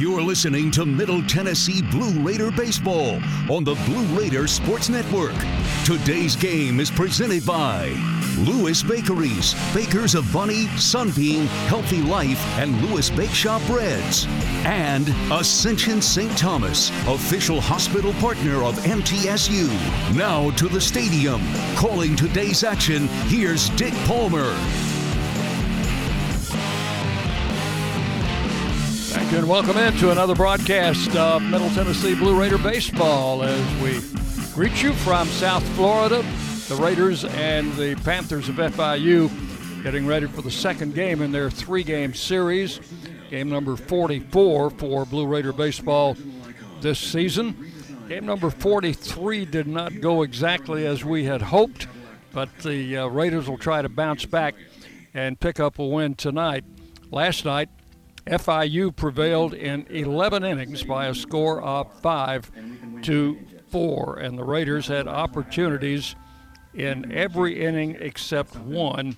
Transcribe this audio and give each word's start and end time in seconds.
You're 0.00 0.22
listening 0.22 0.70
to 0.70 0.86
Middle 0.86 1.22
Tennessee 1.24 1.82
Blue 1.82 2.24
Raider 2.24 2.50
Baseball 2.50 3.20
on 3.50 3.64
the 3.64 3.74
Blue 3.84 4.06
Raider 4.18 4.46
Sports 4.46 4.88
Network. 4.88 5.34
Today's 5.84 6.34
game 6.34 6.80
is 6.80 6.90
presented 6.90 7.44
by 7.44 7.90
Lewis 8.38 8.82
Bakeries, 8.82 9.54
bakers 9.74 10.14
of 10.14 10.32
Bunny, 10.32 10.68
Sunbeam, 10.78 11.44
Healthy 11.68 12.00
Life, 12.00 12.42
and 12.58 12.80
Lewis 12.80 13.10
Bake 13.10 13.28
Shop 13.28 13.60
Breads. 13.66 14.24
And 14.64 15.06
Ascension 15.30 16.00
St. 16.00 16.34
Thomas, 16.38 16.88
official 17.06 17.60
hospital 17.60 18.14
partner 18.14 18.62
of 18.64 18.78
MTSU. 18.78 19.68
Now 20.16 20.50
to 20.52 20.68
the 20.68 20.80
stadium. 20.80 21.42
Calling 21.76 22.16
today's 22.16 22.64
action, 22.64 23.06
here's 23.28 23.68
Dick 23.70 23.92
Palmer. 24.06 24.56
Welcome 29.50 29.78
into 29.78 30.12
another 30.12 30.36
broadcast 30.36 31.16
of 31.16 31.42
Middle 31.42 31.70
Tennessee 31.70 32.14
Blue 32.14 32.38
Raider 32.38 32.56
Baseball 32.56 33.42
as 33.42 33.82
we 33.82 34.00
greet 34.54 34.80
you 34.80 34.92
from 34.92 35.26
South 35.26 35.66
Florida. 35.70 36.24
The 36.68 36.76
Raiders 36.76 37.24
and 37.24 37.72
the 37.72 37.96
Panthers 38.04 38.48
of 38.48 38.54
FIU 38.54 39.28
getting 39.82 40.06
ready 40.06 40.28
for 40.28 40.42
the 40.42 40.52
second 40.52 40.94
game 40.94 41.20
in 41.20 41.32
their 41.32 41.50
three 41.50 41.82
game 41.82 42.14
series. 42.14 42.78
Game 43.28 43.50
number 43.50 43.74
44 43.74 44.70
for 44.70 45.04
Blue 45.04 45.26
Raider 45.26 45.52
Baseball 45.52 46.16
this 46.80 47.00
season. 47.00 47.72
Game 48.08 48.26
number 48.26 48.50
43 48.50 49.46
did 49.46 49.66
not 49.66 50.00
go 50.00 50.22
exactly 50.22 50.86
as 50.86 51.04
we 51.04 51.24
had 51.24 51.42
hoped, 51.42 51.88
but 52.32 52.56
the 52.60 52.98
uh, 52.98 53.06
Raiders 53.08 53.48
will 53.48 53.58
try 53.58 53.82
to 53.82 53.88
bounce 53.88 54.24
back 54.24 54.54
and 55.12 55.40
pick 55.40 55.58
up 55.58 55.80
a 55.80 55.84
win 55.84 56.14
tonight. 56.14 56.62
Last 57.10 57.44
night, 57.44 57.68
FIU 58.26 58.94
prevailed 58.94 59.54
in 59.54 59.86
11 59.88 60.44
innings 60.44 60.82
by 60.82 61.06
a 61.06 61.14
score 61.14 61.60
of 61.62 61.92
5 62.00 62.50
to 63.02 63.38
4, 63.70 64.18
and 64.18 64.38
the 64.38 64.44
Raiders 64.44 64.86
had 64.86 65.08
opportunities 65.08 66.14
in 66.74 67.10
every 67.12 67.62
inning 67.62 67.96
except 67.98 68.56
one 68.56 69.16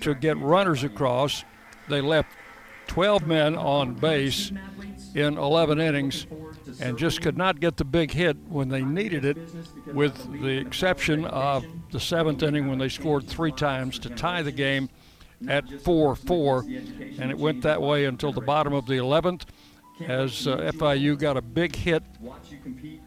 to 0.00 0.14
get 0.14 0.38
runners 0.38 0.84
across. 0.84 1.44
They 1.88 2.00
left 2.00 2.30
12 2.88 3.26
men 3.26 3.56
on 3.56 3.94
base 3.94 4.52
in 5.14 5.36
11 5.38 5.80
innings 5.80 6.26
and 6.80 6.98
just 6.98 7.22
could 7.22 7.36
not 7.36 7.60
get 7.60 7.76
the 7.76 7.84
big 7.84 8.10
hit 8.10 8.36
when 8.48 8.68
they 8.68 8.82
needed 8.82 9.24
it, 9.24 9.38
with 9.92 10.14
the 10.40 10.58
exception 10.58 11.24
of 11.26 11.64
the 11.90 12.00
seventh 12.00 12.42
inning 12.42 12.68
when 12.68 12.78
they 12.78 12.88
scored 12.88 13.26
three 13.26 13.52
times 13.52 13.98
to 13.98 14.10
tie 14.10 14.42
the 14.42 14.52
game 14.52 14.88
at 15.48 15.80
4 15.82 16.16
4. 16.16 16.60
And 17.18 17.30
it 17.30 17.38
went 17.38 17.62
that 17.62 17.80
way 17.80 18.04
until 18.04 18.32
the 18.32 18.40
bottom 18.40 18.72
of 18.72 18.86
the 18.86 18.94
11th 18.94 19.42
as 20.00 20.46
uh, 20.46 20.58
FIU 20.74 21.18
got 21.18 21.36
a 21.36 21.42
big 21.42 21.74
hit 21.74 22.02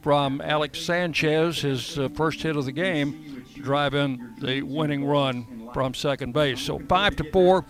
from 0.01 0.41
Alex 0.41 0.81
Sanchez, 0.81 1.61
his 1.61 1.99
uh, 1.99 2.09
first 2.09 2.41
hit 2.41 2.55
of 2.55 2.65
the 2.65 2.71
game, 2.71 3.45
in 3.55 4.35
the 4.39 4.61
winning 4.63 5.05
run 5.05 5.69
from 5.73 5.93
second 5.93 6.33
base. 6.33 6.61
So 6.61 6.79
5 6.79 7.15
to 7.17 7.31
4. 7.31 7.65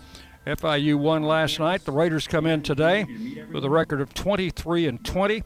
FIU 0.46 0.98
won 0.98 1.22
last 1.22 1.60
night. 1.60 1.84
The 1.84 1.92
Raiders 1.92 2.26
come 2.26 2.46
in 2.46 2.62
today 2.62 3.06
with 3.52 3.62
a 3.62 3.68
record 3.68 4.00
of 4.00 4.14
23 4.14 4.86
and 4.86 5.04
20. 5.04 5.42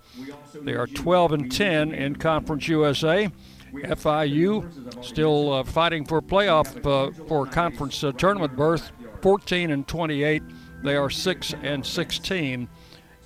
They 0.63 0.75
are 0.75 0.87
12 0.87 1.33
and 1.33 1.51
10 1.53 1.93
in 1.93 2.17
Conference 2.17 2.69
USA. 2.69 3.29
FIU 3.73 5.05
still 5.05 5.53
uh, 5.53 5.65
fighting 5.65 6.05
for 6.05 6.23
playoff 6.23 6.77
uh, 6.87 7.11
for 7.27 7.45
conference 7.45 8.05
uh, 8.05 8.13
tournament 8.13 8.57
berth 8.57 8.93
14 9.25 9.71
and 9.71 9.89
28. 9.89 10.43
They 10.83 10.97
are 10.97 11.09
6 11.09 11.55
and 11.63 11.87
16 11.87 12.69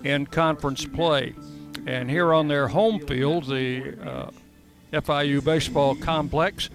in 0.05 0.27
conference 0.27 0.85
play. 0.85 1.35
And 1.89 2.09
here 2.09 2.33
on 2.33 2.47
their 2.47 2.69
home 2.69 3.01
field, 3.01 3.47
the 3.47 3.99
uh, 4.01 4.31
FIU 4.93 5.43
baseball 5.43 5.97
complex, 5.97 6.71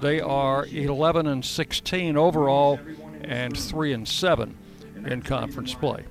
they 0.00 0.22
are 0.22 0.64
11 0.64 1.26
and 1.26 1.44
16 1.44 2.16
overall 2.16 2.80
and 3.20 3.54
3 3.54 3.92
and 3.92 4.08
7 4.08 4.56
in 5.04 5.20
conference 5.20 5.74
play. 5.74 6.06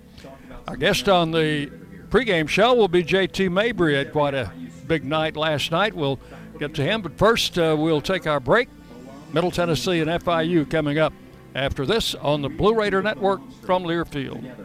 Our 0.68 0.78
guest 0.78 1.10
on 1.10 1.32
the 1.32 1.66
pregame 2.10 2.48
show 2.48 2.76
will 2.76 2.88
be 2.88 3.04
JT 3.04 3.52
Mabry 3.52 3.98
at 3.98 4.12
quite 4.12 4.36
a 4.36 4.52
big 4.86 5.04
night 5.04 5.36
last 5.36 5.72
night. 5.72 5.96
We'll 5.96 6.20
get 6.60 6.76
to 6.76 6.84
him, 6.84 7.02
but 7.02 7.18
first 7.18 7.58
uh, 7.58 7.76
we'll 7.80 8.02
take 8.02 8.28
our 8.28 8.40
break. 8.40 8.70
Middle 9.34 9.50
Tennessee 9.50 10.00
and 10.00 10.12
FIU 10.12 10.70
coming 10.70 11.00
up 11.00 11.12
after 11.56 11.86
this 11.86 12.16
on 12.16 12.42
the 12.42 12.50
Blue 12.50 12.74
Raider 12.74 13.02
Network 13.02 13.42
from 13.64 13.84
Learfield. 13.84 14.56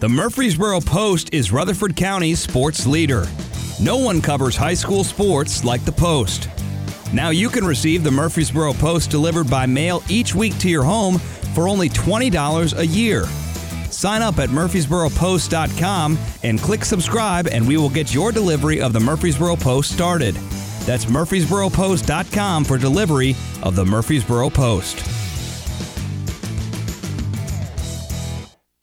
The 0.00 0.08
Murfreesboro 0.08 0.80
Post 0.80 1.32
is 1.32 1.50
Rutherford 1.50 1.96
County's 1.96 2.38
sports 2.38 2.86
leader. 2.86 3.26
No 3.80 3.96
one 3.96 4.20
covers 4.20 4.56
high 4.56 4.74
school 4.74 5.02
sports 5.02 5.64
like 5.64 5.84
the 5.84 5.92
Post. 5.92 6.48
Now 7.12 7.30
you 7.30 7.48
can 7.48 7.64
receive 7.64 8.02
the 8.02 8.10
Murfreesboro 8.10 8.74
Post 8.74 9.10
delivered 9.10 9.48
by 9.48 9.66
mail 9.66 10.02
each 10.08 10.34
week 10.34 10.58
to 10.58 10.68
your 10.68 10.82
home 10.82 11.18
for 11.54 11.68
only 11.68 11.88
$20 11.88 12.78
a 12.78 12.86
year. 12.86 13.24
Sign 13.90 14.22
up 14.22 14.38
at 14.38 14.50
murfreesboropost.com 14.50 16.18
and 16.42 16.60
click 16.60 16.84
subscribe, 16.84 17.46
and 17.46 17.66
we 17.66 17.76
will 17.76 17.88
get 17.88 18.12
your 18.12 18.32
delivery 18.32 18.80
of 18.80 18.92
the 18.92 19.00
Murfreesboro 19.00 19.56
Post 19.56 19.92
started. 19.92 20.36
That's 20.84 21.06
murfreesboropost.com 21.06 22.64
for 22.64 22.78
delivery 22.78 23.36
of 23.62 23.76
the 23.76 23.84
Murfreesboro 23.84 24.50
Post. 24.50 25.13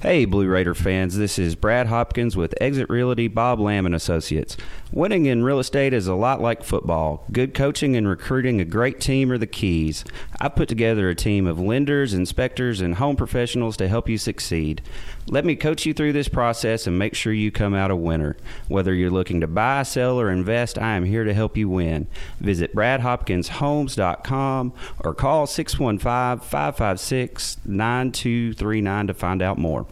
Hey, 0.00 0.26
Blue 0.26 0.46
Raider 0.46 0.76
fans, 0.76 1.16
this 1.16 1.40
is 1.40 1.56
Brad 1.56 1.88
Hopkins 1.88 2.36
with 2.36 2.54
Exit 2.60 2.88
Realty 2.88 3.26
Bob 3.26 3.58
Lamb 3.58 3.84
and 3.84 3.96
Associates. 3.96 4.56
Winning 4.92 5.26
in 5.26 5.42
real 5.42 5.58
estate 5.58 5.92
is 5.92 6.06
a 6.06 6.14
lot 6.14 6.40
like 6.40 6.62
football. 6.62 7.24
Good 7.32 7.52
coaching 7.52 7.96
and 7.96 8.06
recruiting 8.06 8.60
a 8.60 8.64
great 8.64 9.00
team 9.00 9.32
are 9.32 9.38
the 9.38 9.48
keys. 9.48 10.04
I've 10.40 10.54
put 10.54 10.68
together 10.68 11.08
a 11.08 11.16
team 11.16 11.48
of 11.48 11.58
lenders, 11.58 12.14
inspectors, 12.14 12.80
and 12.80 12.94
home 12.94 13.16
professionals 13.16 13.76
to 13.78 13.88
help 13.88 14.08
you 14.08 14.18
succeed. 14.18 14.82
Let 15.26 15.44
me 15.44 15.56
coach 15.56 15.84
you 15.84 15.92
through 15.92 16.12
this 16.12 16.28
process 16.28 16.86
and 16.86 16.96
make 16.96 17.16
sure 17.16 17.32
you 17.32 17.50
come 17.50 17.74
out 17.74 17.90
a 17.90 17.96
winner. 17.96 18.36
Whether 18.68 18.94
you're 18.94 19.10
looking 19.10 19.40
to 19.40 19.48
buy, 19.48 19.82
sell, 19.82 20.20
or 20.20 20.30
invest, 20.30 20.78
I 20.78 20.94
am 20.94 21.04
here 21.04 21.24
to 21.24 21.34
help 21.34 21.56
you 21.56 21.68
win. 21.68 22.06
Visit 22.38 22.72
bradhopkinshomes.com 22.72 24.72
or 25.00 25.14
call 25.14 25.48
615 25.48 26.48
556 26.48 27.56
9239 27.66 29.06
to 29.08 29.14
find 29.14 29.42
out 29.42 29.58
more. 29.58 29.88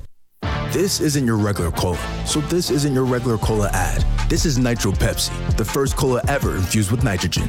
This 0.73 1.01
isn't 1.01 1.27
your 1.27 1.37
regular 1.37 1.71
cola, 1.71 1.99
so 2.27 2.41
this 2.43 2.71
isn't 2.71 2.93
your 2.93 3.05
regular 3.05 3.39
cola 3.39 3.71
ad. 3.73 4.05
This 4.29 4.45
is 4.45 4.59
Nitro 4.59 4.93
Pepsi, 4.93 5.57
the 5.57 5.65
first 5.65 5.97
cola 5.97 6.21
ever 6.29 6.57
infused 6.57 6.91
with 6.91 7.03
nitrogen. 7.03 7.49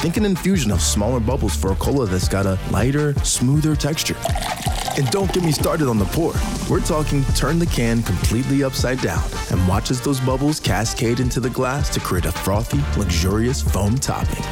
Think 0.00 0.16
an 0.16 0.24
infusion 0.24 0.70
of 0.70 0.80
smaller 0.80 1.20
bubbles 1.20 1.56
for 1.56 1.72
a 1.72 1.74
cola 1.76 2.06
that's 2.06 2.28
got 2.28 2.46
a 2.46 2.58
lighter, 2.70 3.14
smoother 3.24 3.74
texture. 3.74 4.16
And 4.96 5.10
don't 5.10 5.32
get 5.32 5.42
me 5.42 5.52
started 5.52 5.88
on 5.88 5.98
the 5.98 6.04
pour. 6.06 6.32
We're 6.70 6.84
talking 6.84 7.24
turn 7.34 7.58
the 7.58 7.66
can 7.66 8.02
completely 8.02 8.62
upside 8.62 9.00
down 9.00 9.22
and 9.50 9.66
watch 9.66 9.90
as 9.90 10.00
those 10.00 10.20
bubbles 10.20 10.60
cascade 10.60 11.18
into 11.18 11.40
the 11.40 11.50
glass 11.50 11.90
to 11.90 12.00
create 12.00 12.24
a 12.24 12.32
frothy, 12.32 12.78
luxurious 12.98 13.62
foam 13.62 13.96
topping. 13.96 14.44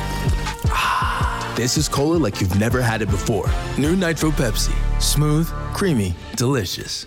Ah, 0.66 1.54
this 1.56 1.76
is 1.76 1.88
cola 1.88 2.16
like 2.16 2.40
you've 2.40 2.58
never 2.58 2.82
had 2.82 3.00
it 3.00 3.10
before. 3.10 3.48
New 3.78 3.96
Nitro 3.96 4.30
Pepsi. 4.30 4.74
Smooth, 5.00 5.48
creamy, 5.72 6.14
delicious. 6.36 7.06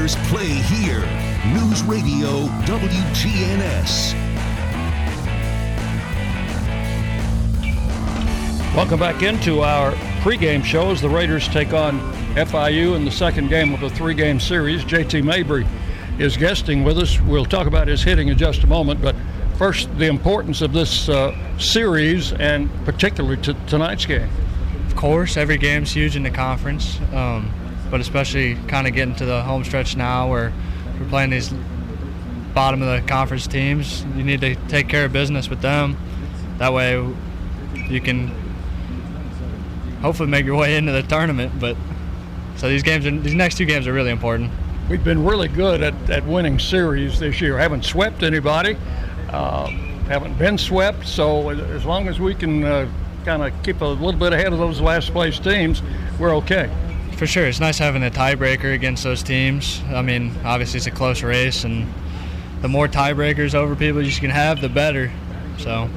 Raiders 0.00 0.16
play 0.30 0.46
here. 0.46 1.00
News 1.52 1.82
Radio 1.82 2.46
WGNS. 2.64 4.14
Welcome 8.74 8.98
back 8.98 9.22
into 9.22 9.60
our 9.60 9.92
pregame 10.22 10.64
show 10.64 10.90
as 10.90 11.02
the 11.02 11.08
Raiders 11.10 11.48
take 11.48 11.74
on 11.74 12.00
FIU 12.34 12.96
in 12.96 13.04
the 13.04 13.10
second 13.10 13.50
game 13.50 13.74
of 13.74 13.82
a 13.82 13.90
three 13.90 14.14
game 14.14 14.40
series. 14.40 14.84
JT 14.84 15.22
Mabry 15.22 15.66
is 16.18 16.34
guesting 16.34 16.82
with 16.82 16.96
us. 16.96 17.20
We'll 17.20 17.44
talk 17.44 17.66
about 17.66 17.86
his 17.86 18.02
hitting 18.02 18.28
in 18.28 18.38
just 18.38 18.64
a 18.64 18.66
moment, 18.66 19.02
but 19.02 19.14
first, 19.58 19.94
the 19.98 20.06
importance 20.06 20.62
of 20.62 20.72
this 20.72 21.10
uh, 21.10 21.36
series 21.58 22.32
and 22.32 22.70
particularly 22.86 23.36
to 23.42 23.52
tonight's 23.66 24.06
game. 24.06 24.30
Of 24.86 24.96
course, 24.96 25.36
every 25.36 25.58
game's 25.58 25.92
huge 25.92 26.16
in 26.16 26.22
the 26.22 26.30
conference. 26.30 26.98
Um, 27.12 27.52
but 27.90 28.00
especially 28.00 28.54
kind 28.68 28.86
of 28.86 28.94
getting 28.94 29.14
to 29.16 29.24
the 29.24 29.42
home 29.42 29.64
stretch 29.64 29.96
now 29.96 30.30
where 30.30 30.52
we're 30.98 31.08
playing 31.08 31.30
these 31.30 31.52
bottom 32.54 32.82
of 32.82 32.88
the 32.88 33.06
conference 33.06 33.46
teams. 33.46 34.04
You 34.16 34.22
need 34.22 34.40
to 34.42 34.54
take 34.68 34.88
care 34.88 35.04
of 35.04 35.12
business 35.12 35.48
with 35.48 35.60
them. 35.60 35.96
That 36.58 36.72
way, 36.72 36.94
you 37.88 38.00
can 38.00 38.28
hopefully 40.02 40.28
make 40.28 40.44
your 40.44 40.56
way 40.56 40.76
into 40.76 40.92
the 40.92 41.02
tournament. 41.02 41.58
But 41.58 41.76
so 42.56 42.68
these 42.68 42.82
games, 42.82 43.06
are, 43.06 43.10
these 43.10 43.34
next 43.34 43.56
two 43.56 43.64
games 43.64 43.86
are 43.86 43.92
really 43.92 44.10
important. 44.10 44.50
We've 44.88 45.02
been 45.02 45.24
really 45.24 45.48
good 45.48 45.82
at, 45.82 46.10
at 46.10 46.26
winning 46.26 46.58
series 46.58 47.18
this 47.18 47.40
year. 47.40 47.56
Haven't 47.58 47.84
swept 47.84 48.22
anybody. 48.22 48.76
Uh, 49.28 49.68
haven't 50.06 50.36
been 50.38 50.58
swept. 50.58 51.06
So 51.06 51.50
as 51.50 51.84
long 51.84 52.08
as 52.08 52.18
we 52.18 52.34
can 52.34 52.64
uh, 52.64 52.90
kind 53.24 53.42
of 53.42 53.62
keep 53.62 53.80
a 53.80 53.84
little 53.84 54.18
bit 54.18 54.32
ahead 54.32 54.52
of 54.52 54.58
those 54.58 54.80
last 54.80 55.12
place 55.12 55.38
teams, 55.38 55.82
we're 56.18 56.34
okay 56.36 56.70
for 57.20 57.26
sure. 57.26 57.44
It's 57.44 57.60
nice 57.60 57.76
having 57.76 58.02
a 58.02 58.10
tiebreaker 58.10 58.72
against 58.72 59.04
those 59.04 59.22
teams. 59.22 59.82
I 59.88 60.00
mean, 60.00 60.34
obviously 60.42 60.78
it's 60.78 60.86
a 60.86 60.90
close 60.90 61.22
race, 61.22 61.64
and 61.64 61.86
the 62.62 62.68
more 62.68 62.88
tiebreakers 62.88 63.54
over 63.54 63.76
people 63.76 64.00
you 64.00 64.10
can 64.10 64.30
have, 64.30 64.62
the 64.62 64.70
better. 64.70 65.12
So, 65.58 65.90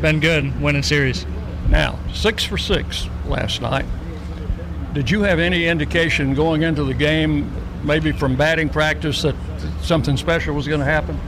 been 0.00 0.18
good 0.18 0.60
winning 0.60 0.82
series. 0.82 1.24
Now, 1.68 1.96
six 2.12 2.42
for 2.42 2.58
six 2.58 3.06
last 3.26 3.62
night. 3.62 3.84
Did 4.94 5.08
you 5.08 5.22
have 5.22 5.38
any 5.38 5.66
indication 5.68 6.34
going 6.34 6.62
into 6.62 6.82
the 6.82 6.94
game, 6.94 7.48
maybe 7.84 8.10
from 8.10 8.34
batting 8.34 8.68
practice, 8.68 9.22
that 9.22 9.36
something 9.80 10.16
special 10.16 10.56
was 10.56 10.66
going 10.66 10.80
to 10.80 10.86
happen? 10.86 11.20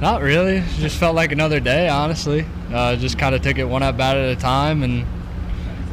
Not 0.00 0.22
really. 0.22 0.58
It 0.58 0.76
just 0.76 0.96
felt 0.96 1.16
like 1.16 1.32
another 1.32 1.58
day, 1.58 1.88
honestly. 1.88 2.46
Uh, 2.72 2.94
just 2.94 3.18
kind 3.18 3.34
of 3.34 3.42
took 3.42 3.58
it 3.58 3.64
one 3.64 3.82
at 3.82 3.96
bat 3.96 4.16
at 4.16 4.38
a 4.38 4.40
time 4.40 4.84
and 4.84 5.04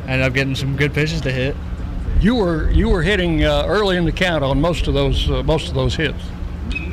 ended 0.08 0.28
up 0.28 0.36
getting 0.36 0.54
some 0.54 0.76
good 0.78 0.94
pitches 0.94 1.22
to 1.22 1.32
hit 1.32 1.56
you 2.20 2.36
were 2.36 2.70
you 2.72 2.90
were 2.90 3.02
hitting 3.02 3.44
uh, 3.44 3.66
early 3.68 3.98
in 3.98 4.06
the 4.06 4.12
count 4.12 4.44
on 4.44 4.60
most 4.60 4.88
of 4.88 4.94
those 4.94 5.30
uh, 5.30 5.44
most 5.44 5.70
of 5.70 5.76
those 5.76 5.96
hits. 5.96 6.24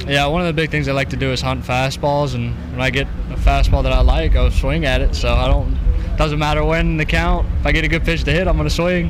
Yeah, 0.06 0.26
one 0.26 0.42
of 0.42 0.46
the 0.46 0.52
big 0.52 0.70
things 0.70 0.86
I 0.86 0.92
like 0.92 1.10
to 1.10 1.16
do 1.16 1.32
is 1.32 1.40
hunt 1.40 1.64
fastballs, 1.64 2.34
and 2.34 2.54
when 2.72 2.80
I 2.80 2.90
get 2.90 3.06
a 3.30 3.36
fastball 3.36 3.82
that 3.84 3.92
I 3.92 4.02
like, 4.02 4.36
I'll 4.36 4.50
swing 4.50 4.84
at 4.84 5.00
it. 5.00 5.14
So 5.14 5.32
I 5.32 5.46
don't. 5.46 5.78
Doesn't 6.16 6.38
matter 6.38 6.62
when 6.64 6.96
the 6.96 7.06
count. 7.06 7.46
If 7.60 7.66
I 7.66 7.72
get 7.72 7.84
a 7.84 7.88
good 7.88 8.04
pitch 8.04 8.24
to 8.24 8.32
hit, 8.32 8.46
I'm 8.46 8.56
going 8.56 8.68
to 8.68 8.74
swing. 8.74 9.08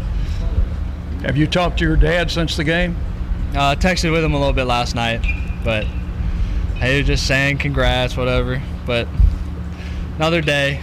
Have 1.22 1.36
you 1.36 1.46
talked 1.46 1.78
to 1.78 1.84
your 1.84 1.96
dad 1.96 2.30
since 2.30 2.56
the 2.56 2.64
game? 2.64 2.96
Uh, 3.54 3.74
texted 3.74 4.12
with 4.12 4.24
him 4.24 4.34
a 4.34 4.38
little 4.38 4.52
bit 4.52 4.64
last 4.64 4.94
night, 4.94 5.24
but 5.64 5.84
he 6.80 6.98
was 6.98 7.06
just 7.06 7.26
saying 7.26 7.58
congrats, 7.58 8.16
whatever. 8.16 8.62
But 8.86 9.08
another 10.16 10.40
day. 10.40 10.80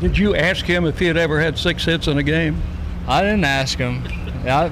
Did 0.00 0.18
you 0.18 0.36
ask 0.36 0.66
him 0.66 0.84
if 0.84 0.98
he 0.98 1.06
had 1.06 1.16
ever 1.16 1.40
had 1.40 1.56
six 1.56 1.84
hits 1.84 2.06
in 2.06 2.18
a 2.18 2.22
game? 2.22 2.60
I 3.08 3.22
didn't 3.22 3.44
ask 3.44 3.78
him. 3.78 4.04
Yeah, 4.46 4.68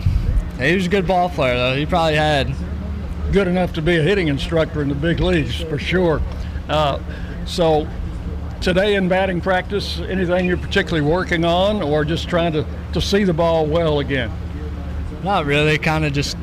he 0.60 0.76
was 0.76 0.86
a 0.86 0.88
good 0.88 1.04
ball 1.04 1.28
player 1.28 1.56
though. 1.56 1.76
He 1.76 1.84
probably 1.84 2.14
had 2.14 2.54
good 3.32 3.48
enough 3.48 3.72
to 3.72 3.82
be 3.82 3.96
a 3.96 4.02
hitting 4.02 4.28
instructor 4.28 4.80
in 4.82 4.88
the 4.88 4.94
big 4.94 5.18
leagues 5.18 5.60
for 5.62 5.80
sure. 5.80 6.22
Uh, 6.68 7.00
so 7.44 7.88
today 8.60 8.94
in 8.94 9.08
batting 9.08 9.40
practice, 9.40 9.98
anything 9.98 10.46
you're 10.46 10.56
particularly 10.56 11.04
working 11.04 11.44
on, 11.44 11.82
or 11.82 12.04
just 12.04 12.28
trying 12.28 12.52
to 12.52 12.64
to 12.92 13.00
see 13.00 13.24
the 13.24 13.32
ball 13.32 13.66
well 13.66 13.98
again? 13.98 14.30
Not 15.24 15.44
really. 15.44 15.76
Kind 15.76 16.04
of 16.04 16.12
just 16.12 16.36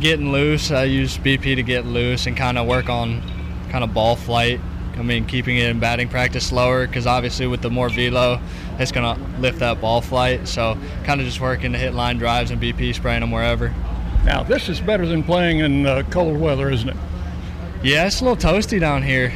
getting 0.00 0.32
loose. 0.32 0.70
I 0.70 0.84
use 0.84 1.18
BP 1.18 1.56
to 1.56 1.62
get 1.62 1.84
loose 1.84 2.26
and 2.26 2.38
kind 2.38 2.56
of 2.56 2.66
work 2.66 2.88
on 2.88 3.20
kind 3.68 3.84
of 3.84 3.92
ball 3.92 4.16
flight. 4.16 4.60
I 4.98 5.02
mean, 5.02 5.26
keeping 5.26 5.56
it 5.56 5.68
in 5.68 5.78
batting 5.78 6.08
practice 6.08 6.46
slower 6.46 6.86
because 6.86 7.06
obviously 7.06 7.46
with 7.46 7.62
the 7.62 7.70
more 7.70 7.88
velo, 7.88 8.40
it's 8.78 8.92
going 8.92 9.16
to 9.16 9.40
lift 9.40 9.60
that 9.60 9.80
ball 9.80 10.00
flight. 10.00 10.48
So 10.48 10.76
kind 11.04 11.20
of 11.20 11.26
just 11.26 11.40
working 11.40 11.72
to 11.72 11.78
hit 11.78 11.94
line 11.94 12.18
drives 12.18 12.50
and 12.50 12.60
BP 12.60 12.94
spraying 12.94 13.20
them 13.20 13.30
wherever. 13.30 13.74
Now, 14.24 14.42
this 14.42 14.68
is 14.68 14.80
better 14.80 15.06
than 15.06 15.22
playing 15.22 15.60
in 15.60 15.86
uh, 15.86 16.02
cold 16.10 16.38
weather, 16.38 16.70
isn't 16.70 16.88
it? 16.88 16.96
Yeah, 17.82 18.06
it's 18.06 18.20
a 18.20 18.24
little 18.24 18.36
toasty 18.36 18.80
down 18.80 19.02
here. 19.02 19.30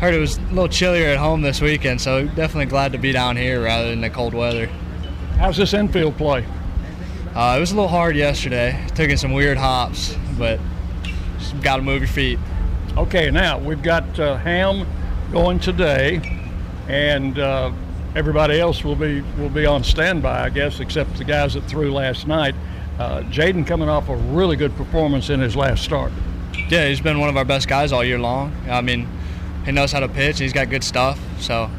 Heard 0.00 0.14
it 0.14 0.18
was 0.18 0.38
a 0.38 0.42
little 0.42 0.68
chillier 0.68 1.08
at 1.08 1.18
home 1.18 1.42
this 1.42 1.60
weekend, 1.60 2.00
so 2.00 2.24
definitely 2.26 2.66
glad 2.66 2.92
to 2.92 2.98
be 2.98 3.12
down 3.12 3.36
here 3.36 3.62
rather 3.62 3.90
than 3.90 4.00
the 4.00 4.08
cold 4.08 4.32
weather. 4.32 4.66
How's 5.36 5.56
this 5.56 5.74
infield 5.74 6.16
play? 6.16 6.46
Uh, 7.34 7.54
it 7.56 7.60
was 7.60 7.70
a 7.70 7.74
little 7.74 7.88
hard 7.88 8.16
yesterday. 8.16 8.84
Taking 8.94 9.16
some 9.16 9.32
weird 9.32 9.58
hops, 9.58 10.16
but 10.38 10.58
just 11.38 11.60
got 11.62 11.76
to 11.76 11.82
move 11.82 12.00
your 12.00 12.08
feet. 12.08 12.38
Okay, 12.98 13.30
now 13.30 13.60
we've 13.60 13.80
got 13.80 14.18
uh, 14.18 14.36
Ham 14.38 14.84
going 15.30 15.60
today, 15.60 16.20
and 16.88 17.38
uh, 17.38 17.70
everybody 18.16 18.58
else 18.58 18.82
will 18.82 18.96
be 18.96 19.20
will 19.38 19.48
be 19.48 19.66
on 19.66 19.84
standby, 19.84 20.42
I 20.42 20.48
guess, 20.48 20.80
except 20.80 21.16
the 21.16 21.22
guys 21.22 21.54
that 21.54 21.62
threw 21.66 21.92
last 21.92 22.26
night. 22.26 22.56
Uh, 22.98 23.20
Jaden 23.30 23.64
coming 23.64 23.88
off 23.88 24.08
a 24.08 24.16
really 24.16 24.56
good 24.56 24.74
performance 24.74 25.30
in 25.30 25.38
his 25.38 25.54
last 25.54 25.84
start. 25.84 26.10
Yeah, 26.68 26.88
he's 26.88 27.00
been 27.00 27.20
one 27.20 27.28
of 27.28 27.36
our 27.36 27.44
best 27.44 27.68
guys 27.68 27.92
all 27.92 28.02
year 28.02 28.18
long. 28.18 28.52
I 28.68 28.80
mean, 28.80 29.06
he 29.64 29.70
knows 29.70 29.92
how 29.92 30.00
to 30.00 30.08
pitch. 30.08 30.40
He's 30.40 30.52
got 30.52 30.68
good 30.68 30.82
stuff. 30.82 31.20
So, 31.38 31.70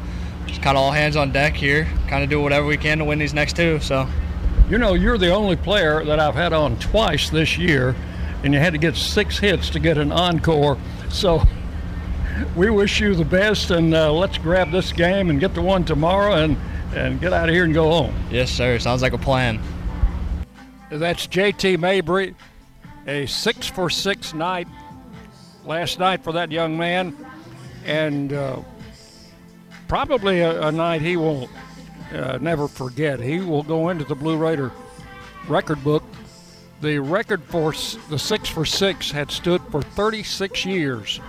just 0.46 0.62
kind 0.62 0.78
of 0.78 0.82
all 0.82 0.90
hands 0.90 1.16
on 1.16 1.32
deck 1.32 1.52
here. 1.52 1.86
Kind 2.08 2.24
of 2.24 2.30
do 2.30 2.40
whatever 2.40 2.64
we 2.64 2.78
can 2.78 2.96
to 2.96 3.04
win 3.04 3.18
these 3.18 3.34
next 3.34 3.56
two. 3.56 3.78
So, 3.80 4.08
you 4.70 4.78
know, 4.78 4.94
you're 4.94 5.18
the 5.18 5.34
only 5.34 5.56
player 5.56 6.02
that 6.02 6.18
I've 6.18 6.34
had 6.34 6.54
on 6.54 6.78
twice 6.78 7.28
this 7.28 7.58
year, 7.58 7.94
and 8.42 8.54
you 8.54 8.58
had 8.58 8.72
to 8.72 8.78
get 8.78 8.96
six 8.96 9.38
hits 9.38 9.68
to 9.68 9.78
get 9.78 9.98
an 9.98 10.12
encore. 10.12 10.78
So 11.10 11.42
we 12.56 12.70
wish 12.70 13.00
you 13.00 13.14
the 13.14 13.24
best, 13.24 13.70
and 13.70 13.94
uh, 13.94 14.12
let's 14.12 14.38
grab 14.38 14.70
this 14.70 14.92
game 14.92 15.28
and 15.30 15.40
get 15.40 15.54
the 15.54 15.62
one 15.62 15.84
tomorrow 15.84 16.34
and, 16.34 16.56
and 16.94 17.20
get 17.20 17.32
out 17.32 17.48
of 17.48 17.54
here 17.54 17.64
and 17.64 17.74
go 17.74 17.90
home. 17.90 18.14
Yes, 18.30 18.50
sir. 18.50 18.78
Sounds 18.78 19.02
like 19.02 19.12
a 19.12 19.18
plan. 19.18 19.60
That's 20.90 21.26
JT 21.26 21.78
Mabry, 21.78 22.34
a 23.06 23.26
six 23.26 23.66
for 23.66 23.90
six 23.90 24.34
night 24.34 24.66
last 25.64 25.98
night 25.98 26.24
for 26.24 26.32
that 26.32 26.50
young 26.50 26.76
man, 26.76 27.16
and 27.84 28.32
uh, 28.32 28.60
probably 29.88 30.40
a, 30.40 30.68
a, 30.68 30.72
night 30.72 31.00
he 31.00 31.16
will 31.16 31.48
uh, 32.12 32.38
never 32.40 32.66
forget. 32.66 33.20
He 33.20 33.40
will 33.40 33.62
go 33.62 33.90
into 33.90 34.04
the 34.04 34.14
Blue 34.14 34.36
Raider 34.36 34.72
record 35.48 35.82
book. 35.84 36.02
The 36.80 36.98
record 36.98 37.42
for 37.44 37.72
the 38.08 38.18
six 38.18 38.48
for 38.48 38.64
six 38.64 39.10
had 39.10 39.30
stood 39.30 39.60
for 39.70 39.82
36 39.82 40.64
years 40.64 41.20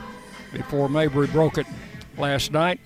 before 0.54 0.88
Mabry 0.88 1.28
broke 1.28 1.58
it 1.58 1.68
last 2.18 2.54
night. 2.54 2.80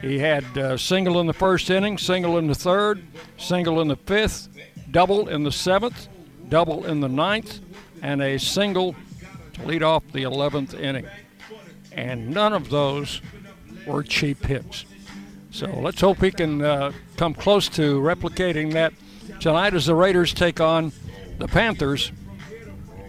He 0.00 0.18
had 0.18 0.44
a 0.56 0.72
uh, 0.72 0.76
single 0.78 1.20
in 1.20 1.26
the 1.26 1.34
first 1.34 1.68
inning, 1.68 1.98
single 1.98 2.38
in 2.38 2.46
the 2.46 2.54
third, 2.54 3.02
single 3.36 3.82
in 3.82 3.88
the 3.88 3.96
fifth, 3.96 4.48
double 4.90 5.28
in 5.28 5.44
the 5.44 5.52
seventh, 5.52 6.08
double 6.48 6.86
in 6.86 7.00
the 7.00 7.08
ninth, 7.10 7.60
and 8.00 8.22
a 8.22 8.38
single 8.38 8.96
to 9.52 9.66
lead 9.66 9.82
off 9.82 10.02
the 10.12 10.22
11th 10.22 10.78
inning. 10.80 11.06
And 11.92 12.30
none 12.30 12.54
of 12.54 12.70
those 12.70 13.20
were 13.86 14.02
cheap 14.02 14.44
hits. 14.46 14.86
So 15.50 15.66
let's 15.66 16.00
hope 16.00 16.22
he 16.22 16.30
can 16.30 16.62
uh, 16.62 16.92
come 17.18 17.34
close 17.34 17.68
to 17.70 18.00
replicating 18.00 18.72
that 18.72 18.94
tonight 19.40 19.74
as 19.74 19.86
the 19.86 19.94
Raiders 19.94 20.32
take 20.32 20.58
on 20.58 20.90
the 21.38 21.48
Panthers 21.48 22.12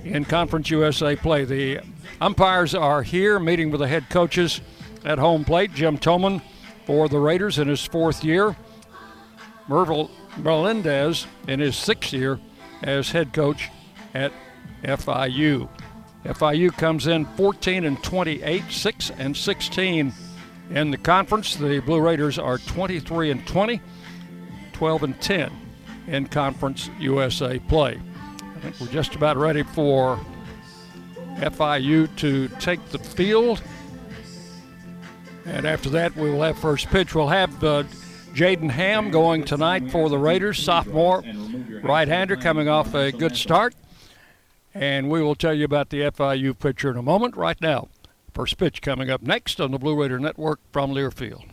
in 0.04 0.26
Conference 0.26 0.70
USA 0.70 1.16
play. 1.16 1.46
The 1.46 1.80
Umpires 2.20 2.74
are 2.76 3.04
here 3.04 3.40
meeting 3.40 3.72
with 3.72 3.82
the 3.82 3.88
head 3.88 4.10
coaches 4.10 4.62
at 5.06 5.20
home 5.20 5.44
plate. 5.46 5.74
Jim 5.74 5.98
Toman 5.98 6.42
for 6.86 7.08
the 7.10 7.20
Raiders 7.20 7.60
in 7.60 7.68
his 7.68 7.86
fourth 7.86 8.24
year. 8.24 8.56
Mervyl 9.68 10.10
Melendez 10.38 11.26
in 11.48 11.60
his 11.60 11.76
sixth 11.76 12.14
year 12.14 12.40
as 12.82 13.12
head 13.12 13.34
coach 13.34 13.70
at 14.14 14.32
FIU. 14.84 15.70
FIU 16.26 16.72
comes 16.72 17.08
in 17.08 17.26
14 17.26 17.86
and 17.86 18.02
28, 18.04 18.64
6 18.70 19.12
and 19.18 19.36
16 19.36 20.14
in 20.70 20.92
the 20.92 20.98
conference. 20.98 21.56
The 21.56 21.80
Blue 21.80 22.00
Raiders 22.00 22.40
are 22.40 22.58
23 22.58 23.32
and 23.32 23.46
20, 23.46 23.82
12 24.74 25.04
and 25.04 25.22
10 25.22 25.52
in 26.08 26.28
Conference 26.28 26.90
USA 27.00 27.60
play. 27.60 28.00
We're 28.80 28.88
just 28.88 29.16
about 29.16 29.38
ready 29.38 29.64
for 29.64 30.20
FIU 31.38 32.14
to 32.18 32.48
take 32.60 32.84
the 32.90 33.00
field. 33.00 33.62
And 35.46 35.66
after 35.66 35.90
that, 35.92 36.16
we 36.16 36.32
will 36.32 36.42
have 36.42 36.58
first 36.58 36.88
pitch. 36.88 37.14
We'll 37.14 37.28
have 37.28 37.64
uh, 37.64 37.84
Jaden 38.34 38.72
Ham 38.72 39.12
going 39.12 39.44
tonight 39.44 39.92
for 39.92 40.10
the 40.10 40.18
Raiders, 40.18 40.64
sophomore 40.64 41.24
right 41.84 42.08
hander 42.08 42.36
coming 42.36 42.70
off 42.70 42.94
a 42.96 43.12
good 43.12 43.36
start. 43.36 43.76
And 44.74 45.10
we 45.10 45.22
will 45.22 45.36
tell 45.36 45.54
you 45.54 45.66
about 45.66 45.90
the 45.90 46.02
FIU 46.02 46.58
pitcher 46.58 46.90
in 46.90 46.98
a 46.98 47.04
moment. 47.04 47.36
Right 47.36 47.60
now, 47.62 47.90
first 48.34 48.58
pitch 48.58 48.82
coming 48.82 49.10
up 49.10 49.22
next 49.22 49.62
on 49.62 49.72
the 49.72 49.78
Blue 49.78 50.02
Raider 50.02 50.20
Network 50.20 50.60
from 50.72 50.92
Learfield. 50.92 51.53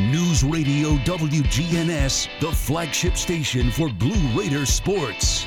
News 0.00 0.42
Radio 0.42 0.96
WGNS, 1.04 2.28
the 2.40 2.50
flagship 2.50 3.18
station 3.18 3.70
for 3.70 3.90
Blue 3.90 4.16
Raider 4.34 4.64
sports. 4.64 5.44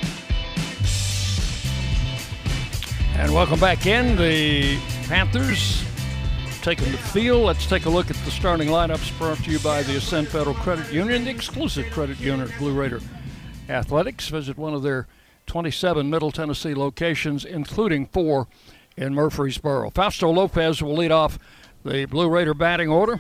And 3.16 3.34
welcome 3.34 3.60
back 3.60 3.88
in. 3.88 4.16
The 4.16 4.78
Panthers 5.08 5.84
taking 6.62 6.92
the 6.92 7.00
field. 7.00 7.42
Let's 7.42 7.66
take 7.66 7.86
a 7.86 7.90
look 7.90 8.12
at 8.12 8.16
the 8.18 8.32
starting 8.32 8.68
lineups 8.68 9.18
brought 9.18 9.40
to 9.40 9.50
you 9.50 9.58
by 9.58 9.82
the 9.82 9.98
Ascend 9.98 10.28
Federal 10.28 10.56
Credit 10.56 10.94
Union, 10.94 11.24
the 11.24 11.32
exclusive 11.32 11.92
credit 11.92 12.20
union 12.20 12.42
of 12.42 12.56
Blue 12.60 12.74
Raider 12.74 13.02
Athletics. 13.70 14.28
Visit 14.28 14.56
one 14.56 14.76
of 14.76 14.84
their 14.84 15.08
27 15.48 16.08
Middle 16.08 16.32
Tennessee 16.32 16.76
locations, 16.76 17.44
including 17.44 18.06
four 18.06 18.48
in 18.96 19.16
Murfreesboro. 19.16 19.90
Fausto 19.90 20.30
Lopez 20.30 20.84
will 20.84 20.96
lead 20.96 21.12
off 21.12 21.40
the 21.84 22.06
Blue 22.06 22.30
Raider 22.30 22.54
batting 22.54 22.90
order. 22.90 23.20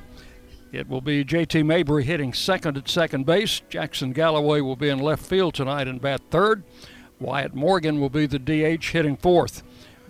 It 0.74 0.90
will 0.90 1.02
be 1.02 1.24
JT 1.24 1.64
Mabry 1.68 2.04
hitting 2.04 2.34
second 2.34 2.78
at 2.78 2.90
second 2.90 3.28
base. 3.28 3.62
Jackson 3.70 4.12
Galloway 4.12 4.60
will 4.60 4.76
be 4.76 4.90
in 4.90 4.98
left 4.98 5.24
field 5.24 5.54
tonight 5.54 5.88
and 5.88 6.02
bat 6.02 6.20
third. 6.32 6.64
Wyatt 7.20 7.54
Morgan 7.54 8.02
will 8.02 8.10
be 8.10 8.26
the 8.26 8.40
DH 8.40 8.86
hitting 8.86 9.16
fourth. 9.16 9.62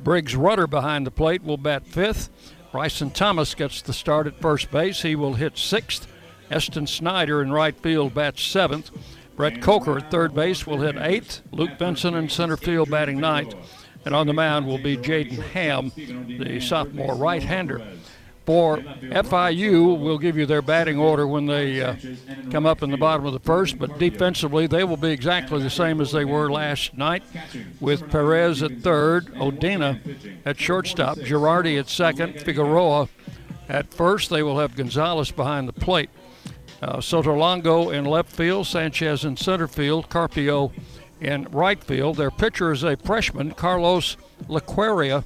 Briggs 0.01 0.37
Rudder 0.37 0.65
behind 0.65 1.05
the 1.05 1.11
plate 1.11 1.43
will 1.43 1.57
bat 1.57 1.85
fifth. 1.85 2.29
Bryson 2.71 3.11
Thomas 3.11 3.53
gets 3.53 3.81
the 3.81 3.91
start 3.91 4.25
at 4.25 4.39
first 4.39 4.71
base. 4.71 5.01
He 5.01 5.17
will 5.17 5.33
hit 5.33 5.57
sixth. 5.57 6.07
Eston 6.49 6.87
Snyder 6.87 7.41
in 7.41 7.51
right 7.51 7.75
field 7.75 8.13
bats 8.13 8.41
seventh. 8.41 8.89
Brett 9.35 9.61
Coker 9.61 9.97
at 9.97 10.09
third 10.09 10.33
base 10.33 10.65
will 10.65 10.79
hit 10.79 10.95
eighth. 10.95 11.41
Luke 11.51 11.77
Benson 11.77 12.15
in 12.15 12.29
center 12.29 12.55
field 12.55 12.89
batting 12.89 13.19
ninth. 13.19 13.53
And 14.05 14.15
on 14.15 14.27
the 14.27 14.33
mound 14.33 14.65
will 14.65 14.77
be 14.77 14.95
Jaden 14.95 15.41
Ham, 15.51 15.91
the 15.95 16.61
sophomore 16.61 17.15
right 17.15 17.43
hander 17.43 17.81
for 18.45 18.77
FIU 18.77 19.99
will 19.99 20.17
give 20.17 20.37
you 20.37 20.45
their 20.45 20.61
batting 20.61 20.97
order 20.97 21.25
when 21.25 21.45
they 21.45 21.81
uh, 21.81 21.95
come 22.51 22.65
up 22.65 22.83
in 22.83 22.91
the 22.91 22.97
bottom 22.97 23.25
of 23.25 23.33
the 23.33 23.39
first, 23.39 23.79
but 23.79 23.97
defensively 23.97 24.67
they 24.67 24.83
will 24.83 24.97
be 24.97 25.11
exactly 25.11 25.61
the 25.61 25.69
same 25.69 26.01
as 26.01 26.11
they 26.11 26.25
were 26.25 26.51
last 26.51 26.97
night 26.97 27.23
with 27.79 28.09
Perez 28.09 28.61
at 28.61 28.81
third, 28.81 29.27
Odina 29.35 29.99
at 30.45 30.59
shortstop, 30.59 31.17
Girardi 31.19 31.79
at 31.79 31.89
second, 31.89 32.41
Figueroa 32.41 33.07
at 33.69 33.93
first. 33.93 34.29
They 34.29 34.43
will 34.43 34.59
have 34.59 34.75
Gonzalez 34.75 35.31
behind 35.31 35.67
the 35.67 35.73
plate. 35.73 36.09
Uh, 36.81 36.97
Sotolongo 36.97 37.93
in 37.93 38.03
left 38.03 38.29
field, 38.29 38.67
Sanchez 38.67 39.23
in 39.23 39.37
center 39.37 39.69
field, 39.69 40.09
Carpio 40.09 40.73
in 41.21 41.45
right 41.45 41.81
field. 41.81 42.17
Their 42.17 42.31
pitcher 42.31 42.73
is 42.73 42.83
a 42.83 42.97
freshman, 42.97 43.51
Carlos 43.51 44.17
Laquaria 44.49 45.23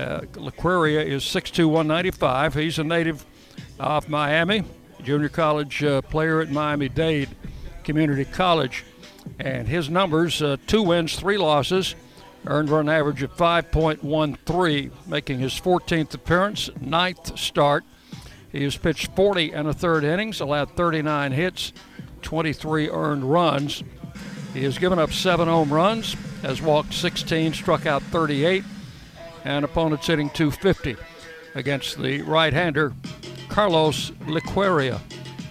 uh, 0.00 0.20
Laquaria 0.34 1.04
is 1.04 1.22
6'2", 1.24 1.66
195. 1.66 2.54
He's 2.54 2.78
a 2.78 2.84
native 2.84 3.24
of 3.78 4.08
Miami, 4.08 4.64
junior 5.02 5.28
college 5.28 5.84
uh, 5.84 6.02
player 6.02 6.40
at 6.40 6.50
Miami-Dade 6.50 7.28
Community 7.84 8.24
College. 8.24 8.84
And 9.38 9.68
his 9.68 9.90
numbers, 9.90 10.42
uh, 10.42 10.56
two 10.66 10.82
wins, 10.82 11.16
three 11.16 11.36
losses, 11.36 11.94
earned 12.46 12.70
run 12.70 12.88
average 12.88 13.22
of 13.22 13.34
5.13, 13.36 14.90
making 15.06 15.38
his 15.38 15.52
14th 15.52 16.14
appearance, 16.14 16.70
ninth 16.80 17.38
start. 17.38 17.84
He 18.50 18.64
has 18.64 18.76
pitched 18.76 19.14
40 19.14 19.52
and 19.52 19.68
a 19.68 19.72
third 19.72 20.04
innings, 20.04 20.40
allowed 20.40 20.70
39 20.76 21.32
hits, 21.32 21.72
23 22.22 22.88
earned 22.90 23.24
runs. 23.24 23.84
He 24.54 24.64
has 24.64 24.78
given 24.78 24.98
up 24.98 25.12
seven 25.12 25.46
home 25.46 25.72
runs, 25.72 26.14
has 26.42 26.60
walked 26.60 26.94
16, 26.94 27.52
struck 27.52 27.86
out 27.86 28.02
38, 28.04 28.64
and 29.44 29.64
opponents 29.64 30.06
hitting 30.06 30.30
250 30.30 30.96
against 31.54 32.00
the 32.00 32.22
right-hander 32.22 32.92
Carlos 33.48 34.12
Liqueria, 34.26 35.00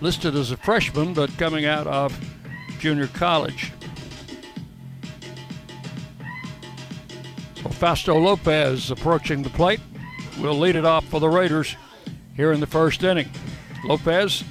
listed 0.02 0.36
as 0.36 0.52
a 0.52 0.58
freshman 0.58 1.14
but 1.14 1.30
coming 1.38 1.66
out 1.66 1.88
of 1.88 2.18
junior 2.80 3.08
college. 3.08 3.72
So 7.56 7.70
Fausto 7.70 8.18
Lopez 8.18 8.90
approaching 8.90 9.44
the 9.44 9.50
plate 9.50 9.82
will 10.40 10.58
lead 10.58 10.78
it 10.78 10.86
off 10.86 11.06
for 11.06 11.20
the 11.20 11.28
Raiders 11.28 11.76
here 12.36 12.54
in 12.54 12.62
the 12.62 12.68
first 12.68 13.04
inning. 13.04 13.30
Lopez 13.84 14.44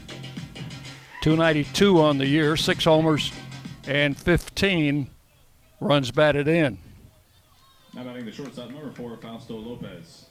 292 1.23 2.01
on 2.01 2.19
the 2.19 2.27
year, 2.27 2.57
six 2.57 2.85
homers 2.85 3.33
and 3.87 4.17
15 4.17 5.09
runs 5.81 6.11
batted 6.11 6.49
in. 6.49 6.79
Now 7.95 8.05
batting 8.05 8.27
the 8.27 8.33
shortstop 8.33 8.71
number 8.71 8.91
four, 8.93 9.17
Fausto 9.17 9.57
Lopez. 9.57 10.27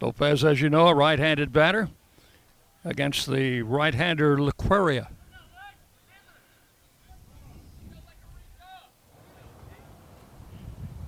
Lopez, 0.00 0.44
as 0.44 0.60
you 0.60 0.68
know, 0.68 0.88
a 0.88 0.94
right-handed 0.94 1.52
batter 1.52 1.88
against 2.84 3.30
the 3.30 3.62
right-hander 3.62 4.36
Laquaria. 4.36 5.08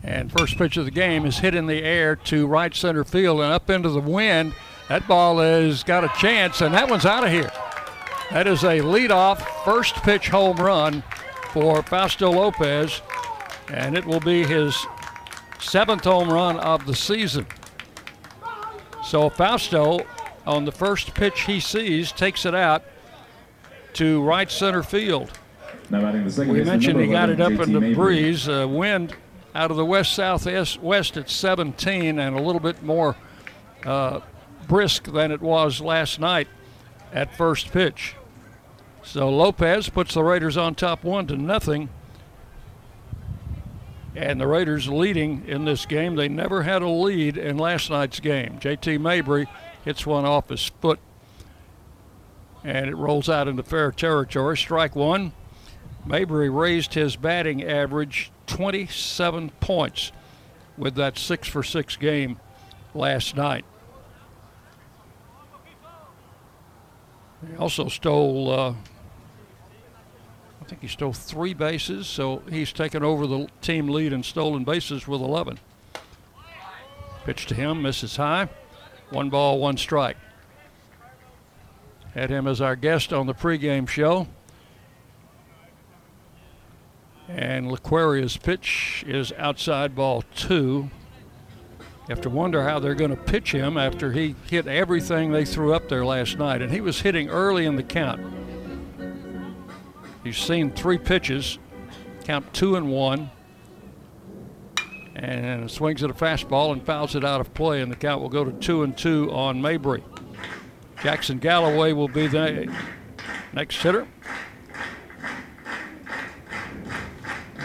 And 0.04 0.30
first 0.30 0.58
pitch 0.58 0.76
of 0.76 0.84
the 0.84 0.90
game 0.90 1.24
is 1.24 1.38
hit 1.38 1.54
in 1.54 1.66
the 1.66 1.82
air 1.82 2.14
to 2.14 2.46
right 2.46 2.74
center 2.74 3.04
field 3.04 3.40
and 3.40 3.52
up 3.52 3.70
into 3.70 3.88
the 3.88 4.00
wind. 4.00 4.54
That 4.88 5.08
ball 5.08 5.38
has 5.38 5.82
got 5.82 6.04
a 6.04 6.12
chance, 6.20 6.60
and 6.60 6.74
that 6.74 6.90
one's 6.90 7.06
out 7.06 7.24
of 7.24 7.30
here. 7.30 7.50
That 8.30 8.46
is 8.46 8.62
a 8.64 8.80
leadoff 8.80 9.38
first 9.64 9.94
pitch 9.96 10.28
home 10.28 10.58
run 10.58 11.02
for 11.50 11.82
Fausto 11.82 12.30
Lopez, 12.30 13.00
and 13.68 13.96
it 13.96 14.04
will 14.04 14.20
be 14.20 14.44
his 14.44 14.76
seventh 15.60 16.04
home 16.04 16.30
run 16.30 16.58
of 16.58 16.86
the 16.86 16.94
season. 16.94 17.46
So 19.04 19.28
Fausto, 19.30 20.00
on 20.46 20.64
the 20.64 20.72
first 20.72 21.14
pitch 21.14 21.42
he 21.42 21.60
sees, 21.60 22.12
takes 22.12 22.46
it 22.46 22.54
out 22.54 22.84
to 23.94 24.22
right 24.22 24.50
center 24.50 24.82
field. 24.82 25.30
Now 25.90 26.00
batting 26.00 26.24
the 26.24 26.30
second 26.30 26.52
We 26.52 26.64
mentioned 26.64 27.00
he 27.00 27.06
got 27.06 27.30
it 27.30 27.40
up 27.40 27.52
in 27.52 27.72
the 27.72 27.94
breeze. 27.94 28.48
Uh, 28.48 28.66
wind 28.68 29.14
out 29.54 29.70
of 29.70 29.76
the 29.76 29.84
west 29.84 30.14
southwest 30.14 30.82
west 30.82 31.16
at 31.16 31.30
17 31.30 32.18
and 32.18 32.36
a 32.36 32.42
little 32.42 32.60
bit 32.60 32.82
more 32.82 33.16
uh, 33.84 34.20
brisk 34.66 35.04
than 35.04 35.30
it 35.30 35.40
was 35.40 35.80
last 35.80 36.18
night 36.18 36.48
at 37.12 37.36
first 37.36 37.70
pitch. 37.70 38.16
So 39.02 39.28
Lopez 39.28 39.88
puts 39.90 40.14
the 40.14 40.24
Raiders 40.24 40.56
on 40.56 40.74
top 40.74 41.04
one 41.04 41.26
to 41.26 41.36
nothing. 41.36 41.90
And 44.16 44.40
the 44.40 44.46
Raiders 44.46 44.88
leading 44.88 45.44
in 45.46 45.64
this 45.64 45.86
game. 45.86 46.14
They 46.14 46.28
never 46.28 46.62
had 46.62 46.82
a 46.82 46.88
lead 46.88 47.36
in 47.36 47.58
last 47.58 47.90
night's 47.90 48.20
game. 48.20 48.58
JT 48.60 49.00
Mabry 49.00 49.48
hits 49.84 50.06
one 50.06 50.24
off 50.24 50.48
his 50.48 50.64
foot 50.80 51.00
and 52.64 52.86
it 52.86 52.96
rolls 52.96 53.28
out 53.28 53.46
into 53.46 53.62
fair 53.62 53.92
territory. 53.92 54.56
Strike 54.56 54.96
one. 54.96 55.32
Mabry 56.06 56.48
raised 56.48 56.94
his 56.94 57.16
batting 57.16 57.62
average 57.62 58.30
27 58.46 59.50
points 59.60 60.12
with 60.76 60.94
that 60.96 61.18
six 61.18 61.46
for 61.46 61.62
six 61.62 61.96
game 61.96 62.38
last 62.94 63.36
night. 63.36 63.64
He 67.48 67.56
also 67.56 67.88
stole, 67.88 68.50
uh, 68.50 68.74
I 70.64 70.66
think 70.66 70.80
he 70.80 70.88
stole 70.88 71.12
three 71.12 71.52
bases, 71.52 72.06
so 72.06 72.40
he's 72.48 72.72
taken 72.72 73.04
over 73.04 73.26
the 73.26 73.48
team 73.60 73.86
lead 73.86 74.14
in 74.14 74.22
stolen 74.22 74.64
bases 74.64 75.06
with 75.06 75.20
11. 75.20 75.58
Pitch 77.26 77.44
to 77.46 77.54
him, 77.54 77.82
misses 77.82 78.16
high. 78.16 78.48
One 79.10 79.28
ball, 79.28 79.58
one 79.58 79.76
strike. 79.76 80.16
Had 82.14 82.30
him 82.30 82.46
as 82.46 82.62
our 82.62 82.76
guest 82.76 83.12
on 83.12 83.26
the 83.26 83.34
pregame 83.34 83.86
show. 83.86 84.26
And 87.28 87.70
Laquaria's 87.70 88.38
pitch 88.38 89.04
is 89.06 89.32
outside 89.36 89.94
ball 89.94 90.24
two. 90.34 90.88
You 91.78 92.08
have 92.08 92.22
to 92.22 92.30
wonder 92.30 92.62
how 92.62 92.78
they're 92.78 92.94
going 92.94 93.10
to 93.10 93.16
pitch 93.16 93.52
him 93.52 93.76
after 93.76 94.12
he 94.12 94.34
hit 94.48 94.66
everything 94.66 95.30
they 95.30 95.44
threw 95.44 95.74
up 95.74 95.90
there 95.90 96.06
last 96.06 96.38
night. 96.38 96.62
And 96.62 96.72
he 96.72 96.80
was 96.80 97.02
hitting 97.02 97.28
early 97.28 97.66
in 97.66 97.76
the 97.76 97.82
count. 97.82 98.43
He's 100.24 100.38
seen 100.38 100.70
three 100.72 100.96
pitches, 100.96 101.58
count 102.24 102.52
two 102.54 102.76
and 102.76 102.90
one, 102.90 103.30
and 105.14 105.70
swings 105.70 106.02
at 106.02 106.10
a 106.10 106.14
fastball 106.14 106.72
and 106.72 106.84
fouls 106.84 107.14
it 107.14 107.24
out 107.24 107.42
of 107.42 107.52
play. 107.52 107.82
And 107.82 107.92
the 107.92 107.96
count 107.96 108.22
will 108.22 108.30
go 108.30 108.42
to 108.42 108.52
two 108.52 108.82
and 108.82 108.96
two 108.96 109.30
on 109.30 109.60
Mabry. 109.60 110.02
Jackson 111.02 111.38
Galloway 111.38 111.92
will 111.92 112.08
be 112.08 112.26
the 112.26 112.74
next 113.52 113.82
hitter. 113.82 114.08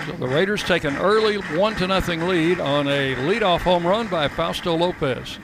So 0.06 0.12
the 0.18 0.28
Raiders 0.28 0.62
take 0.62 0.84
an 0.84 0.98
early 0.98 1.38
one 1.58 1.76
to 1.76 1.88
nothing 1.88 2.28
lead 2.28 2.60
on 2.60 2.88
a 2.90 3.16
leadoff 3.16 3.62
home 3.62 3.88
run 3.88 4.08
by 4.08 4.28
Fausto 4.28 4.76
Lopez. 4.76 5.40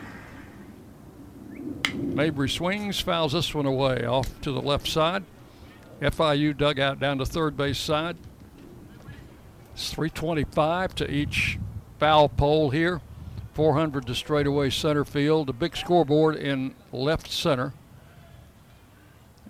Mabry 1.94 2.50
swings, 2.50 3.00
fouls 3.00 3.32
this 3.34 3.54
one 3.54 3.66
away 3.66 4.06
off 4.06 4.42
to 4.42 4.52
the 4.52 4.62
left 4.62 4.88
side. 4.88 5.24
FIU 6.02 6.56
dugout 6.56 7.00
down 7.00 7.18
to 7.20 7.26
third 7.26 7.56
base 7.56 7.78
side. 7.78 8.18
It's 9.74 9.92
325 9.92 10.96
to 10.96 11.12
each 11.12 11.60
foul 12.00 12.30
pole 12.30 12.70
here. 12.70 13.02
400 13.54 14.06
to 14.08 14.16
straightaway 14.16 14.70
center 14.70 15.06
field. 15.06 15.50
A 15.50 15.54
big 15.54 15.78
scoreboard 15.78 16.36
in 16.36 16.76
left 16.92 17.32
center. 17.32 17.74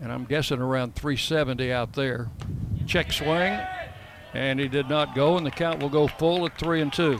And 0.01 0.11
I'm 0.11 0.25
guessing 0.25 0.59
around 0.59 0.95
370 0.95 1.71
out 1.71 1.93
there. 1.93 2.29
Check 2.85 3.11
swing. 3.11 3.59
And 4.33 4.59
he 4.59 4.67
did 4.67 4.89
not 4.89 5.15
go, 5.15 5.37
and 5.37 5.45
the 5.45 5.51
count 5.51 5.81
will 5.81 5.89
go 5.89 6.07
full 6.07 6.45
at 6.45 6.57
three 6.59 6.81
and 6.81 6.91
two. 6.91 7.19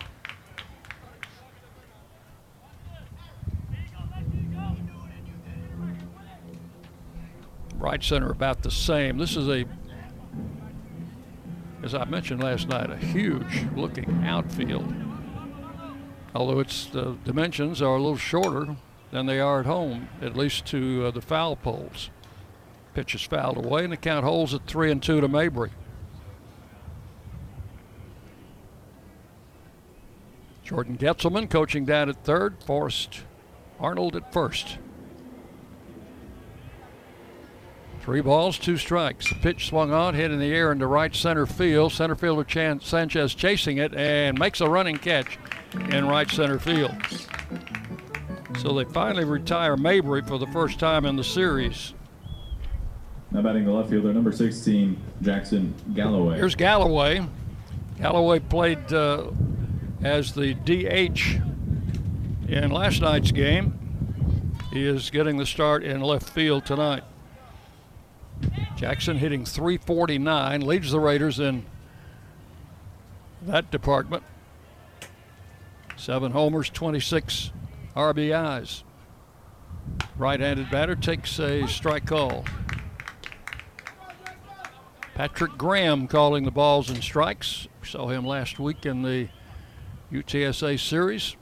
Right 7.77 8.03
center 8.03 8.31
about 8.31 8.63
the 8.63 8.71
same. 8.71 9.17
This 9.17 9.35
is 9.35 9.47
a, 9.47 9.65
as 11.83 11.93
I 11.93 12.05
mentioned 12.05 12.41
last 12.43 12.67
night, 12.67 12.89
a 12.89 12.97
huge 12.97 13.65
looking 13.75 14.23
outfield. 14.25 14.93
Although 16.33 16.59
its 16.59 16.88
dimensions 17.23 17.81
are 17.81 17.95
a 17.95 18.01
little 18.01 18.17
shorter 18.17 18.75
than 19.11 19.25
they 19.25 19.39
are 19.39 19.59
at 19.59 19.65
home, 19.65 20.09
at 20.21 20.35
least 20.35 20.65
to 20.67 21.05
uh, 21.05 21.11
the 21.11 21.21
foul 21.21 21.55
poles. 21.55 22.09
Pitch 22.93 23.13
is 23.13 23.21
fouled 23.21 23.63
away, 23.63 23.83
and 23.83 23.93
the 23.93 23.97
count 23.97 24.25
holds 24.25 24.53
at 24.53 24.65
three 24.65 24.91
and 24.91 25.03
two 25.03 25.21
to 25.21 25.27
Mabry. 25.27 25.71
Jordan 30.63 30.97
Getzelman 30.97 31.49
coaching 31.49 31.85
down 31.85 32.09
at 32.09 32.23
third, 32.23 32.63
Forrest 32.63 33.21
Arnold 33.79 34.15
at 34.15 34.33
first. 34.33 34.79
Three 38.06 38.22
balls, 38.22 38.60
two 38.60 38.78
strikes. 38.78 39.28
The 39.30 39.36
pitch 39.36 39.65
swung 39.68 39.91
on, 39.91 40.13
hit 40.13 40.30
in 40.30 40.38
the 40.38 40.54
air 40.54 40.72
into 40.72 40.86
right 40.86 41.13
center 41.13 41.48
field. 41.48 41.91
Center 41.91 42.13
fielder 42.13 42.44
Chan- 42.44 42.82
Sanchez 42.82 43.34
chasing 43.34 43.80
it 43.80 43.96
and 43.96 44.38
makes 44.38 44.62
a 44.62 44.70
running 44.70 44.98
catch 44.98 45.39
in 45.89 46.08
right 46.08 46.30
center 46.30 46.60
field. 46.60 46.96
So 48.60 48.76
they 48.76 48.84
finally 48.84 49.26
retire 49.26 49.76
Mabry 49.76 50.22
for 50.22 50.38
the 50.38 50.46
first 50.48 50.78
time 50.78 51.04
in 51.04 51.15
the 51.15 51.24
series. 51.24 51.96
Now 53.32 53.41
batting 53.41 53.65
the 53.65 53.72
left 53.72 53.89
fielder, 53.89 54.13
number 54.13 54.32
16, 54.32 55.02
Jackson 55.24 55.74
Galloway. 55.96 56.38
Here's 56.38 56.54
Galloway. 56.54 57.26
Galloway 57.98 58.38
played 58.38 58.94
uh, 58.94 59.32
as 60.04 60.32
the 60.32 60.54
DH 60.54 61.41
in 62.52 62.70
last 62.70 63.02
night's 63.02 63.32
game. 63.32 63.80
He 64.72 64.86
is 64.86 65.10
getting 65.10 65.38
the 65.38 65.46
start 65.48 65.84
in 65.84 66.02
left 66.02 66.30
field 66.30 66.68
tonight. 66.68 67.04
Jackson 68.76 69.17
hitting 69.17 69.45
349, 69.45 70.62
leads 70.62 70.91
the 70.91 71.00
Raiders 71.00 71.39
in 71.39 71.65
that 73.41 73.71
department. 73.71 74.24
Seven 75.95 76.32
homers, 76.32 76.69
26 76.69 77.52
RBIs. 77.95 78.84
Right 80.17 80.39
handed 80.39 80.69
batter 80.69 80.95
takes 80.95 81.39
a 81.39 81.67
strike 81.67 82.06
call. 82.06 82.45
Patrick 85.13 85.58
Graham 85.58 86.08
calling 86.08 86.43
the 86.43 86.52
balls 86.52 86.89
and 86.89 87.02
strikes. 87.02 87.67
Saw 87.84 88.08
him 88.10 88.26
last 88.26 88.60
week 88.60 88.86
in 88.86 89.02
the 89.02 89.30
UTSA 90.12 90.78
series. 90.78 91.38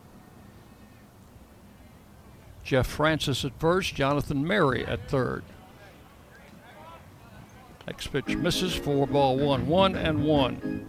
Jeff 2.63 2.87
Francis 2.87 3.43
at 3.43 3.59
first, 3.59 3.95
Jonathan 3.95 4.45
Mary 4.45 4.85
at 4.85 5.09
third. 5.09 5.43
Next 7.87 8.07
pitch 8.07 8.35
misses, 8.37 8.73
four 8.73 9.07
ball 9.07 9.37
one, 9.37 9.67
one 9.67 9.95
and 9.95 10.23
one. 10.23 10.85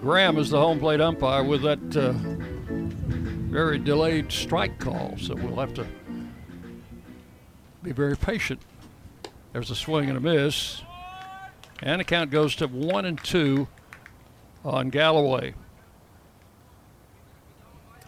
Graham 0.00 0.38
is 0.38 0.50
the 0.50 0.60
home 0.60 0.78
plate 0.78 1.00
umpire 1.00 1.42
with 1.42 1.62
that 1.62 1.96
uh, 1.96 2.12
very 3.50 3.78
delayed 3.78 4.30
strike 4.30 4.78
call, 4.78 5.16
so 5.18 5.34
we'll 5.34 5.56
have 5.56 5.74
to 5.74 5.86
be 7.82 7.92
very 7.92 8.16
patient. 8.16 8.60
There's 9.52 9.70
a 9.70 9.74
swing 9.74 10.08
and 10.08 10.18
a 10.18 10.20
miss, 10.20 10.82
and 11.82 12.00
the 12.00 12.04
count 12.04 12.30
goes 12.30 12.54
to 12.56 12.68
one 12.68 13.04
and 13.04 13.22
two 13.22 13.66
on 14.64 14.90
Galloway. 14.90 15.54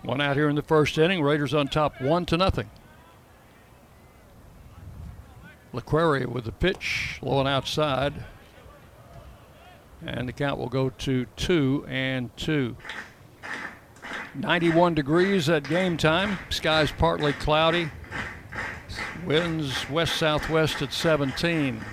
One 0.02 0.20
out 0.20 0.36
here 0.36 0.48
in 0.48 0.56
the 0.56 0.62
first 0.62 0.96
inning. 0.96 1.22
Raiders 1.22 1.54
on 1.54 1.66
top, 1.68 2.00
one 2.00 2.24
to 2.26 2.36
nothing. 2.36 2.70
LaQueria 5.72 6.26
with 6.26 6.44
the 6.44 6.52
pitch, 6.52 7.18
low 7.22 7.40
and 7.40 7.48
outside. 7.48 8.14
And 10.04 10.28
the 10.28 10.32
count 10.32 10.58
will 10.58 10.68
go 10.68 10.90
to 10.90 11.26
two 11.36 11.84
and 11.88 12.34
two. 12.36 12.76
91 14.34 14.94
degrees 14.94 15.48
at 15.48 15.68
game 15.68 15.96
time. 15.96 16.38
Skies 16.50 16.92
partly 16.92 17.32
cloudy. 17.32 17.90
Winds 19.26 19.88
west 19.90 20.16
southwest 20.16 20.80
at 20.82 20.92
17. 20.92 21.84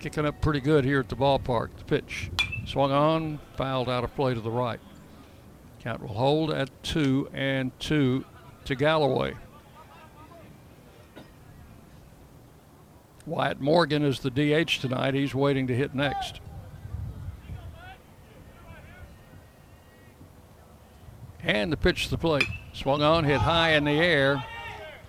Kicking 0.00 0.26
up 0.26 0.40
pretty 0.40 0.60
good 0.60 0.84
here 0.84 1.00
at 1.00 1.08
the 1.08 1.16
ballpark. 1.16 1.68
The 1.76 1.84
pitch 1.84 2.30
swung 2.66 2.90
on, 2.90 3.38
fouled 3.56 3.88
out 3.88 4.04
of 4.04 4.14
play 4.16 4.34
to 4.34 4.40
the 4.40 4.50
right. 4.50 4.80
Count 5.80 6.00
will 6.00 6.14
hold 6.14 6.50
at 6.50 6.70
two 6.82 7.28
and 7.32 7.78
two 7.78 8.24
to 8.64 8.74
Galloway. 8.74 9.34
Wyatt 13.26 13.60
Morgan 13.60 14.02
is 14.02 14.20
the 14.20 14.30
DH 14.30 14.80
tonight. 14.80 15.14
He's 15.14 15.34
waiting 15.34 15.66
to 15.68 15.74
hit 15.74 15.94
next. 15.94 16.40
And 21.42 21.72
the 21.72 21.76
pitch 21.76 22.04
to 22.04 22.10
the 22.10 22.18
plate. 22.18 22.46
Swung 22.72 23.02
on, 23.02 23.24
hit 23.24 23.40
high 23.40 23.72
in 23.72 23.84
the 23.84 23.92
air 23.92 24.44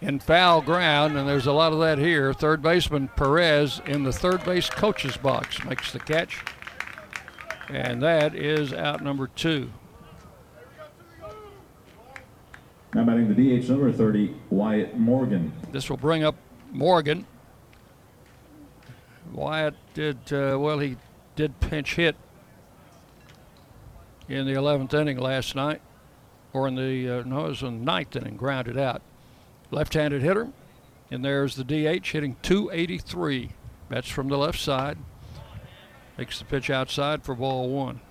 in 0.01 0.19
foul 0.19 0.61
ground, 0.61 1.17
and 1.17 1.27
there's 1.27 1.47
a 1.47 1.51
lot 1.53 1.73
of 1.73 1.79
that 1.79 1.97
here. 1.97 2.33
Third 2.33 2.61
baseman 2.61 3.07
Perez 3.15 3.81
in 3.85 4.03
the 4.03 4.11
third 4.11 4.43
base 4.43 4.69
coach's 4.69 5.15
box 5.17 5.63
makes 5.63 5.91
the 5.91 5.99
catch. 5.99 6.43
And 7.69 8.01
that 8.03 8.35
is 8.35 8.73
out 8.73 9.01
number 9.01 9.27
two. 9.27 9.71
Now 12.93 13.05
batting 13.05 13.33
the 13.33 13.59
DH 13.59 13.69
number 13.69 13.91
30, 13.91 14.35
Wyatt 14.51 14.99
Morgan. 14.99 15.51
This 15.71 15.89
will 15.89 15.97
bring 15.97 16.23
up 16.23 16.35
Morgan. 16.71 17.25
Wyatt 19.33 19.75
did, 19.93 20.31
uh, 20.31 20.57
well, 20.59 20.79
he 20.79 20.97
did 21.35 21.59
pinch 21.59 21.95
hit 21.95 22.15
in 24.29 24.45
the 24.45 24.53
11th 24.53 24.93
inning 24.93 25.17
last 25.17 25.55
night, 25.55 25.81
or 26.53 26.67
in 26.67 26.75
the, 26.75 27.09
uh, 27.09 27.23
no, 27.23 27.45
it 27.45 27.49
was 27.49 27.63
in 27.63 27.79
the 27.79 27.85
ninth 27.85 28.15
inning, 28.15 28.37
grounded 28.37 28.77
out. 28.77 29.01
Left 29.71 29.93
handed 29.95 30.21
hitter, 30.21 30.49
and 31.09 31.25
there's 31.25 31.55
the 31.55 31.63
DH 31.63 32.07
hitting 32.07 32.37
283. 32.43 33.51
That's 33.89 34.09
from 34.09 34.27
the 34.27 34.37
left 34.37 34.59
side. 34.59 34.97
Makes 36.17 36.37
the 36.39 36.45
pitch 36.45 36.69
outside 36.69 37.23
for 37.23 37.33
ball 37.33 37.69
one. 37.69 38.01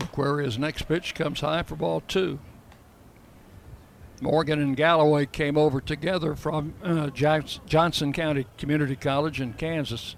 Aquaria's 0.00 0.58
next 0.58 0.82
pitch 0.82 1.14
comes 1.14 1.40
high 1.40 1.62
for 1.62 1.76
ball 1.76 2.02
two. 2.06 2.38
Morgan 4.20 4.60
and 4.60 4.76
Galloway 4.76 5.26
came 5.26 5.56
over 5.56 5.80
together 5.80 6.34
from 6.34 6.74
uh, 6.82 7.08
Johnson 7.10 8.12
County 8.12 8.46
Community 8.58 8.96
College 8.96 9.40
in 9.40 9.54
Kansas. 9.54 10.14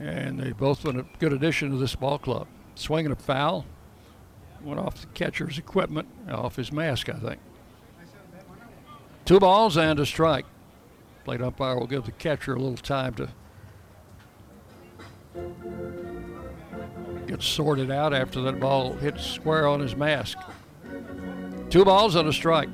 And 0.00 0.40
they 0.40 0.52
both 0.52 0.82
been 0.82 0.98
a 0.98 1.06
good 1.18 1.32
addition 1.32 1.70
to 1.70 1.76
this 1.76 1.94
ball 1.94 2.18
club. 2.18 2.48
Swinging 2.74 3.12
a 3.12 3.16
foul, 3.16 3.64
went 4.62 4.80
off 4.80 5.00
the 5.00 5.06
catcher's 5.08 5.58
equipment, 5.58 6.08
off 6.28 6.56
his 6.56 6.72
mask, 6.72 7.08
I 7.08 7.14
think. 7.14 7.40
Two 9.24 9.40
balls 9.40 9.76
and 9.76 9.98
a 10.00 10.06
strike. 10.06 10.46
Plate 11.24 11.42
umpire 11.42 11.78
will 11.78 11.86
give 11.86 12.04
the 12.04 12.12
catcher 12.12 12.54
a 12.54 12.58
little 12.58 12.76
time 12.76 13.14
to 13.14 13.28
get 17.26 17.42
sorted 17.42 17.90
out 17.90 18.14
after 18.14 18.40
that 18.40 18.58
ball 18.58 18.94
hits 18.94 19.24
square 19.24 19.66
on 19.68 19.80
his 19.80 19.94
mask. 19.94 20.38
Two 21.70 21.84
balls 21.84 22.14
and 22.14 22.26
a 22.26 22.32
strike. 22.32 22.70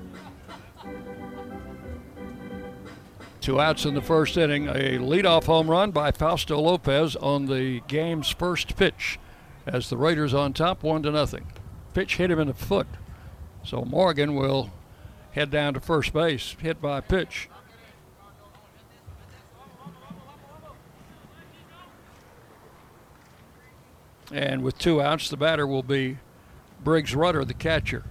Two 3.40 3.60
outs 3.60 3.84
in 3.84 3.94
the 3.94 4.00
first 4.00 4.36
inning. 4.36 4.68
A 4.68 4.98
leadoff 4.98 5.44
home 5.44 5.68
run 5.68 5.90
by 5.90 6.12
Fausto 6.12 6.60
Lopez 6.60 7.16
on 7.16 7.46
the 7.46 7.80
game's 7.88 8.30
first 8.30 8.76
pitch 8.76 9.18
as 9.66 9.90
the 9.90 9.96
Raiders 9.96 10.32
on 10.32 10.52
top, 10.52 10.82
one 10.82 11.02
to 11.02 11.10
nothing. 11.10 11.46
Pitch 11.92 12.16
hit 12.16 12.30
him 12.30 12.38
in 12.38 12.46
the 12.46 12.54
foot. 12.54 12.86
So 13.64 13.84
Morgan 13.84 14.34
will 14.34 14.70
head 15.32 15.50
down 15.50 15.74
to 15.74 15.80
first 15.80 16.12
base, 16.12 16.54
hit 16.60 16.80
by 16.80 17.00
pitch. 17.00 17.48
And 24.32 24.62
with 24.62 24.78
two 24.78 25.02
outs, 25.02 25.28
the 25.28 25.36
batter 25.36 25.66
will 25.66 25.82
be 25.82 26.18
Briggs 26.82 27.14
Rudder, 27.14 27.44
the 27.44 27.54
catcher. 27.54 28.04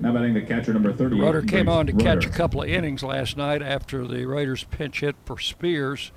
Now 0.00 0.12
batting 0.12 0.34
the 0.34 0.42
catcher 0.42 0.72
number 0.72 0.92
38. 0.92 1.22
Rudder 1.22 1.42
came 1.42 1.68
on 1.68 1.86
to 1.86 1.92
catch 1.92 2.26
a 2.26 2.30
couple 2.30 2.62
of 2.62 2.68
innings 2.68 3.02
last 3.02 3.36
night 3.36 3.62
after 3.62 4.06
the 4.06 4.26
Raiders 4.26 4.64
pinch 4.64 5.00
hit 5.00 5.14
for 5.24 5.38
Spears. 5.38 6.10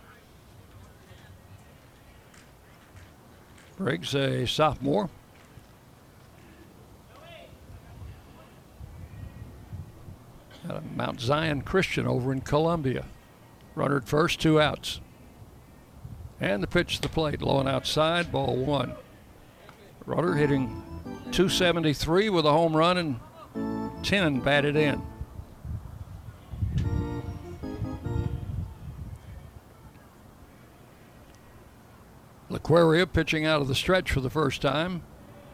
Briggs, 3.78 4.16
a 4.16 4.48
sophomore. 4.48 5.10
Out 10.68 10.78
of 10.78 10.92
Mount 10.96 11.22
Zion 11.22 11.62
Christian 11.62 12.08
over 12.08 12.34
in 12.34 12.42
Columbia. 12.42 13.06
Runner 13.76 13.98
at 13.98 14.08
first, 14.08 14.42
two 14.42 14.60
outs. 14.60 15.00
And 16.42 16.63
the 16.63 16.68
pitch 16.68 16.96
to 16.96 17.02
the 17.04 17.10
plate, 17.10 17.42
low 17.44 17.60
and 17.60 17.70
outside, 17.70 18.32
ball 18.32 18.56
one. 18.56 18.94
Rudder 20.08 20.34
hitting 20.34 20.84
273 21.32 22.30
with 22.30 22.46
a 22.46 22.52
home 22.52 22.76
run 22.76 22.98
and 22.98 23.20
10 24.08 24.39
batted 24.39 24.78
in. 24.78 25.02
LaQueria 32.50 33.12
pitching 33.12 33.46
out 33.46 33.60
of 33.60 33.67
the 33.67 33.76
stretch 33.76 34.10
for 34.10 34.22
the 34.22 34.30
first 34.30 34.62
time. 34.62 35.04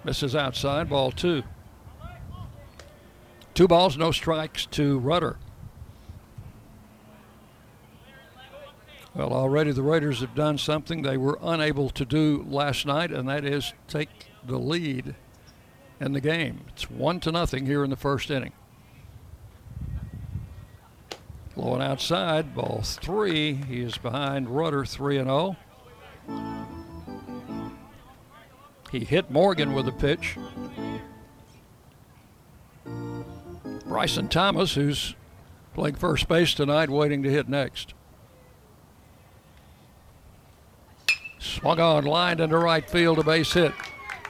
Misses 0.04 0.36
outside, 0.36 0.88
ball 0.88 1.12
two. 1.12 1.42
Two 3.56 3.68
balls, 3.68 3.98
no 3.98 4.12
strikes 4.12 4.68
to 4.68 5.00
Rudder. 5.00 5.38
Well, 9.16 9.34
already 9.34 9.72
the 9.72 9.82
Raiders 9.82 10.20
have 10.20 10.36
done 10.36 10.60
something 10.60 11.02
they 11.02 11.18
were 11.18 11.40
unable 11.42 11.90
to 11.90 12.06
do 12.06 12.46
last 12.48 12.86
night, 12.86 13.12
and 13.12 13.28
that 13.28 13.46
is 13.46 13.74
take 13.88 14.10
the 14.46 14.60
lead 14.60 15.16
in 16.04 16.14
the 16.14 16.22
game. 16.22 16.62
It's 16.70 16.90
one 16.90 17.20
to 17.22 17.32
nothing 17.32 17.66
here 17.66 17.84
in 17.84 17.90
the 17.90 17.96
first 17.96 18.30
inning. 18.30 18.52
Low 21.56 21.74
and 21.74 21.84
outside, 21.84 22.56
ball 22.56 22.82
three. 22.84 23.54
He 23.54 23.82
is 23.82 23.98
behind 23.98 24.50
Rudder, 24.50 24.86
3 24.86 25.20
and 25.20 25.28
0. 25.28 25.56
He 28.92 29.06
hit 29.06 29.32
Morgan 29.32 29.74
with 29.74 29.88
a 29.88 29.92
pitch. 29.92 30.38
Bryson 33.86 34.28
Thomas, 34.30 34.74
who's 34.74 35.16
playing 35.74 35.96
first 35.96 36.28
base 36.28 36.54
tonight, 36.54 36.90
waiting 36.90 37.22
to 37.24 37.30
hit 37.30 37.48
next. 37.48 37.94
Swung 41.40 41.80
on, 41.80 42.04
lined 42.04 42.40
into 42.40 42.58
right 42.58 42.90
field, 42.90 43.20
a 43.20 43.24
base 43.24 43.54
hit. 43.54 43.74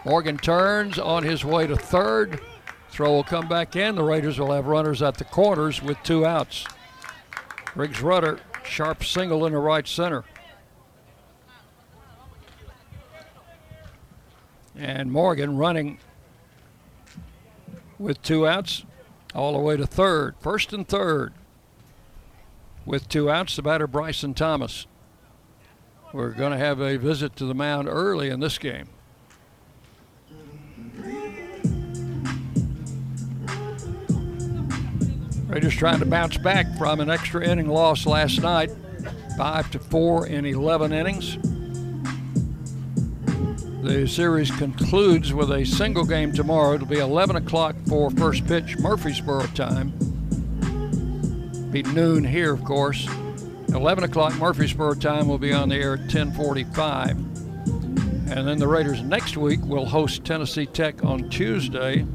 Morgan 0.05 0.37
turns 0.37 0.99
on 0.99 1.23
his 1.23 1.45
way 1.45 1.65
to 1.67 1.75
third. 1.75 2.41
Throw 2.89 3.11
will 3.11 3.23
come 3.23 3.47
back 3.47 3.75
in. 3.75 3.95
The 3.95 4.03
Raiders 4.03 4.37
will 4.37 4.51
have 4.51 4.67
runners 4.67 5.01
at 5.01 5.15
the 5.15 5.23
corners 5.23 5.81
with 5.81 5.97
two 6.03 6.25
outs. 6.25 6.65
Briggs 7.73 8.01
Rudder, 8.01 8.39
sharp 8.63 9.03
single 9.03 9.45
into 9.45 9.59
right 9.59 9.87
center. 9.87 10.23
And 14.75 15.11
Morgan 15.11 15.57
running 15.57 15.99
with 17.97 18.21
two 18.21 18.47
outs 18.47 18.83
all 19.33 19.53
the 19.53 19.59
way 19.59 19.77
to 19.77 19.87
third. 19.87 20.35
First 20.39 20.73
and 20.73 20.87
third. 20.87 21.33
With 22.85 23.07
two 23.07 23.29
outs, 23.29 23.55
the 23.55 23.61
batter 23.61 23.87
Bryson 23.87 24.33
Thomas. 24.33 24.85
We're 26.11 26.31
going 26.31 26.51
to 26.51 26.57
have 26.57 26.81
a 26.81 26.97
visit 26.97 27.35
to 27.37 27.45
the 27.45 27.55
mound 27.55 27.87
early 27.87 28.29
in 28.29 28.39
this 28.39 28.57
game. 28.57 28.89
Raiders 35.53 35.75
trying 35.75 35.99
to 35.99 36.05
bounce 36.07 36.35
back 36.35 36.65
from 36.79 36.99
an 36.99 37.11
extra 37.11 37.47
inning 37.47 37.67
loss 37.67 38.07
last 38.07 38.41
night, 38.41 38.71
five 39.37 39.69
to 39.69 39.77
four 39.77 40.25
in 40.25 40.47
11 40.47 40.91
innings. 40.91 41.37
The 43.83 44.07
series 44.07 44.49
concludes 44.49 45.31
with 45.31 45.51
a 45.51 45.63
single 45.63 46.05
game 46.05 46.33
tomorrow. 46.33 46.73
It'll 46.73 46.87
be 46.87 46.97
11 46.97 47.35
o'clock 47.35 47.75
for 47.87 48.09
first 48.09 48.47
pitch, 48.47 48.79
Murfreesboro 48.79 49.45
time. 49.53 49.93
Be 51.69 51.83
noon 51.83 52.23
here, 52.23 52.51
of 52.51 52.63
course. 52.63 53.07
11 53.67 54.05
o'clock 54.05 54.35
Murfreesboro 54.39 54.95
time 54.95 55.27
will 55.27 55.37
be 55.37 55.53
on 55.53 55.69
the 55.69 55.75
air 55.75 55.93
at 55.93 56.09
10:45. 56.09 57.11
And 58.31 58.47
then 58.47 58.57
the 58.57 58.67
Raiders 58.67 59.03
next 59.03 59.37
week 59.37 59.63
will 59.63 59.85
host 59.85 60.25
Tennessee 60.25 60.65
Tech 60.65 61.05
on 61.05 61.29
Tuesday 61.29 62.07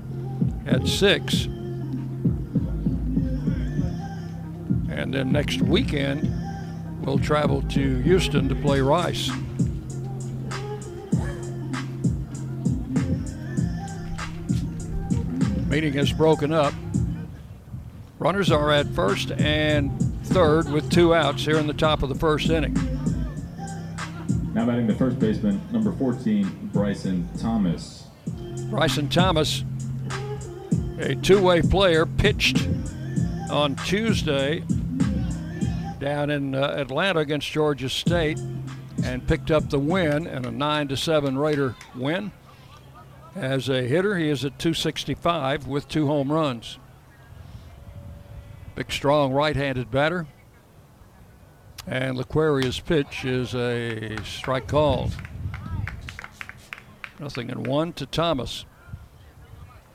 at 0.66 0.88
6. 0.88 1.46
And 4.98 5.14
then 5.14 5.30
next 5.30 5.62
weekend, 5.62 6.28
we'll 7.02 7.20
travel 7.20 7.62
to 7.62 7.98
Houston 8.00 8.48
to 8.48 8.56
play 8.56 8.80
Rice. 8.80 9.30
Meeting 15.68 15.92
has 15.92 16.12
broken 16.12 16.52
up. 16.52 16.74
Runners 18.18 18.50
are 18.50 18.72
at 18.72 18.88
first 18.88 19.30
and 19.30 19.96
third 20.24 20.68
with 20.68 20.90
two 20.90 21.14
outs 21.14 21.44
here 21.44 21.58
in 21.58 21.68
the 21.68 21.74
top 21.74 22.02
of 22.02 22.08
the 22.08 22.16
first 22.16 22.50
inning. 22.50 22.74
Now 24.52 24.66
batting 24.66 24.88
the 24.88 24.96
first 24.96 25.20
baseman, 25.20 25.60
number 25.70 25.92
14, 25.92 26.70
Bryson 26.72 27.28
Thomas. 27.38 28.08
Bryson 28.68 29.08
Thomas, 29.08 29.62
a 30.98 31.14
two 31.14 31.40
way 31.40 31.62
player, 31.62 32.04
pitched 32.04 32.66
on 33.48 33.76
Tuesday 33.76 34.64
down 35.98 36.30
in 36.30 36.54
uh, 36.54 36.74
Atlanta 36.76 37.20
against 37.20 37.50
Georgia 37.50 37.88
State 37.88 38.38
and 39.02 39.26
picked 39.26 39.50
up 39.50 39.70
the 39.70 39.78
win 39.78 40.26
in 40.26 40.44
a 40.44 40.50
9 40.50 40.88
to 40.88 40.96
7 40.96 41.38
Raider 41.38 41.74
win. 41.94 42.32
As 43.34 43.68
a 43.68 43.82
hitter, 43.82 44.16
he 44.16 44.28
is 44.28 44.44
at 44.44 44.58
265 44.58 45.66
with 45.66 45.88
two 45.88 46.06
home 46.06 46.32
runs. 46.32 46.78
Big, 48.74 48.90
strong 48.90 49.32
right 49.32 49.54
handed 49.54 49.90
batter. 49.90 50.26
And 51.86 52.18
Laquaria's 52.18 52.80
pitch 52.80 53.24
is 53.24 53.54
a 53.54 54.16
strike 54.24 54.66
called. 54.66 55.14
Nothing 57.18 57.50
in 57.50 57.62
one 57.62 57.92
to 57.94 58.06
Thomas. 58.06 58.64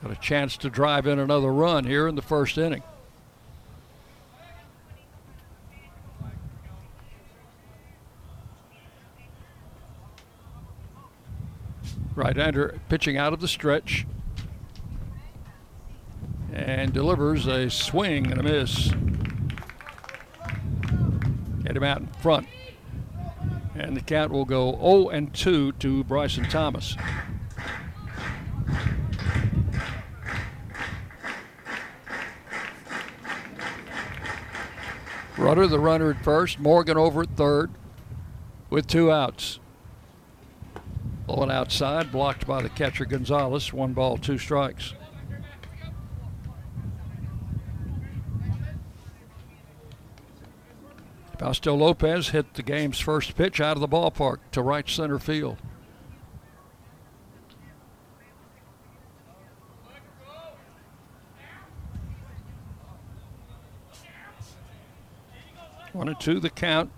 Got 0.02 0.12
a 0.12 0.20
chance 0.20 0.56
to 0.58 0.70
drive 0.70 1.06
in 1.06 1.18
another 1.18 1.52
run 1.52 1.84
here 1.84 2.08
in 2.08 2.14
the 2.14 2.22
first 2.22 2.58
inning. 2.58 2.82
Right-hander 12.14 12.80
pitching 12.88 13.16
out 13.16 13.32
of 13.32 13.40
the 13.40 13.48
stretch 13.48 14.06
and 16.52 16.92
delivers 16.92 17.46
a 17.46 17.68
swing 17.68 18.30
and 18.30 18.38
a 18.38 18.42
miss. 18.42 18.92
Get 21.64 21.76
him 21.76 21.82
out 21.82 22.00
in 22.00 22.06
front. 22.20 22.46
And 23.74 23.96
the 23.96 24.00
count 24.00 24.30
will 24.30 24.44
go 24.44 24.72
0 24.76 25.08
and 25.08 25.34
2 25.34 25.72
to 25.72 26.04
Bryson 26.04 26.44
Thomas. 26.44 26.96
Rudder, 35.36 35.66
the 35.66 35.80
runner 35.80 36.10
at 36.10 36.22
first. 36.22 36.60
Morgan 36.60 36.96
over 36.96 37.22
at 37.22 37.36
third 37.36 37.72
with 38.70 38.86
two 38.86 39.10
outs. 39.10 39.58
Blowing 41.34 41.50
outside, 41.50 42.12
blocked 42.12 42.46
by 42.46 42.62
the 42.62 42.68
catcher 42.68 43.04
Gonzalez. 43.04 43.72
One 43.72 43.92
ball, 43.92 44.18
two 44.18 44.38
strikes. 44.38 44.94
Fausto 51.36 51.74
Lopez 51.74 52.28
hit 52.28 52.54
the 52.54 52.62
game's 52.62 53.00
first 53.00 53.34
pitch 53.34 53.60
out 53.60 53.76
of 53.76 53.80
the 53.80 53.88
ballpark 53.88 54.36
to 54.52 54.62
right 54.62 54.88
center 54.88 55.18
field. 55.18 55.56
One 65.92 66.06
and 66.06 66.20
two, 66.20 66.38
the 66.38 66.48
count. 66.48 66.92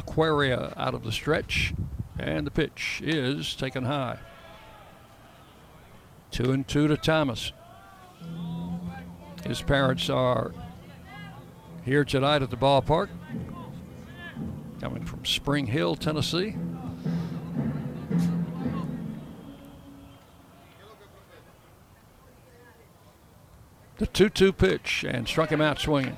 Laquaria 0.00 0.72
out 0.76 0.94
of 0.94 1.04
the 1.04 1.12
stretch, 1.12 1.74
and 2.18 2.46
the 2.46 2.50
pitch 2.50 3.00
is 3.04 3.54
taken 3.54 3.84
high. 3.84 4.18
Two 6.30 6.52
and 6.52 6.66
two 6.66 6.88
to 6.88 6.96
Thomas. 6.96 7.52
His 9.44 9.62
parents 9.62 10.08
are 10.10 10.52
here 11.84 12.04
tonight 12.04 12.42
at 12.42 12.50
the 12.50 12.56
ballpark, 12.56 13.08
coming 14.80 15.04
from 15.04 15.24
Spring 15.24 15.66
Hill, 15.66 15.96
Tennessee. 15.96 16.56
The 23.98 24.06
2 24.06 24.30
2 24.30 24.52
pitch 24.54 25.04
and 25.06 25.28
struck 25.28 25.50
him 25.50 25.60
out 25.60 25.78
swinging. 25.78 26.16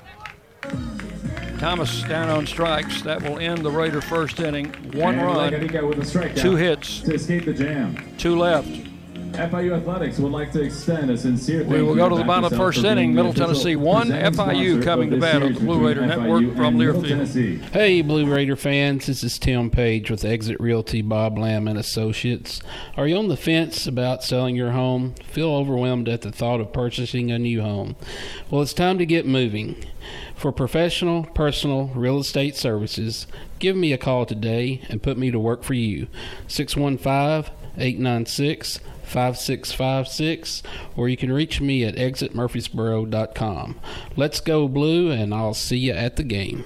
Thomas 1.63 2.03
down 2.03 2.27
on 2.27 2.45
strikes. 2.45 3.03
That 3.03 3.21
will 3.23 3.39
end 3.39 3.59
the 3.59 3.71
Raider 3.71 4.01
first 4.01 4.41
inning. 4.41 4.73
One 4.91 5.17
And 5.17 5.25
run, 5.25 6.35
two 6.35 6.57
hits, 6.57 6.99
to 6.99 7.13
escape 7.13 7.45
the 7.45 7.53
jam. 7.53 7.95
two 8.17 8.37
left. 8.37 8.67
FIU 9.33 9.75
Athletics 9.75 10.19
would 10.19 10.31
like 10.31 10.51
to 10.51 10.61
extend 10.61 11.09
a 11.09 11.17
sincere 11.17 11.61
thank 11.61 11.71
We 11.73 11.81
will 11.81 11.95
go 11.95 12.07
to 12.07 12.15
the 12.15 12.23
bottom 12.23 12.45
of 12.45 12.51
the 12.51 12.57
first 12.57 12.83
inning. 12.83 13.15
Middle 13.15 13.33
Tennessee 13.33 13.75
one, 13.75 14.09
FIU 14.09 14.83
coming 14.83 15.09
to 15.09 15.15
this 15.15 15.21
bat 15.23 15.41
on 15.41 15.53
the 15.53 15.59
Blue 15.59 15.87
Raider 15.87 16.01
between 16.01 16.19
Network 16.19 16.55
from 16.55 16.65
and 16.65 16.77
Middle 16.77 17.01
Learfield. 17.01 17.61
Hey, 17.71 18.01
Blue 18.03 18.31
Raider 18.31 18.55
fans, 18.55 19.07
this 19.07 19.23
is 19.23 19.39
Tim 19.39 19.71
Page 19.71 20.11
with 20.11 20.23
Exit 20.23 20.59
Realty 20.59 21.01
Bob 21.01 21.39
Lamb 21.39 21.67
and 21.67 21.79
Associates. 21.79 22.61
Are 22.95 23.07
you 23.07 23.17
on 23.17 23.27
the 23.27 23.35
fence 23.35 23.87
about 23.87 24.23
selling 24.23 24.55
your 24.55 24.71
home? 24.71 25.15
Feel 25.31 25.49
overwhelmed 25.49 26.07
at 26.07 26.21
the 26.21 26.31
thought 26.31 26.61
of 26.61 26.71
purchasing 26.71 27.31
a 27.31 27.39
new 27.39 27.61
home? 27.61 27.95
Well, 28.51 28.61
it's 28.61 28.73
time 28.73 28.99
to 28.99 29.05
get 29.05 29.25
moving. 29.25 29.83
For 30.35 30.51
professional, 30.51 31.23
personal 31.23 31.87
real 31.95 32.19
estate 32.19 32.55
services, 32.55 33.25
give 33.57 33.75
me 33.75 33.93
a 33.93 33.97
call 33.97 34.27
today 34.27 34.81
and 34.89 35.01
put 35.01 35.17
me 35.17 35.31
to 35.31 35.39
work 35.39 35.63
for 35.63 35.73
you. 35.73 36.07
615 36.47 37.51
896 37.75 38.79
5656, 39.03 40.63
or 40.95 41.09
you 41.09 41.17
can 41.17 41.31
reach 41.31 41.61
me 41.61 41.83
at 41.83 41.95
exitmurfreesboro.com. 41.95 43.79
Let's 44.15 44.39
go, 44.39 44.67
Blue, 44.67 45.11
and 45.11 45.33
I'll 45.33 45.53
see 45.53 45.77
you 45.77 45.93
at 45.93 46.15
the 46.15 46.23
game. 46.23 46.65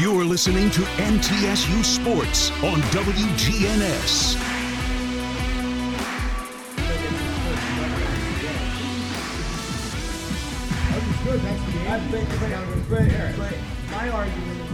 You're 0.00 0.24
listening 0.24 0.70
to 0.70 0.80
MTSU 0.80 1.84
Sports 1.84 2.50
on 2.62 2.80
WGNS. 2.80 4.34
My 13.90 14.08
argument 14.08 14.70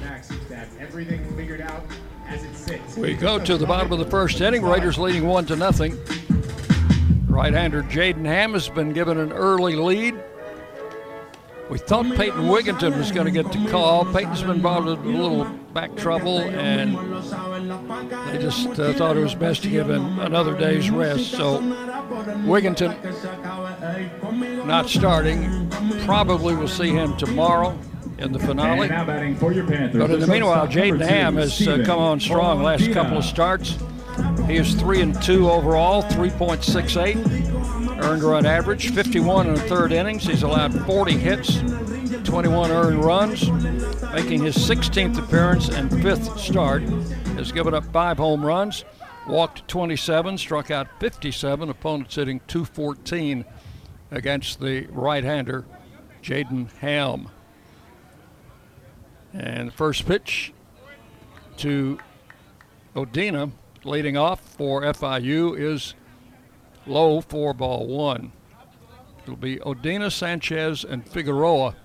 Max 0.00 0.30
is 0.30 0.46
that 0.48 0.68
everything 0.80 1.22
figured 1.36 1.60
out 1.60 1.84
as 2.26 2.42
it 2.42 2.56
sits. 2.56 2.96
We 2.96 3.12
go 3.12 3.38
to 3.38 3.58
the 3.58 3.66
bottom 3.66 3.92
of 3.92 3.98
the 3.98 4.06
first 4.06 4.40
inning. 4.40 4.62
Raiders 4.62 4.96
leading 4.96 5.26
one 5.26 5.44
to 5.44 5.56
nothing. 5.56 5.98
Right-hander 7.28 7.82
Jaden 7.82 8.24
Ham 8.24 8.54
has 8.54 8.70
been 8.70 8.94
given 8.94 9.18
an 9.18 9.30
early 9.30 9.76
lead. 9.76 10.18
We 11.70 11.78
thought 11.78 12.04
Peyton 12.16 12.48
Wigginton 12.48 12.98
was 12.98 13.12
going 13.12 13.26
to 13.26 13.30
get 13.30 13.52
the 13.52 13.64
call. 13.70 14.04
Peyton's 14.04 14.42
been 14.42 14.60
brought 14.60 14.88
into 14.88 15.08
a 15.08 15.16
little 15.16 15.44
back 15.72 15.94
trouble, 15.94 16.40
and 16.40 16.96
they 18.28 18.38
just 18.38 18.66
uh, 18.80 18.92
thought 18.94 19.16
it 19.16 19.22
was 19.22 19.36
best 19.36 19.62
to 19.62 19.70
give 19.70 19.88
him 19.88 20.18
another 20.18 20.58
day's 20.58 20.90
rest. 20.90 21.30
So 21.30 21.60
Wigginton 22.44 22.96
not 24.66 24.88
starting. 24.88 25.70
Probably 26.04 26.56
will 26.56 26.66
see 26.66 26.90
him 26.90 27.16
tomorrow 27.16 27.78
in 28.18 28.32
the 28.32 28.40
finale. 28.40 28.88
And 28.88 28.90
now 28.90 29.04
batting 29.04 29.36
for 29.36 29.52
your 29.52 29.64
But 29.64 30.10
in 30.10 30.18
the 30.18 30.26
meanwhile, 30.26 30.66
Jaden 30.66 31.00
Ham 31.06 31.36
has 31.36 31.68
uh, 31.68 31.84
come 31.86 32.00
on 32.00 32.18
strong 32.18 32.64
last 32.64 32.90
couple 32.92 33.18
of 33.18 33.24
starts. 33.24 33.78
He 34.48 34.56
is 34.56 34.74
three 34.74 35.02
and 35.02 35.20
two 35.22 35.48
overall, 35.48 36.02
3.68 36.02 37.49
earned 38.02 38.22
run 38.22 38.46
average, 38.46 38.92
51 38.92 39.48
in 39.48 39.54
the 39.54 39.60
third 39.62 39.92
innings. 39.92 40.24
He's 40.24 40.42
allowed 40.42 40.74
40 40.86 41.12
hits, 41.12 41.58
21 42.24 42.70
earned 42.70 43.04
runs, 43.04 43.50
making 44.12 44.42
his 44.42 44.56
16th 44.56 45.18
appearance 45.18 45.68
and 45.68 45.90
fifth 46.02 46.38
start. 46.38 46.82
Has 47.36 47.52
given 47.52 47.74
up 47.74 47.84
five 47.92 48.18
home 48.18 48.44
runs, 48.44 48.84
walked 49.26 49.66
27, 49.68 50.38
struck 50.38 50.70
out 50.70 50.88
57, 51.00 51.68
opponents 51.68 52.14
hitting 52.14 52.40
214 52.48 53.44
against 54.10 54.60
the 54.60 54.86
right 54.90 55.24
hander, 55.24 55.64
Jaden 56.22 56.70
Ham. 56.78 57.28
And 59.32 59.68
the 59.68 59.72
first 59.72 60.06
pitch 60.06 60.52
to 61.58 61.98
Odina, 62.96 63.52
leading 63.84 64.16
off 64.16 64.40
for 64.40 64.82
FIU, 64.82 65.56
is 65.58 65.94
low 66.86 67.20
four 67.20 67.54
ball 67.54 67.86
one. 67.86 68.32
It'll 69.22 69.36
be 69.36 69.56
Odina, 69.58 70.10
Sanchez, 70.10 70.84
and 70.84 71.06
Figueroa 71.08 71.76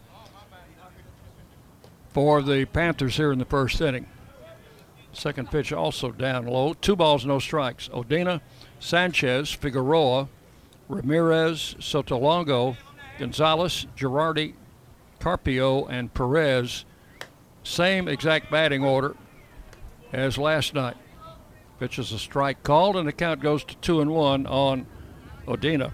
for 2.13 2.41
the 2.41 2.65
Panthers 2.65 3.17
here 3.17 3.31
in 3.31 3.39
the 3.39 3.45
first 3.45 3.81
inning. 3.81 4.07
Second 5.11 5.51
pitch 5.51 5.71
also 5.71 6.11
down 6.11 6.45
low. 6.45 6.73
Two 6.73 6.95
balls, 6.95 7.25
no 7.25 7.39
strikes. 7.39 7.87
Odina, 7.89 8.41
Sanchez, 8.79 9.51
Figueroa, 9.51 10.27
Ramirez, 10.89 11.75
Sotolongo, 11.79 12.77
Gonzalez, 13.17 13.87
Girardi, 13.95 14.53
Carpio, 15.19 15.85
and 15.85 16.13
Perez. 16.13 16.85
Same 17.63 18.07
exact 18.07 18.51
batting 18.51 18.83
order 18.83 19.15
as 20.11 20.37
last 20.37 20.73
night. 20.73 20.97
Pitch 21.79 21.99
is 21.99 22.11
a 22.11 22.19
strike 22.19 22.63
called, 22.63 22.95
and 22.95 23.07
the 23.07 23.11
count 23.11 23.41
goes 23.41 23.63
to 23.65 23.75
two 23.77 23.99
and 23.99 24.11
one 24.11 24.45
on 24.47 24.85
Odina. 25.45 25.91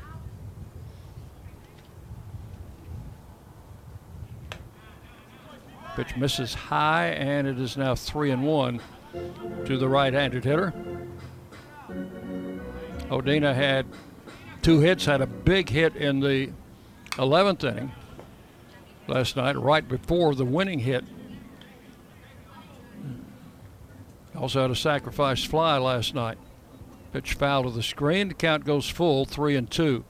Pitch 5.96 6.16
misses 6.16 6.54
high, 6.54 7.08
and 7.08 7.48
it 7.48 7.60
is 7.60 7.76
now 7.76 7.96
three 7.96 8.32
and 8.32 8.44
one 8.44 8.80
to 9.66 9.78
the 9.78 9.90
right-handed 9.90 10.44
hitter. 10.44 10.74
Odina 13.10 13.54
had 13.54 13.86
two 14.62 14.80
hits, 14.80 15.06
had 15.06 15.22
a 15.22 15.28
big 15.28 15.70
hit 15.70 15.96
in 15.96 16.20
the 16.22 16.52
11th 17.14 17.64
inning 17.64 17.92
last 19.08 19.36
night, 19.36 19.58
right 19.58 19.88
before 19.88 20.34
the 20.34 20.46
winning 20.46 20.80
hit. 20.80 21.04
Also 24.36 24.62
had 24.62 24.72
a 24.72 24.76
sacrifice 24.76 25.44
fly 25.44 25.78
last 25.78 26.16
night. 26.16 26.38
Pitch 27.12 27.34
foul 27.34 27.64
to 27.64 27.70
the 27.70 27.84
screen. 27.84 28.30
The 28.30 28.34
count 28.34 28.66
goes 28.66 28.90
full, 28.90 29.26
three 29.26 29.56
and 29.56 29.70
two. 29.70 30.06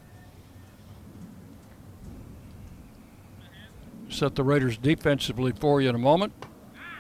Set 4.10 4.36
the 4.36 4.44
Raiders 4.44 4.78
defensively 4.78 5.52
for 5.52 5.82
you 5.82 5.90
in 5.90 5.96
a 5.96 6.00
moment. 6.00 6.34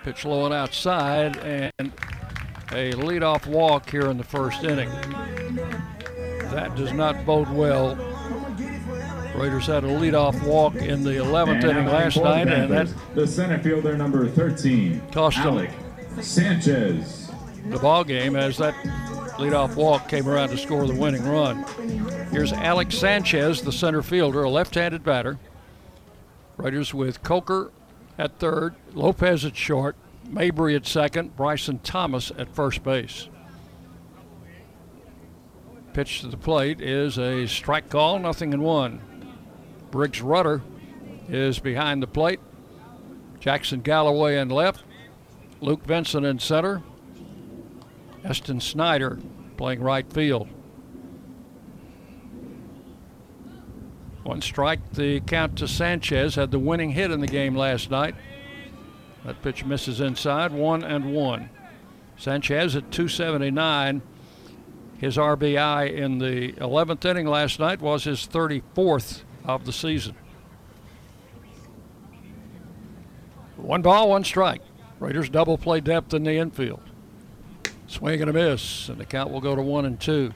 Pitch 0.03 0.25
low 0.25 0.45
and 0.45 0.53
outside, 0.53 1.37
and 1.37 1.93
a 2.71 2.93
leadoff 2.93 3.45
walk 3.45 3.89
here 3.89 4.09
in 4.09 4.17
the 4.17 4.23
first 4.23 4.63
inning. 4.63 4.89
That 6.49 6.73
does 6.75 6.91
not 6.93 7.25
bode 7.25 7.49
well. 7.49 7.95
Raiders 9.35 9.67
had 9.67 9.83
a 9.83 9.87
leadoff 9.87 10.41
walk 10.43 10.75
in 10.75 11.03
the 11.03 11.11
11th 11.11 11.63
inning 11.63 11.85
last 11.85 12.17
night, 12.17 12.47
and 12.47 12.71
that 12.71 12.87
the 13.13 13.27
center 13.27 13.59
fielder 13.59 13.95
number 13.95 14.27
13 14.27 15.01
cost 15.11 15.37
Alec 15.37 15.69
Sanchez. 16.23 17.31
the 17.65 17.77
ball 17.77 18.03
game 18.03 18.35
as 18.35 18.57
that 18.57 18.73
leadoff 19.37 19.75
walk 19.75 20.07
came 20.07 20.27
around 20.27 20.49
to 20.49 20.57
score 20.57 20.85
the 20.85 20.95
winning 20.95 21.23
run. 21.27 21.63
Here's 22.31 22.53
Alex 22.53 22.97
Sanchez, 22.97 23.61
the 23.61 23.71
center 23.71 24.01
fielder, 24.01 24.43
a 24.43 24.49
left-handed 24.49 25.03
batter. 25.03 25.39
Raiders 26.57 26.93
with 26.93 27.23
Coker 27.23 27.71
at 28.17 28.37
third, 28.37 28.75
Lopez 28.93 29.45
at 29.45 29.55
short, 29.55 29.95
Mabry 30.27 30.75
at 30.75 30.85
second, 30.85 31.35
Bryson 31.35 31.79
Thomas 31.79 32.31
at 32.37 32.53
first 32.53 32.83
base. 32.83 33.27
Pitch 35.93 36.21
to 36.21 36.27
the 36.27 36.37
plate 36.37 36.79
is 36.81 37.17
a 37.17 37.47
strike 37.47 37.89
call, 37.89 38.19
nothing 38.19 38.53
in 38.53 38.61
one. 38.61 39.01
Briggs 39.89 40.21
Rudder 40.21 40.61
is 41.27 41.59
behind 41.59 42.01
the 42.01 42.07
plate. 42.07 42.39
Jackson 43.39 43.81
Galloway 43.81 44.37
in 44.37 44.49
left. 44.49 44.83
Luke 45.61 45.83
Vincent 45.85 46.25
in 46.25 46.39
center. 46.39 46.81
Eston 48.23 48.59
Snyder 48.59 49.19
playing 49.57 49.81
right 49.81 50.11
field. 50.11 50.47
One 54.23 54.41
strike, 54.41 54.93
the 54.93 55.19
count 55.21 55.57
to 55.59 55.67
Sanchez 55.67 56.35
had 56.35 56.51
the 56.51 56.59
winning 56.59 56.91
hit 56.91 57.11
in 57.11 57.19
the 57.21 57.27
game 57.27 57.55
last 57.55 57.89
night. 57.89 58.15
That 59.25 59.41
pitch 59.41 59.65
misses 59.65 60.01
inside, 60.01 60.51
one 60.51 60.83
and 60.83 61.13
one. 61.13 61.49
Sanchez 62.17 62.75
at 62.75 62.91
279. 62.91 64.01
His 64.97 65.17
RBI 65.17 65.91
in 65.93 66.19
the 66.19 66.53
11th 66.53 67.03
inning 67.05 67.25
last 67.25 67.59
night 67.59 67.81
was 67.81 68.03
his 68.03 68.27
34th 68.27 69.23
of 69.45 69.65
the 69.65 69.73
season. 69.73 70.15
One 73.57 73.81
ball, 73.81 74.09
one 74.09 74.23
strike. 74.23 74.61
Raiders 75.01 75.31
double 75.31 75.57
play 75.57 75.81
depth 75.81 76.13
in 76.13 76.23
the 76.23 76.33
infield. 76.33 76.83
Swing 77.87 78.21
and 78.21 78.29
a 78.29 78.33
miss, 78.33 78.87
and 78.87 78.99
the 78.99 79.05
count 79.05 79.31
will 79.31 79.41
go 79.41 79.55
to 79.55 79.61
one 79.61 79.83
and 79.85 79.99
two. 79.99 80.31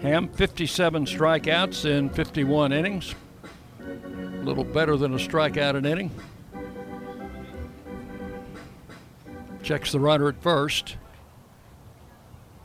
Ham, 0.00 0.28
57 0.28 1.06
strikeouts 1.06 1.84
in 1.84 2.08
51 2.08 2.72
innings. 2.72 3.16
A 3.80 4.44
little 4.44 4.62
better 4.62 4.96
than 4.96 5.12
a 5.12 5.16
strikeout 5.16 5.74
an 5.74 5.84
inning. 5.84 6.12
Checks 9.64 9.90
the 9.90 9.98
runner 9.98 10.28
at 10.28 10.40
first. 10.40 10.96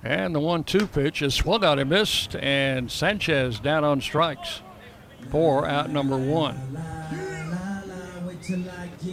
And 0.03 0.35
the 0.35 0.39
one 0.39 0.63
two 0.63 0.85
pitch 0.85 1.23
is 1.23 1.33
swung 1.33 1.65
out 1.65 1.79
and 1.79 1.89
missed, 1.89 2.35
and 2.35 2.91
Sanchez 2.91 3.59
down 3.59 3.83
on 3.83 3.99
strikes. 3.99 4.61
Four 5.31 5.65
out 5.65 5.89
number 5.89 6.17
one. 6.17 6.98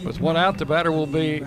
With 0.03 0.19
one 0.19 0.37
out, 0.37 0.57
the 0.57 0.65
batter 0.65 0.91
will 0.91 1.05
be 1.07 1.43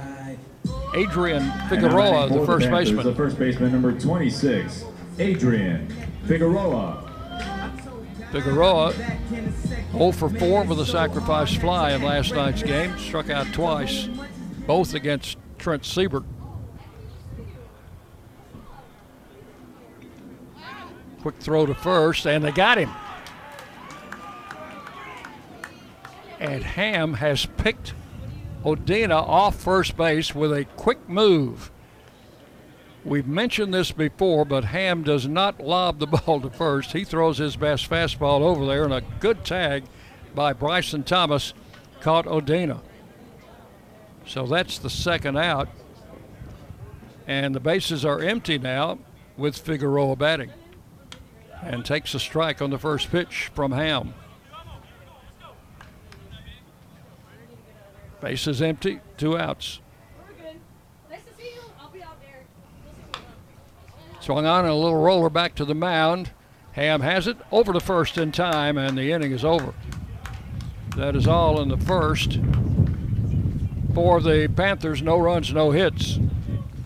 Adrian 0.94 1.50
Figueroa, 1.68 2.28
the 2.28 2.46
first 2.46 2.66
The 2.66 2.72
baseman. 2.72 3.14
first 3.14 3.38
baseman 3.38 3.72
number 3.72 3.92
26, 3.92 4.84
Adrian 5.18 5.88
Figueroa. 6.26 7.06
Figueroa 8.32 8.92
0 9.92 10.12
for 10.12 10.28
4 10.28 10.64
with 10.64 10.78
a 10.78 10.86
sacrifice 10.86 11.54
fly 11.56 11.92
in 11.92 12.02
last 12.02 12.32
night's 12.32 12.62
game. 12.62 12.96
Struck 12.98 13.28
out 13.28 13.52
twice, 13.52 14.08
both 14.66 14.94
against 14.94 15.36
Trent 15.58 15.84
Siebert. 15.84 16.24
Quick 21.22 21.36
throw 21.40 21.66
to 21.66 21.74
first, 21.74 22.26
and 22.26 22.44
they 22.44 22.52
got 22.52 22.78
him. 22.78 22.90
And 26.40 26.64
Ham 26.64 27.14
has 27.14 27.46
picked 27.46 27.92
Odina 28.64 29.22
off 29.22 29.60
first 29.60 29.96
base 29.96 30.34
with 30.34 30.52
a 30.52 30.64
quick 30.76 31.08
move. 31.08 31.70
We've 33.04 33.26
mentioned 33.26 33.72
this 33.72 33.92
before, 33.92 34.44
but 34.44 34.64
Ham 34.64 35.02
does 35.02 35.28
not 35.28 35.60
lob 35.60 35.98
the 35.98 36.06
ball 36.06 36.40
to 36.40 36.50
first. 36.50 36.92
He 36.92 37.04
throws 37.04 37.38
his 37.38 37.56
best 37.56 37.88
fastball 37.88 38.40
over 38.40 38.66
there, 38.66 38.84
and 38.84 38.92
a 38.92 39.02
good 39.20 39.44
tag 39.44 39.84
by 40.34 40.52
Bryson 40.52 41.02
Thomas 41.02 41.54
caught 42.00 42.26
Odina. 42.26 42.80
So 44.26 44.46
that's 44.46 44.78
the 44.78 44.90
second 44.90 45.36
out. 45.36 45.68
And 47.26 47.54
the 47.54 47.60
bases 47.60 48.04
are 48.04 48.20
empty 48.20 48.58
now 48.58 48.98
with 49.36 49.56
Figueroa 49.56 50.16
batting. 50.16 50.50
And 51.62 51.84
takes 51.84 52.14
a 52.14 52.20
strike 52.20 52.62
on 52.62 52.70
the 52.70 52.78
first 52.78 53.10
pitch 53.10 53.50
from 53.54 53.72
Ham. 53.72 54.14
Bases 58.20 58.60
empty, 58.60 59.00
two 59.16 59.38
outs. 59.38 59.80
Swung 64.20 64.44
on 64.44 64.60
and 64.60 64.72
a 64.72 64.74
little 64.74 65.00
roller 65.00 65.30
back 65.30 65.54
to 65.54 65.64
the 65.64 65.74
mound. 65.74 66.30
Ham 66.72 67.00
has 67.00 67.26
it 67.26 67.38
over 67.50 67.72
to 67.72 67.80
first 67.80 68.18
in 68.18 68.30
time, 68.32 68.76
and 68.76 68.96
the 68.96 69.10
inning 69.12 69.32
is 69.32 69.44
over. 69.44 69.74
That 70.96 71.16
is 71.16 71.26
all 71.26 71.60
in 71.60 71.68
the 71.68 71.78
first. 71.78 72.38
For 73.94 74.20
the 74.20 74.48
Panthers, 74.54 75.02
no 75.02 75.18
runs, 75.18 75.52
no 75.52 75.70
hits. 75.70 76.18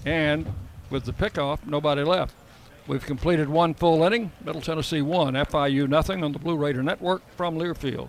And 0.06 0.54
with 0.90 1.04
the 1.04 1.12
pickoff, 1.12 1.66
nobody 1.66 2.02
left. 2.02 2.34
We've 2.86 3.04
completed 3.04 3.48
one 3.48 3.74
full 3.74 4.02
inning. 4.04 4.30
Middle 4.44 4.60
Tennessee 4.60 5.02
one, 5.02 5.34
FIU 5.34 5.88
nothing 5.88 6.22
on 6.22 6.32
the 6.32 6.38
Blue 6.38 6.56
Raider 6.56 6.82
Network 6.82 7.22
from 7.36 7.58
Learfield. 7.58 8.08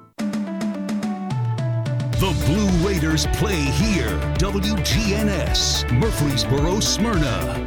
The 2.21 2.45
Blue 2.45 2.69
Raiders 2.87 3.25
play 3.33 3.55
here. 3.55 4.11
WGNS, 4.37 5.91
Murfreesboro, 5.91 6.79
Smyrna. 6.79 7.65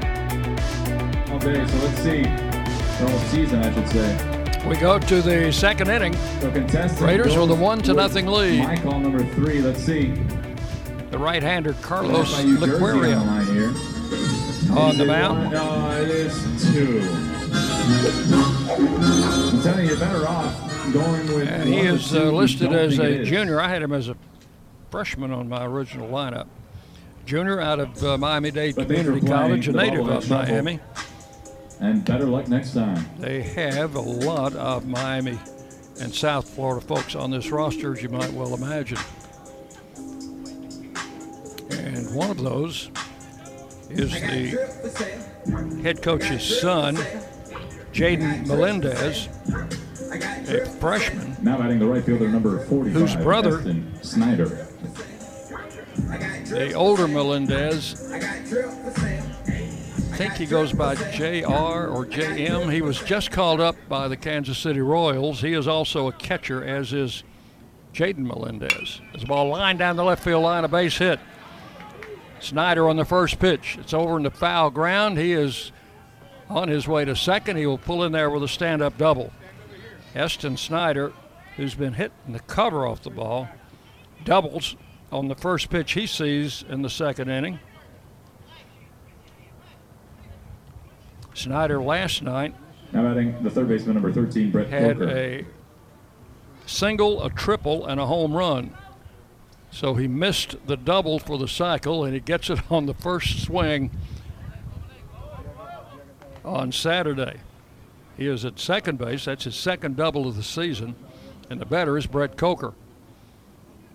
Okay, 1.31 1.67
so 1.67 1.77
let's 1.79 1.99
see. 2.01 2.23
The 2.23 3.09
whole 3.11 3.19
season, 3.31 3.65
I 3.65 3.75
should 3.75 3.89
say. 3.89 4.69
We 4.69 4.77
go 4.77 5.01
to 5.01 5.23
the 5.23 5.53
second 5.53 5.91
inning. 5.91 6.15
So 6.41 6.53
contestant 6.53 7.01
Raiders 7.01 7.37
with 7.37 7.51
a 7.51 7.55
one 7.57 7.83
to 7.83 7.95
nothing 7.95 8.27
lead. 8.29 8.61
My 8.63 8.77
call 8.77 9.01
number 9.01 9.25
three. 9.35 9.61
Let's 9.61 9.81
see. 9.83 10.13
The 11.11 11.19
right-hander 11.19 11.73
Carlos 11.83 12.33
By 12.37 12.45
New 12.45 12.55
on 12.55 12.61
the 12.61 12.67
Laquaria 12.69 13.27
line 13.27 13.47
here. 13.47 14.79
on 14.79 14.97
the 14.97 15.05
mound. 15.05 15.39
one? 15.47 15.51
No, 15.51 16.01
it 16.01 16.11
is 16.11 16.73
two. 16.73 17.01
I'm 19.51 19.63
telling 19.63 19.85
you, 19.87 19.91
you're 19.91 19.99
better 19.99 20.29
off 20.29 20.93
going 20.93 21.27
with. 21.35 21.49
And 21.49 21.69
he 21.69 21.81
is 21.81 22.15
uh, 22.15 22.31
listed 22.31 22.73
as 22.73 23.01
a 23.01 23.03
it 23.03 23.21
is. 23.23 23.29
junior. 23.29 23.61
I 23.61 23.69
had 23.69 23.83
him 23.83 23.93
as 23.93 24.09
a 24.09 24.17
freshman 24.95 25.33
on 25.33 25.49
my 25.49 25.65
original 25.65 26.09
lineup. 26.09 26.47
Junior 27.27 27.61
out 27.61 27.81
of 27.81 28.05
uh, 28.05 28.17
Miami-Dade 28.17 28.77
But 28.77 28.87
thanks 28.87 29.03
for 29.03 29.19
Community. 29.19 29.27
College, 29.27 29.67
a 29.67 29.73
native 29.73 30.09
of. 30.09 30.31
Miami. 30.31 30.79
And 31.81 32.05
better 32.05 32.27
luck 32.27 32.47
next 32.47 32.75
time. 32.75 33.05
They 33.19 33.43
have 33.43 33.97
a 33.97 34.01
lot 34.01 34.55
of 34.55 34.87
Miami 34.87 35.37
and 36.01 36.15
South 36.15 36.49
Florida 36.49 36.81
folks 36.87 37.17
on 37.17 37.33
this 37.33 37.51
roster, 37.51 37.93
as 37.93 38.05
you 38.05 38.09
might 38.09 38.33
well 38.35 38.55
imagine. 38.55 38.99
And 41.73 42.15
one 42.15 42.31
of 42.31 42.41
those 42.41 42.89
is 43.91 44.13
the 44.13 45.81
head 45.83 46.03
coach's 46.03 46.61
son, 46.61 46.95
Jaden 47.93 48.47
Melendez, 48.47 49.29
a 50.49 50.65
freshman. 50.79 51.37
Now 51.43 51.59
batting 51.59 51.81
the 51.81 51.87
right 51.87 52.05
fielder, 52.05 52.29
number 52.29 52.65
45. 52.67 52.93
Whose 53.01 53.17
brother- 53.17 53.75
Snyder. 54.03 54.64
The 56.47 56.75
older 56.75 57.09
Melendez, 57.09 58.13
I 58.13 58.21
think 60.17 60.35
he 60.35 60.47
goes 60.47 60.73
by 60.73 60.95
JR 60.95 61.89
or 61.89 62.07
JM. 62.07 62.73
He 62.73 62.83
was 62.83 63.01
just 63.01 63.31
called 63.31 63.61
up 63.61 63.77
by 63.89 64.09
the 64.09 64.17
Kansas 64.17 64.59
City 64.59 64.81
Royals. 64.81 65.41
He 65.41 65.55
is 65.55 65.67
also 65.67 66.09
a 66.09 66.13
catcher, 66.13 66.65
as 66.65 66.93
is 66.93 67.25
Jaden 67.93 68.19
Melendez. 68.19 69.01
There's 69.13 69.25
a 69.25 69.27
ball 69.27 69.49
lined 69.49 69.79
down 69.79 69.97
the 69.97 70.05
left 70.05 70.23
field 70.23 70.45
line, 70.45 70.65
a 70.65 70.69
base 70.69 70.99
hit. 70.99 71.19
Snyder 72.41 72.89
on 72.89 72.97
the 72.97 73.05
first 73.05 73.39
pitch. 73.39 73.77
It's 73.81 73.95
over 73.95 74.17
in 74.17 74.23
the 74.23 74.31
foul 74.31 74.71
ground. 74.71 75.19
He 75.19 75.33
is 75.33 75.73
on 76.49 76.69
his 76.69 76.87
way 76.87 77.05
to 77.05 77.17
second. 77.17 77.57
He 77.57 77.67
will 77.67 77.79
pull 77.79 78.05
in 78.05 78.13
there 78.13 78.31
with 78.31 78.43
a 78.43 78.49
stand 78.49 78.83
up 78.83 78.99
double. 78.99 79.33
Eston 80.15 80.57
Snyder, 80.57 81.13
who's 81.57 81.75
been 81.75 81.95
hitting 81.95 82.33
the 82.33 82.41
cover 82.41 82.87
off 82.87 83.03
the 83.03 83.11
ball, 83.11 83.49
doubles 84.25 84.77
on 85.13 85.29
the 85.29 85.35
first 85.35 85.71
pitch 85.71 85.93
he 85.93 86.07
sees 86.07 86.65
in 86.69 86.83
the 86.83 86.91
second 86.91 87.29
inning. 87.31 87.59
Snyder 91.35 91.83
last 91.83 92.23
night 92.23 92.55
Now 92.93 93.03
batting 93.03 93.43
the 93.43 93.51
third 93.51 93.69
baseman, 93.69 93.95
number 93.95 94.13
13, 94.13 94.51
Brett 94.51 94.69
had 94.69 94.99
Coker. 94.99 95.11
a 95.17 95.47
single, 96.67 97.23
a 97.25 97.31
triple, 97.31 97.87
and 97.87 98.01
a 98.01 98.07
home 98.07 98.33
run. 98.33 98.77
So 99.71 99.95
he 99.95 100.07
missed 100.07 100.55
the 100.67 100.77
double 100.77 101.19
for 101.19 101.37
the 101.37 101.49
cycle, 101.49 102.05
and 102.05 102.15
he 102.15 102.21
gets 102.21 102.49
it 102.51 102.61
on 102.71 102.87
the 102.87 102.95
first 102.95 103.43
swing 103.43 103.91
on 106.45 106.71
Saturday. 106.71 107.39
He 108.17 108.29
is 108.29 108.45
at 108.45 108.61
second 108.61 108.99
base. 108.99 109.25
That's 109.25 109.43
his 109.45 109.57
second 109.57 109.97
double 109.97 110.29
of 110.29 110.37
the 110.37 110.45
season. 110.45 110.95
And 111.51 111.61
the 111.61 111.67
batter 111.67 111.99
is 111.99 112.07
Brett 112.07 112.37
Coker. 112.37 112.75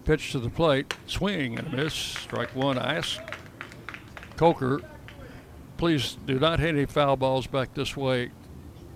Pitch 0.10 0.32
to 0.32 0.40
the 0.40 0.50
plate, 0.50 0.92
swing 1.06 1.60
and 1.60 1.68
a 1.68 1.84
miss. 1.84 1.94
Strike 1.94 2.56
one. 2.56 2.80
I 2.80 2.96
asked 2.96 3.22
Coker, 4.38 4.82
please 5.78 6.18
do 6.26 6.40
not 6.40 6.60
hit 6.60 6.70
any 6.70 6.86
foul 6.86 7.16
balls 7.16 7.46
back 7.46 7.76
this 7.76 7.96
way 7.96 8.32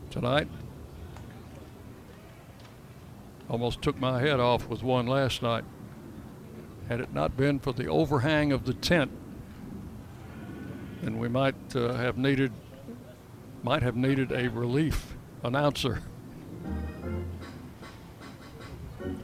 tonight. 0.09 0.47
Almost 3.47 3.84
took 3.84 3.99
my 3.99 4.22
head 4.22 4.39
off 4.39 4.68
with 4.68 4.82
one 4.82 5.05
last 5.05 5.43
night. 5.43 5.64
Had 6.89 6.99
it 6.99 7.14
not 7.14 7.38
been 7.38 7.59
for 7.59 7.74
the 7.74 7.86
overhang 7.86 8.51
of 8.51 8.66
the 8.66 8.74
tent, 8.74 9.11
then 11.03 11.20
we 11.20 11.28
might 11.28 11.76
uh, 11.76 11.93
have 11.93 12.18
needed 12.18 12.51
might 13.61 13.84
have 13.84 13.95
needed 13.95 14.32
a 14.32 14.47
relief 14.47 15.14
announcer. 15.43 16.01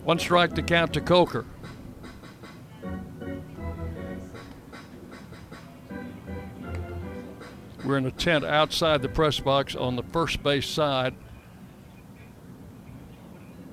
One 0.03 0.19
strike 0.19 0.53
to 0.53 0.61
count 0.61 0.93
to 0.93 1.01
Coker. 1.01 1.47
We're 7.83 7.97
in 7.97 8.05
a 8.05 8.11
tent 8.11 8.43
outside 8.43 9.01
the 9.01 9.09
press 9.09 9.39
box 9.39 9.75
on 9.75 9.95
the 9.95 10.03
first 10.03 10.43
base 10.43 10.67
side. 10.67 11.15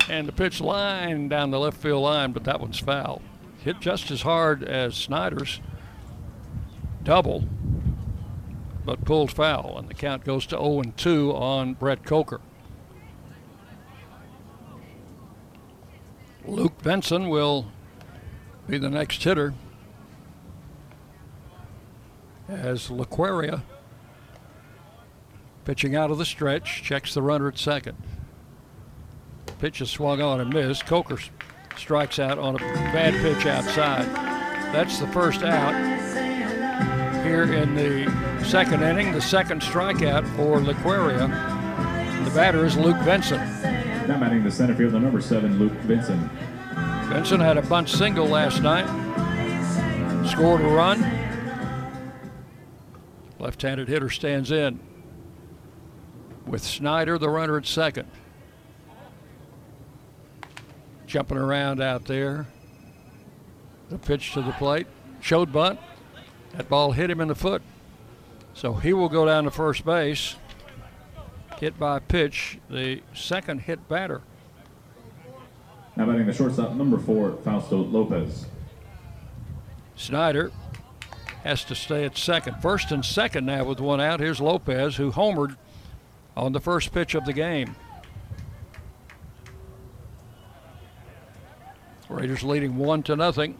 And 0.09 0.29
the 0.29 0.33
pitch 0.33 0.61
line 0.61 1.29
down 1.29 1.51
the 1.51 1.59
left 1.59 1.79
field 1.79 2.03
line, 2.03 2.33
but 2.33 2.45
that 2.45 2.61
one's 2.61 2.79
foul. 2.79 3.21
Hit 3.59 3.81
just 3.81 4.13
as 4.13 4.23
hard 4.23 4.63
as 4.63 4.95
Snyder's 4.95 5.61
double, 7.03 7.45
but 8.85 9.05
pulled 9.05 9.33
foul. 9.33 9.77
And 9.77 9.89
the 9.89 9.95
count 9.95 10.25
goes 10.25 10.47
to 10.47 10.57
0 10.57 10.83
2 10.97 11.33
on 11.35 11.75
Brett 11.75 12.05
Coker. 12.05 12.41
Luke 16.45 16.81
Benson 16.85 17.29
will 17.29 17.67
be 18.69 18.79
the 18.79 18.89
next 18.89 19.25
hitter 19.25 19.55
as 22.49 22.89
Laquaria 22.89 23.63
pitching 25.67 25.97
out 25.97 26.13
of 26.13 26.17
the 26.17 26.25
stretch 26.25 26.85
checks 26.85 27.13
the 27.13 27.21
runner 27.21 27.49
at 27.49 27.59
second. 27.59 27.99
Pitch 29.59 29.81
is 29.81 29.91
swung 29.91 30.23
on 30.23 30.41
and 30.41 30.55
missed. 30.55 30.87
Coker 30.87 31.19
strikes 31.77 32.21
out 32.21 32.39
on 32.39 32.55
a 32.55 32.59
bad 32.59 33.13
pitch 33.15 33.47
outside. 33.47 34.07
That's 34.73 35.01
the 35.01 35.09
first 35.09 35.43
out 35.43 35.75
here 37.25 37.53
in 37.53 37.75
the 37.75 38.45
second 38.45 38.85
inning. 38.85 39.11
The 39.13 39.21
second 39.21 39.61
strikeout 39.61 40.25
for 40.37 40.61
Laquaria. 40.61 41.29
The 42.25 42.31
batter 42.31 42.65
is 42.65 42.77
Luke 42.77 42.99
Benson. 43.05 43.41
Now 44.07 44.21
batting 44.21 44.45
the 44.45 44.53
center 44.53 44.75
fielder, 44.75 45.01
number 45.01 45.21
7, 45.21 45.59
Luke 45.59 45.73
Vinson. 45.83 46.31
Benson 47.11 47.41
had 47.41 47.59
a 47.59 47.63
bunt 47.63 47.89
single 47.89 48.27
last 48.27 48.63
night. 48.63 48.87
Scored 50.29 50.61
a 50.61 50.69
run. 50.69 51.01
Left-handed 53.41 53.89
hitter 53.89 54.11
stands 54.11 54.53
in. 54.53 54.86
With 56.47 56.63
Snyder, 56.63 57.19
the 57.19 57.29
runner 57.29 57.57
at 57.59 57.67
second. 57.67 58.09
Jumping 61.07 61.39
around 61.39 61.81
out 61.81 62.05
there. 62.05 62.47
The 63.91 63.99
pitch 63.99 64.33
to 64.35 64.43
the 64.43 64.53
plate. 64.53 64.87
Showed 65.21 65.53
bunt. 65.53 65.81
That 66.53 66.69
ball 66.69 66.93
hit 66.93 67.11
him 67.11 67.21
in 67.21 67.29
the 67.29 67.35
foot. 67.35 67.63
So 68.55 68.75
he 68.75 68.93
will 68.93 69.09
go 69.09 69.27
down 69.27 69.45
to 69.45 69.51
first 69.51 69.85
base. 69.85 70.37
Hit 71.59 71.79
by 71.79 71.99
pitch, 72.01 72.59
the 72.69 73.03
second 73.15 73.63
hit 73.63 73.89
batter. 73.89 74.23
Now 75.97 76.07
batting 76.07 76.27
the 76.27 76.33
shortstop, 76.33 76.75
number 76.75 76.99
4, 76.99 77.39
Fausto 77.43 77.79
Lopez. 77.79 78.47
Snyder 79.95 80.53
has 81.43 81.65
to 81.65 81.75
stay 81.75 82.05
at 82.05 82.19
second. 82.19 82.61
First 82.61 82.93
and 82.93 83.05
second 83.05 83.47
now 83.47 83.65
with 83.65 83.81
one 83.81 84.01
out. 84.01 84.21
Here's 84.21 84.41
Lopez, 84.41 84.97
who 84.97 85.11
homered 85.13 85.57
on 86.37 86.53
the 86.53 86.61
first 86.61 86.93
pitch 86.93 87.15
of 87.15 87.25
the 87.25 87.33
game. 87.33 87.75
Raiders 92.09 92.43
leading 92.43 92.77
one 92.77 93.03
to 93.05 93.17
nothing. 93.17 93.59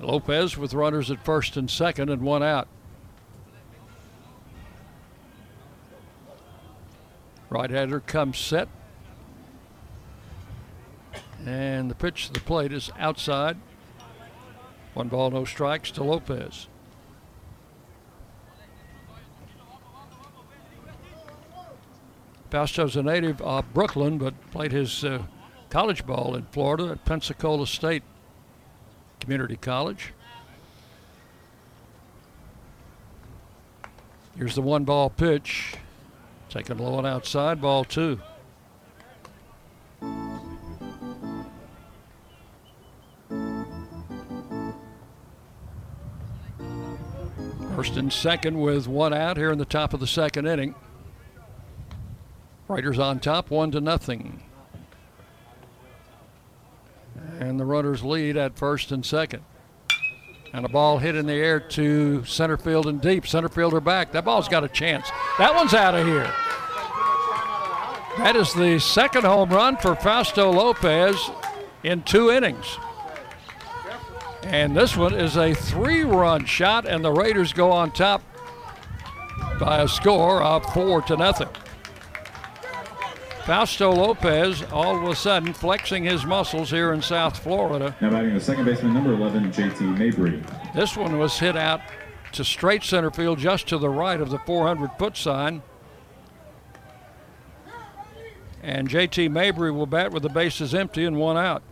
Lopez 0.00 0.56
with 0.56 0.74
runners 0.74 1.10
at 1.10 1.24
first 1.24 1.56
and 1.56 1.70
second 1.70 2.10
and 2.10 2.22
one 2.22 2.42
out. 2.42 2.68
Right-hander 7.48 8.00
comes 8.00 8.38
set. 8.38 8.68
And 11.44 11.90
the 11.90 11.94
pitch 11.94 12.26
to 12.26 12.32
the 12.32 12.40
plate 12.40 12.72
is 12.72 12.90
outside. 12.98 13.56
One 14.94 15.08
ball, 15.08 15.30
no 15.30 15.44
strikes 15.44 15.90
to 15.92 16.04
Lopez. 16.04 16.66
Fausto's 22.50 22.96
a 22.96 23.02
native 23.02 23.40
of 23.42 23.72
Brooklyn, 23.74 24.18
but 24.18 24.34
played 24.50 24.72
his 24.72 25.04
uh, 25.04 25.22
college 25.70 26.06
ball 26.06 26.34
in 26.34 26.44
Florida 26.46 26.90
at 26.90 27.04
Pensacola 27.04 27.66
State 27.66 28.02
Community 29.20 29.56
College. 29.56 30.12
Here's 34.36 34.54
the 34.54 34.62
one 34.62 34.84
ball 34.84 35.10
pitch. 35.10 35.74
Taken 36.48 36.78
low 36.78 36.98
and 36.98 37.06
outside, 37.06 37.60
ball 37.60 37.84
two. 37.84 38.20
First 47.74 47.96
and 47.96 48.12
second 48.12 48.58
with 48.58 48.88
one 48.88 49.12
out 49.12 49.36
here 49.36 49.52
in 49.52 49.58
the 49.58 49.64
top 49.66 49.92
of 49.92 50.00
the 50.00 50.06
second 50.06 50.46
inning. 50.46 50.74
Raiders 52.68 52.98
on 52.98 53.20
top, 53.20 53.50
one 53.50 53.70
to 53.70 53.80
nothing. 53.80 54.42
And 57.38 57.60
the 57.60 57.64
runners 57.64 58.02
lead 58.02 58.36
at 58.36 58.58
first 58.58 58.90
and 58.90 59.06
second. 59.06 59.42
And 60.52 60.64
a 60.64 60.68
ball 60.68 60.98
hit 60.98 61.14
in 61.14 61.26
the 61.26 61.34
air 61.34 61.60
to 61.60 62.24
center 62.24 62.56
field 62.56 62.86
and 62.86 63.00
deep. 63.00 63.26
Center 63.26 63.48
fielder 63.48 63.80
back. 63.80 64.12
That 64.12 64.24
ball's 64.24 64.48
got 64.48 64.64
a 64.64 64.68
chance. 64.68 65.10
That 65.38 65.54
one's 65.54 65.74
out 65.74 65.94
of 65.94 66.06
here. 66.06 66.32
That 68.18 68.34
is 68.34 68.52
the 68.54 68.78
second 68.78 69.24
home 69.24 69.50
run 69.50 69.76
for 69.76 69.94
Fausto 69.94 70.50
Lopez 70.50 71.30
in 71.84 72.02
two 72.02 72.30
innings. 72.30 72.78
And 74.42 74.76
this 74.76 74.96
one 74.96 75.14
is 75.14 75.36
a 75.36 75.54
three 75.54 76.02
run 76.02 76.46
shot, 76.46 76.86
and 76.86 77.04
the 77.04 77.12
Raiders 77.12 77.52
go 77.52 77.70
on 77.70 77.90
top 77.90 78.22
by 79.60 79.82
a 79.82 79.88
score 79.88 80.42
of 80.42 80.64
four 80.72 81.02
to 81.02 81.16
nothing. 81.16 81.48
Fausto 83.46 83.92
Lopez 83.92 84.64
all 84.72 84.96
of 84.96 85.08
a 85.08 85.14
sudden 85.14 85.52
flexing 85.52 86.02
his 86.02 86.26
muscles 86.26 86.68
here 86.68 86.92
in 86.92 87.00
South 87.00 87.38
Florida. 87.38 87.94
Now 88.00 88.10
batting 88.10 88.34
the 88.34 88.40
second 88.40 88.64
baseman, 88.64 88.92
number 88.92 89.12
11, 89.12 89.52
JT 89.52 89.96
Mabry. 89.96 90.42
This 90.74 90.96
one 90.96 91.16
was 91.16 91.38
hit 91.38 91.56
out 91.56 91.80
to 92.32 92.42
straight 92.42 92.82
center 92.82 93.12
field 93.12 93.38
just 93.38 93.68
to 93.68 93.78
the 93.78 93.88
right 93.88 94.20
of 94.20 94.30
the 94.30 94.40
400 94.40 94.90
foot 94.98 95.16
sign. 95.16 95.62
And 98.64 98.88
JT 98.88 99.30
Mabry 99.30 99.70
will 99.70 99.86
bat 99.86 100.10
with 100.10 100.24
the 100.24 100.28
bases 100.28 100.74
empty 100.74 101.04
and 101.04 101.16
one 101.16 101.36
out. 101.36 101.62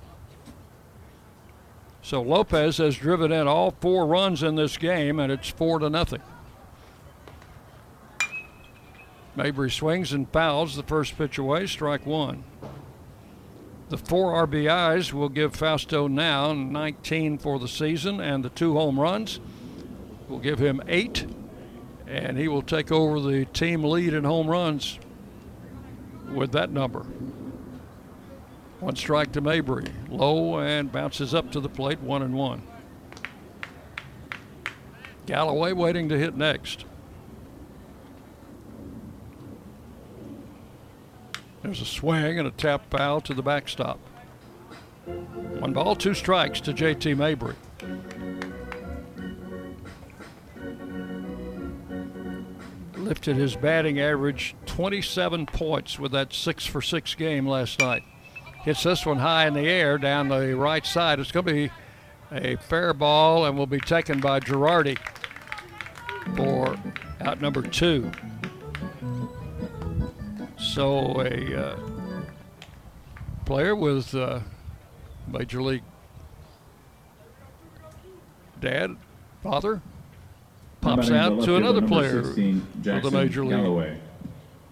So 2.02 2.22
Lopez 2.22 2.76
has 2.76 2.96
driven 2.96 3.32
in 3.32 3.48
all 3.48 3.72
four 3.80 4.06
runs 4.06 4.44
in 4.44 4.54
this 4.54 4.76
game, 4.76 5.18
and 5.18 5.32
it's 5.32 5.48
four 5.48 5.80
to 5.80 5.90
nothing. 5.90 6.22
Mabry 9.36 9.70
swings 9.70 10.12
and 10.12 10.30
fouls 10.30 10.76
the 10.76 10.82
first 10.82 11.18
pitch 11.18 11.38
away, 11.38 11.66
strike 11.66 12.06
one. 12.06 12.44
The 13.88 13.98
four 13.98 14.46
RBIs 14.46 15.12
will 15.12 15.28
give 15.28 15.54
Fausto 15.54 16.06
now 16.08 16.52
19 16.52 17.38
for 17.38 17.58
the 17.58 17.68
season, 17.68 18.20
and 18.20 18.44
the 18.44 18.48
two 18.48 18.74
home 18.74 18.98
runs 18.98 19.40
will 20.28 20.38
give 20.38 20.58
him 20.58 20.80
eight, 20.88 21.26
and 22.06 22.38
he 22.38 22.48
will 22.48 22.62
take 22.62 22.90
over 22.90 23.20
the 23.20 23.44
team 23.46 23.84
lead 23.84 24.14
in 24.14 24.24
home 24.24 24.48
runs 24.48 24.98
with 26.32 26.52
that 26.52 26.70
number. 26.70 27.04
One 28.80 28.96
strike 28.96 29.32
to 29.32 29.40
Mabry, 29.40 29.86
low 30.08 30.58
and 30.58 30.90
bounces 30.90 31.34
up 31.34 31.50
to 31.52 31.60
the 31.60 31.68
plate, 31.68 32.00
one 32.00 32.22
and 32.22 32.34
one. 32.34 32.62
Galloway 35.26 35.72
waiting 35.72 36.08
to 36.10 36.18
hit 36.18 36.36
next. 36.36 36.84
There's 41.64 41.80
a 41.80 41.86
swing 41.86 42.38
and 42.38 42.46
a 42.46 42.50
tap 42.50 42.90
foul 42.90 43.22
to 43.22 43.32
the 43.32 43.42
backstop. 43.42 43.98
One 45.06 45.72
ball, 45.72 45.96
two 45.96 46.12
strikes 46.12 46.60
to 46.60 46.74
JT 46.74 47.16
Mabry. 47.16 47.54
Lifted 52.98 53.36
his 53.36 53.56
batting 53.56 53.98
average 53.98 54.54
27 54.66 55.46
points 55.46 55.98
with 55.98 56.12
that 56.12 56.34
six 56.34 56.66
for 56.66 56.82
six 56.82 57.14
game 57.14 57.48
last 57.48 57.80
night. 57.80 58.02
Hits 58.62 58.82
this 58.82 59.06
one 59.06 59.18
high 59.18 59.46
in 59.46 59.54
the 59.54 59.66
air 59.66 59.96
down 59.96 60.28
the 60.28 60.54
right 60.54 60.84
side. 60.84 61.18
It's 61.18 61.32
going 61.32 61.46
to 61.46 61.52
be 61.52 61.70
a 62.30 62.56
fair 62.56 62.92
ball 62.92 63.46
and 63.46 63.56
will 63.56 63.66
be 63.66 63.80
taken 63.80 64.20
by 64.20 64.38
Girardi 64.40 64.98
for 66.36 66.76
out 67.22 67.40
number 67.40 67.62
two. 67.62 68.10
So 70.74 71.20
a 71.20 71.56
uh, 71.56 71.76
player 73.44 73.76
with 73.76 74.12
uh, 74.12 74.40
major 75.28 75.62
league 75.62 75.84
dad, 78.60 78.96
father, 79.40 79.80
pops 80.80 81.12
out 81.12 81.44
to 81.44 81.54
another 81.54 81.80
player 81.80 82.18
of 82.18 82.34
the 82.34 83.10
major 83.12 83.44
league 83.44 83.56
Galloway. 83.56 84.00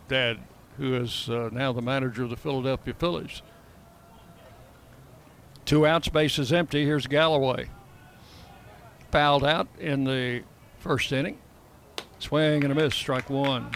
dad, 0.09 0.39
who 0.77 0.97
is 0.97 1.29
uh, 1.29 1.51
now 1.53 1.73
the 1.73 1.83
manager 1.83 2.25
of 2.25 2.31
the 2.31 2.37
Philadelphia 2.37 2.95
Phillies. 2.95 3.41
Two 5.65 5.87
outs, 5.87 6.09
bases 6.09 6.53
empty. 6.53 6.85
Here's 6.85 7.07
Galloway. 7.07 7.69
Fouled 9.13 9.45
out 9.45 9.69
in 9.79 10.03
the 10.03 10.43
first 10.81 11.13
inning. 11.13 11.39
Swing 12.19 12.65
and 12.65 12.73
a 12.73 12.75
miss, 12.75 12.93
strike 12.93 13.31
one. 13.31 13.71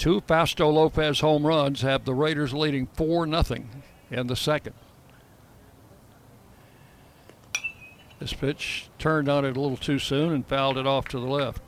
Two 0.00 0.22
Fausto 0.22 0.70
Lopez 0.70 1.20
home 1.20 1.46
runs 1.46 1.82
have 1.82 2.06
the 2.06 2.14
Raiders 2.14 2.54
leading 2.54 2.86
4 2.86 3.26
0 3.26 3.64
in 4.10 4.26
the 4.28 4.34
second. 4.34 4.72
This 8.18 8.32
pitch 8.32 8.88
turned 8.98 9.28
on 9.28 9.44
it 9.44 9.58
a 9.58 9.60
little 9.60 9.76
too 9.76 9.98
soon 9.98 10.32
and 10.32 10.46
fouled 10.46 10.78
it 10.78 10.86
off 10.86 11.06
to 11.08 11.20
the 11.20 11.26
left. 11.26 11.60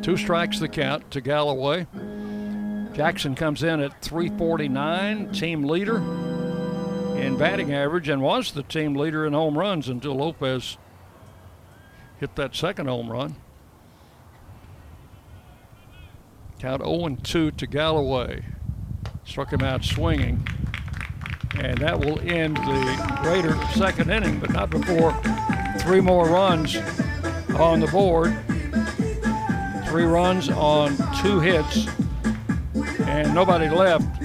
Two 0.00 0.16
strikes 0.16 0.58
the 0.58 0.68
count 0.68 1.10
to 1.10 1.20
Galloway. 1.20 1.86
Jackson 2.94 3.34
comes 3.34 3.62
in 3.62 3.80
at 3.80 4.00
349, 4.00 5.32
team 5.32 5.64
leader 5.64 5.98
in 5.98 7.36
batting 7.36 7.74
average, 7.74 8.08
and 8.08 8.22
was 8.22 8.52
the 8.52 8.62
team 8.62 8.94
leader 8.94 9.26
in 9.26 9.34
home 9.34 9.58
runs 9.58 9.90
until 9.90 10.14
Lopez 10.14 10.78
hit 12.20 12.36
that 12.36 12.56
second 12.56 12.86
home 12.86 13.12
run. 13.12 13.36
Count 16.58 16.82
0 16.82 17.16
2 17.22 17.50
to 17.50 17.66
Galloway. 17.66 18.42
Struck 19.24 19.52
him 19.52 19.62
out 19.62 19.84
swinging. 19.84 20.46
And 21.58 21.78
that 21.78 22.00
will 22.00 22.18
end 22.20 22.56
the 22.56 23.20
Raider 23.24 23.58
second 23.74 24.10
inning, 24.10 24.40
but 24.40 24.50
not 24.52 24.70
before 24.70 25.12
three 25.80 26.00
more 26.00 26.28
runs 26.28 26.76
on 27.56 27.80
the 27.80 27.86
board. 27.86 28.36
Three 29.86 30.04
runs 30.04 30.50
on 30.50 30.96
two 31.22 31.40
hits, 31.40 31.86
and 33.06 33.34
nobody 33.34 33.68
left. 33.68 34.22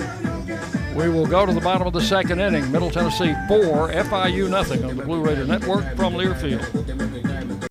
We 0.95 1.07
will 1.09 1.25
go 1.25 1.45
to 1.45 1.53
the 1.53 1.61
bottom 1.61 1.87
of 1.87 1.93
the 1.93 2.01
second 2.01 2.41
inning. 2.41 2.69
Middle 2.71 2.91
Tennessee 2.91 3.33
four, 3.47 3.89
FIU 3.89 4.49
nothing 4.49 4.83
on 4.83 4.97
the 4.97 5.03
Blue 5.03 5.21
Raider 5.21 5.45
Network 5.45 5.95
from 5.95 6.13
Learfield. 6.13 7.70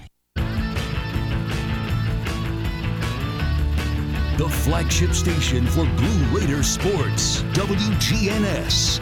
The 4.41 4.49
flagship 4.49 5.13
station 5.13 5.67
for 5.67 5.85
Blue 5.85 6.39
Raider 6.39 6.63
sports, 6.63 7.43
WGNS. 7.53 8.99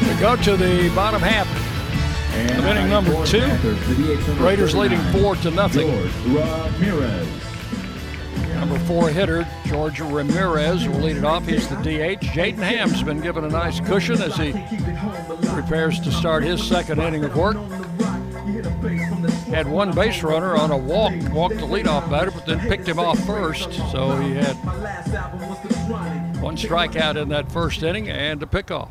We 0.00 0.20
go 0.20 0.36
to 0.36 0.56
the 0.56 0.92
bottom 0.94 1.20
half 1.20 1.48
and 2.34 2.60
of 2.60 2.66
inning 2.66 2.88
number 2.88 3.26
two. 3.26 3.44
Raiders 4.40 4.76
leading 4.76 5.00
four 5.10 5.34
to 5.34 5.50
nothing. 5.50 5.88
Ramirez. 6.32 7.28
Number 8.54 8.78
four 8.78 9.08
hitter, 9.08 9.44
George 9.66 9.98
Ramirez, 9.98 10.86
will 10.86 11.00
lead 11.00 11.16
it 11.16 11.24
off. 11.24 11.48
He's 11.48 11.66
the 11.66 11.74
DH. 11.74 12.20
Jaden 12.26 12.58
Ham's 12.58 13.02
been 13.02 13.20
given 13.20 13.42
a 13.42 13.48
nice 13.48 13.80
cushion 13.80 14.22
as 14.22 14.36
he 14.36 14.52
prepares 15.52 15.98
to 15.98 16.12
start 16.12 16.44
his 16.44 16.64
second 16.64 17.00
inning 17.00 17.24
of 17.24 17.34
work. 17.34 17.56
Had 19.46 19.68
one 19.68 19.94
base 19.94 20.22
runner 20.22 20.56
on 20.56 20.70
a 20.72 20.76
walk, 20.76 21.14
walked 21.32 21.56
the 21.56 21.62
leadoff 21.62 22.10
batter, 22.10 22.30
but 22.30 22.46
then 22.46 22.58
picked 22.60 22.88
him 22.88 22.98
off 22.98 23.18
first. 23.24 23.72
So 23.92 24.16
he 24.16 24.34
had 24.34 24.54
one 26.40 26.56
strikeout 26.56 27.16
in 27.16 27.28
that 27.28 27.50
first 27.50 27.82
inning 27.82 28.08
and 28.08 28.42
a 28.42 28.46
pickoff. 28.46 28.90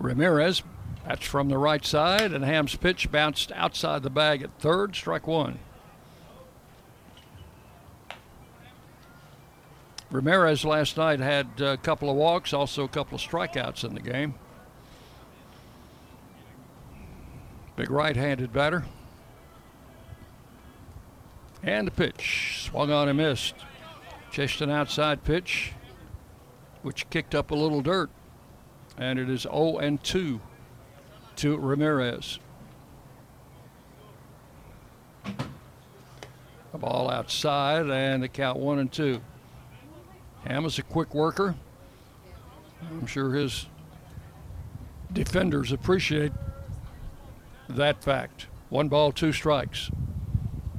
Ramirez, 0.00 0.62
that's 1.06 1.26
from 1.26 1.48
the 1.48 1.58
right 1.58 1.84
side, 1.84 2.32
and 2.32 2.44
Ham's 2.44 2.74
pitch 2.74 3.12
bounced 3.12 3.52
outside 3.52 4.02
the 4.02 4.10
bag 4.10 4.42
at 4.42 4.58
third, 4.58 4.96
strike 4.96 5.26
one. 5.26 5.58
Ramirez 10.10 10.64
last 10.64 10.96
night 10.96 11.20
had 11.20 11.60
a 11.60 11.76
couple 11.76 12.10
of 12.10 12.16
walks, 12.16 12.52
also 12.52 12.82
a 12.82 12.88
couple 12.88 13.14
of 13.14 13.20
strikeouts 13.20 13.84
in 13.84 13.94
the 13.94 14.00
game. 14.00 14.34
Big 17.80 17.90
right 17.90 18.14
handed 18.14 18.52
batter. 18.52 18.84
And 21.62 21.86
the 21.86 21.90
pitch. 21.90 22.64
Swung 22.66 22.92
on 22.92 23.08
and 23.08 23.16
missed. 23.16 23.54
Chased 24.30 24.60
an 24.60 24.68
outside 24.68 25.24
pitch, 25.24 25.72
which 26.82 27.08
kicked 27.08 27.34
up 27.34 27.50
a 27.50 27.54
little 27.54 27.80
dirt. 27.80 28.10
And 28.98 29.18
it 29.18 29.30
is 29.30 29.42
0 29.44 29.78
and 29.78 30.04
2 30.04 30.42
to 31.36 31.56
Ramirez. 31.56 32.38
The 35.24 36.78
ball 36.78 37.10
outside 37.10 37.88
and 37.88 38.22
the 38.22 38.28
count 38.28 38.58
1 38.58 38.78
and 38.78 38.92
2. 38.92 39.22
Ham 40.44 40.66
is 40.66 40.78
a 40.78 40.82
quick 40.82 41.14
worker. 41.14 41.54
I'm 42.90 43.06
sure 43.06 43.32
his 43.32 43.68
defenders 45.14 45.72
appreciate 45.72 46.32
that 47.76 48.02
fact. 48.02 48.46
One 48.68 48.88
ball, 48.88 49.12
two 49.12 49.32
strikes. 49.32 49.90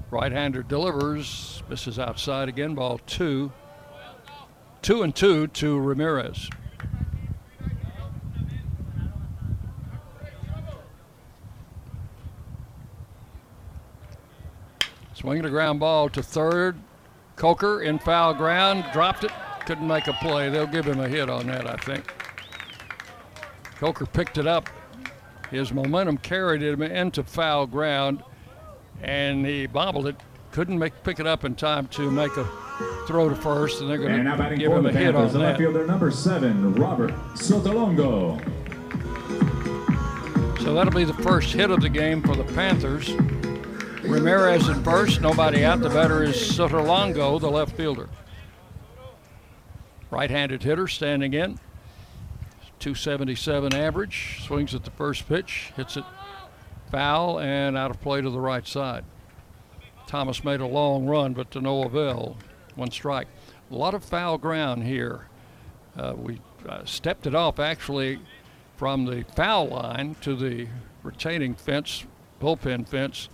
Right 0.10 0.32
hander 0.32 0.64
delivers, 0.64 1.64
misses 1.70 1.98
outside 1.98 2.50
again, 2.50 2.76
ball 2.76 3.00
two. 3.06 3.52
Two 4.82 5.04
and 5.04 5.16
two 5.16 5.48
to 5.48 5.80
Ramirez. 5.80 6.50
Swinging 15.14 15.46
a 15.46 15.50
ground 15.50 15.80
ball 15.80 16.10
to 16.10 16.24
third. 16.24 16.78
Coker 17.36 17.82
in 17.82 18.00
foul 18.00 18.34
ground, 18.34 18.86
dropped 18.92 19.24
it, 19.24 19.32
couldn't 19.66 19.88
make 19.88 20.08
a 20.08 20.14
play. 20.14 20.50
They'll 20.50 20.66
give 20.66 20.86
him 20.86 21.00
a 21.00 21.08
hit 21.08 21.30
on 21.30 21.48
that, 21.48 21.68
I 21.68 21.76
think. 21.78 22.12
Coker 23.78 24.06
picked 24.06 24.38
it 24.38 24.48
up. 24.48 24.70
His 25.52 25.74
momentum 25.74 26.18
carried 26.18 26.64
him 26.64 26.82
into 26.82 27.24
foul 27.24 27.68
ground, 27.68 28.24
and 29.04 29.46
he 29.46 29.68
bobbled 29.68 30.08
it. 30.08 30.16
Couldn't 30.52 30.80
make 30.80 31.04
pick 31.04 31.20
it 31.20 31.28
up 31.28 31.44
in 31.44 31.56
time 31.56 31.88
to 31.90 32.10
make 32.10 32.36
a 32.38 32.48
throw 33.06 33.30
to 33.30 33.36
first, 33.36 33.82
and 33.82 33.90
they're 33.90 33.98
going 33.98 34.24
to 34.24 34.56
give 34.58 34.72
him 34.72 34.86
a 34.86 34.92
hit 34.92 35.14
on 35.16 35.24
Panthers, 35.24 35.34
the 35.34 35.40
left 35.40 35.58
that. 35.60 35.64
fielder 35.64 35.86
number 35.86 36.10
seven, 36.10 36.74
Robert 36.76 37.12
Sotolongo. 37.36 38.42
So 40.62 40.74
that'll 40.74 40.94
be 40.94 41.04
the 41.04 41.14
first 41.14 41.54
hit 41.54 41.70
of 41.70 41.82
the 41.82 41.90
game 41.90 42.22
for 42.22 42.36
the 42.36 42.44
Panthers. 42.44 43.12
Ramirez 44.04 44.70
at 44.70 44.84
first, 44.84 45.22
nobody 45.22 45.64
out. 45.66 45.82
The 45.82 45.90
batter 45.90 46.24
is 46.24 46.36
Sotolongo, 46.36 47.40
the 47.40 47.50
left 47.50 47.76
fielder. 47.76 48.10
Right-handed 50.10 50.64
hitter 50.64 50.88
standing 50.88 51.34
in. 51.34 51.60
277 52.82 53.76
average. 53.76 54.40
Swings 54.46 54.74
at 54.74 54.84
the 54.84 54.92
first 54.92 55.30
pitch, 55.30 55.72
hits 55.76 55.98
it 55.98 56.04
foul 56.92 57.40
and 57.40 57.78
out 57.78 57.92
of 57.92 58.02
play 58.02 58.22
to 58.22 58.30
the 58.30 58.40
right 58.40 58.68
side. 58.68 59.06
Thomas 60.08 60.44
made 60.44 60.60
a 60.60 60.68
long 60.68 61.06
run, 61.06 61.34
but 61.34 61.52
to 61.52 61.62
no 61.62 61.84
avail. 61.84 62.36
One 62.76 62.92
strike. 62.92 63.28
A 63.70 63.76
lot 63.76 63.94
of 63.94 64.04
foul 64.04 64.38
ground 64.38 64.84
here. 64.84 65.28
Uh, 65.96 66.14
we 66.18 66.42
uh, 66.68 66.84
stepped 66.84 67.28
it 67.28 67.36
off 67.36 67.60
actually 67.60 68.20
from 68.76 69.06
the 69.06 69.24
foul 69.36 69.68
line 69.70 70.16
to 70.22 70.36
the 70.36 70.68
retaining 71.04 71.54
fence, 71.54 72.06
bullpen 72.42 72.88
fence. 72.88 73.30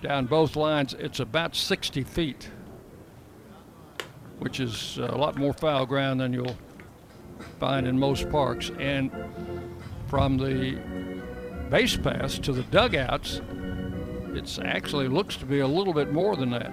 Down 0.00 0.26
both 0.26 0.56
lines, 0.56 0.94
it's 0.94 1.20
about 1.20 1.56
60 1.56 2.04
feet, 2.04 2.50
which 4.38 4.60
is 4.60 4.98
a 4.98 5.16
lot 5.16 5.36
more 5.36 5.52
foul 5.52 5.86
ground 5.86 6.20
than 6.20 6.32
you'll 6.32 6.56
find 7.58 7.86
in 7.86 7.98
most 7.98 8.30
parks. 8.30 8.70
And 8.78 9.10
from 10.08 10.38
the 10.38 10.78
base 11.70 11.96
pass 11.96 12.38
to 12.40 12.52
the 12.52 12.62
dugouts, 12.64 13.40
it 14.34 14.58
actually 14.64 15.08
looks 15.08 15.36
to 15.36 15.46
be 15.46 15.60
a 15.60 15.66
little 15.66 15.92
bit 15.92 16.12
more 16.12 16.36
than 16.36 16.50
that. 16.50 16.72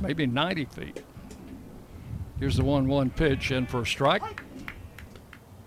Maybe 0.00 0.26
90 0.26 0.64
feet. 0.66 1.02
Here's 2.38 2.56
the 2.56 2.64
1 2.64 2.86
1 2.86 3.10
pitch, 3.10 3.50
and 3.50 3.68
for 3.68 3.82
a 3.82 3.86
strike. 3.86 4.42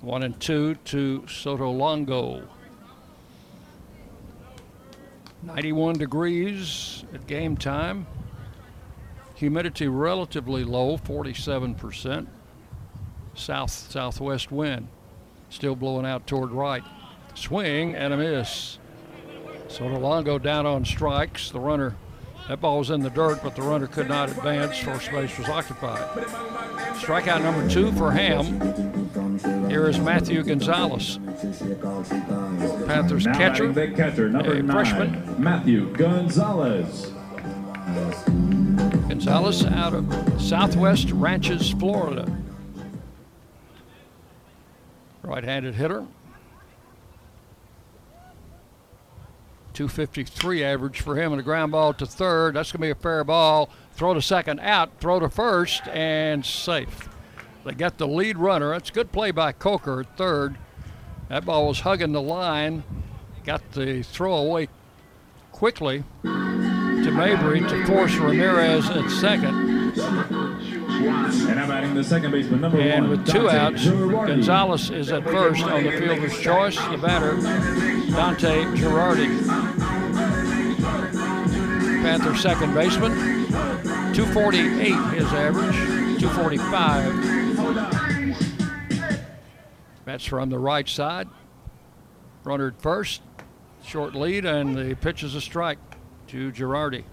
One 0.01 0.23
and 0.23 0.39
two 0.39 0.75
to 0.85 1.23
Sotolongo. 1.27 2.47
91 5.43 5.97
degrees 5.97 7.03
at 7.13 7.25
game 7.27 7.57
time. 7.57 8.05
Humidity 9.35 9.87
relatively 9.87 10.63
low, 10.63 10.97
47%. 10.97 12.27
South 13.39 13.71
southwest 13.71 14.51
wind 14.51 14.87
still 15.49 15.75
blowing 15.75 16.05
out 16.05 16.27
toward 16.27 16.51
right. 16.51 16.83
Swing 17.35 17.95
and 17.95 18.13
a 18.13 18.17
miss. 18.17 18.77
Sotolongo 19.67 20.41
down 20.41 20.65
on 20.65 20.83
strikes. 20.83 21.49
The 21.51 21.59
runner, 21.59 21.95
that 22.47 22.59
ball 22.59 22.79
was 22.79 22.89
in 22.89 23.01
the 23.01 23.09
dirt, 23.09 23.41
but 23.41 23.55
the 23.55 23.61
runner 23.61 23.87
could 23.87 24.09
not 24.09 24.29
advance. 24.29 24.77
First 24.77 25.11
base 25.11 25.37
was 25.37 25.47
occupied. 25.47 26.01
Strikeout 26.95 27.41
number 27.41 27.67
two 27.69 27.91
for 27.93 28.11
Ham. 28.11 29.69
Here 29.69 29.87
is 29.87 29.99
Matthew 29.99 30.43
Gonzalez. 30.43 31.19
Panthers 32.87 33.25
now 33.25 33.37
catcher, 33.37 33.73
catcher, 33.95 34.29
number 34.29 34.53
a 34.53 34.61
nine, 34.61 34.85
freshman. 34.85 35.41
Matthew 35.41 35.93
Gonzalez. 35.95 37.13
Gonzalez 39.07 39.65
out 39.65 39.93
of 39.93 40.41
Southwest 40.41 41.11
Ranches, 41.11 41.69
Florida. 41.71 42.25
Right 45.23 45.43
handed 45.43 45.75
hitter. 45.75 46.05
253 49.73 50.63
average 50.63 50.99
for 50.99 51.15
him 51.15 51.31
and 51.31 51.39
a 51.39 51.43
ground 51.43 51.71
ball 51.71 51.93
to 51.93 52.05
third. 52.05 52.55
That's 52.55 52.71
going 52.71 52.81
to 52.81 52.87
be 52.87 52.91
a 52.91 52.95
fair 52.95 53.23
ball. 53.23 53.69
Throw 53.93 54.13
to 54.13 54.21
second 54.21 54.59
out, 54.59 54.89
throw 54.99 55.19
to 55.19 55.29
first, 55.29 55.87
and 55.87 56.45
safe. 56.45 57.07
They 57.63 57.73
got 57.73 57.97
the 57.97 58.07
lead 58.07 58.37
runner. 58.37 58.71
That's 58.71 58.89
good 58.89 59.11
play 59.11 59.31
by 59.31 59.51
Coker 59.51 60.01
at 60.01 60.17
third. 60.17 60.57
That 61.29 61.45
ball 61.45 61.67
was 61.67 61.81
hugging 61.81 62.11
the 62.11 62.21
line. 62.21 62.83
Got 63.45 63.71
the 63.71 64.03
throw 64.03 64.35
away 64.35 64.67
quickly 65.51 66.03
to 66.23 67.11
Mabry 67.11 67.61
to 67.61 67.85
force 67.85 68.15
Ramirez 68.15 68.89
at 68.89 69.09
second. 69.09 70.48
And 71.01 71.57
I'm 71.59 71.71
adding 71.71 71.93
the 71.93 72.03
second 72.03 72.31
baseman, 72.31 72.59
number 72.61 72.79
And 72.79 73.07
one. 73.07 73.11
with 73.19 73.25
two 73.25 73.43
Dante 73.43 73.57
outs, 73.57 73.85
Girardi. 73.85 74.27
Gonzalez 74.27 74.89
is 74.89 75.09
at 75.11 75.23
first 75.23 75.63
on 75.63 75.83
the 75.85 75.91
fielder's 75.91 76.37
choice. 76.39 76.75
The 76.75 76.97
batter, 76.97 77.37
Dante 78.11 78.63
Girardi. 78.75 79.47
Panther 82.01 82.35
second 82.35 82.73
baseman, 82.73 83.13
248 84.13 84.93
his 85.13 85.31
average, 85.33 85.75
245. 86.19 87.39
That's 90.05 90.25
from 90.25 90.49
the 90.49 90.59
right 90.59 90.87
side. 90.89 91.27
Runner 92.43 92.67
at 92.69 92.81
first, 92.81 93.21
short 93.85 94.15
lead, 94.15 94.43
and 94.45 94.75
the 94.75 94.95
pitch 94.95 95.23
is 95.23 95.35
a 95.35 95.41
strike 95.41 95.77
to 96.27 96.51
Girardi. 96.51 97.03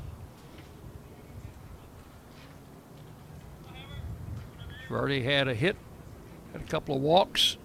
Girardi 4.88 5.24
had 5.24 5.48
a 5.48 5.54
hit, 5.54 5.76
had 6.52 6.62
a 6.62 6.66
couple 6.66 6.96
of 6.96 7.02
walks 7.02 7.56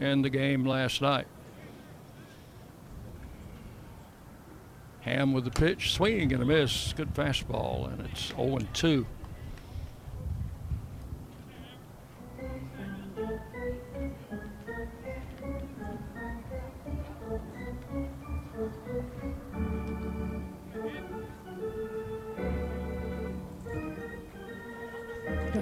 in 0.00 0.22
the 0.22 0.30
game 0.30 0.64
last 0.64 1.00
night. 1.00 1.26
Ham 5.00 5.32
with 5.32 5.44
the 5.44 5.50
pitch, 5.50 5.92
swinging 5.92 6.32
and 6.32 6.42
a 6.42 6.46
miss. 6.46 6.92
Good 6.92 7.14
fastball, 7.14 7.90
and 7.92 8.06
it's 8.08 8.28
0 8.28 8.58
2. 8.72 9.06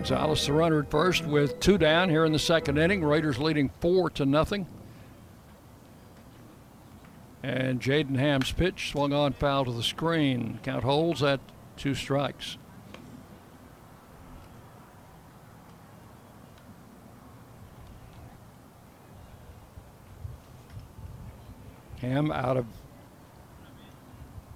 Gonzalez, 0.06 0.50
at 0.50 0.90
first, 0.90 1.24
with 1.24 1.58
two 1.60 1.78
down 1.78 2.10
here 2.10 2.26
in 2.26 2.32
the 2.32 2.38
second 2.38 2.76
inning. 2.76 3.02
Raiders 3.02 3.38
leading 3.38 3.70
four 3.80 4.10
to 4.10 4.26
nothing. 4.26 4.66
And 7.42 7.80
Jaden 7.80 8.18
Ham's 8.18 8.52
pitch 8.52 8.90
swung 8.90 9.14
on 9.14 9.32
foul 9.32 9.64
to 9.64 9.72
the 9.72 9.82
screen. 9.82 10.60
Count 10.62 10.84
holds 10.84 11.22
at 11.22 11.40
two 11.78 11.94
strikes. 11.94 12.58
Ham 22.02 22.30
out 22.30 22.58
of 22.58 22.66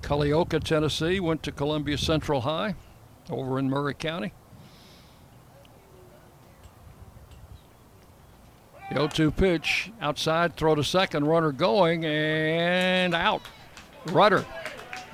Culleoka, 0.03 0.62
Tennessee, 0.62 1.20
went 1.20 1.42
to 1.44 1.53
Columbia 1.53 1.96
Central 1.96 2.42
High 2.42 2.74
over 3.30 3.59
in 3.59 3.70
Maury 3.70 3.94
County. 3.94 4.34
The 8.91 8.95
0 8.95 9.09
2 9.09 9.30
pitch 9.32 9.93
outside, 10.01 10.57
throw 10.57 10.74
to 10.74 10.82
second, 10.82 11.26
runner 11.26 11.53
going, 11.53 12.05
and 12.05 13.14
out. 13.14 13.43
Rudder 14.07 14.47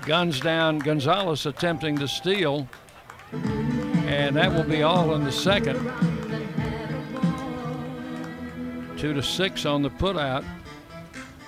guns 0.07 0.39
down 0.39 0.79
Gonzalez 0.79 1.47
attempting 1.47 1.99
to 1.99 2.07
steal, 2.07 2.69
and 3.33 4.37
that 4.37 4.53
will 4.53 4.65
be 4.65 4.83
all 4.83 5.15
in 5.15 5.25
the 5.25 5.33
second. 5.33 5.77
Two 8.97 9.13
to 9.13 9.23
six 9.23 9.67
on 9.67 9.83
the 9.83 9.91
putout. 9.91 10.45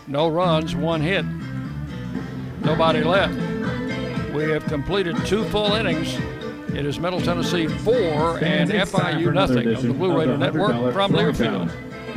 No 0.08 0.28
runs, 0.28 0.74
one 0.74 1.00
hit. 1.00 1.24
Nobody 2.62 3.04
left. 3.04 3.34
We 4.34 4.50
have 4.50 4.64
completed 4.66 5.16
two 5.26 5.44
full 5.44 5.74
innings. 5.74 6.14
It 6.74 6.84
is 6.84 6.98
Middle 6.98 7.20
Tennessee 7.20 7.68
four 7.68 8.38
and 8.38 8.40
Fans, 8.40 8.70
it's 8.70 8.90
time 8.90 9.22
for 9.22 9.30
FIU 9.30 9.32
nothing 9.32 9.74
on 9.74 9.88
the 9.88 9.94
Blue 9.94 10.18
Raider 10.18 10.36
Network 10.36 10.92
from. 10.92 11.12
Learfield. 11.12 11.85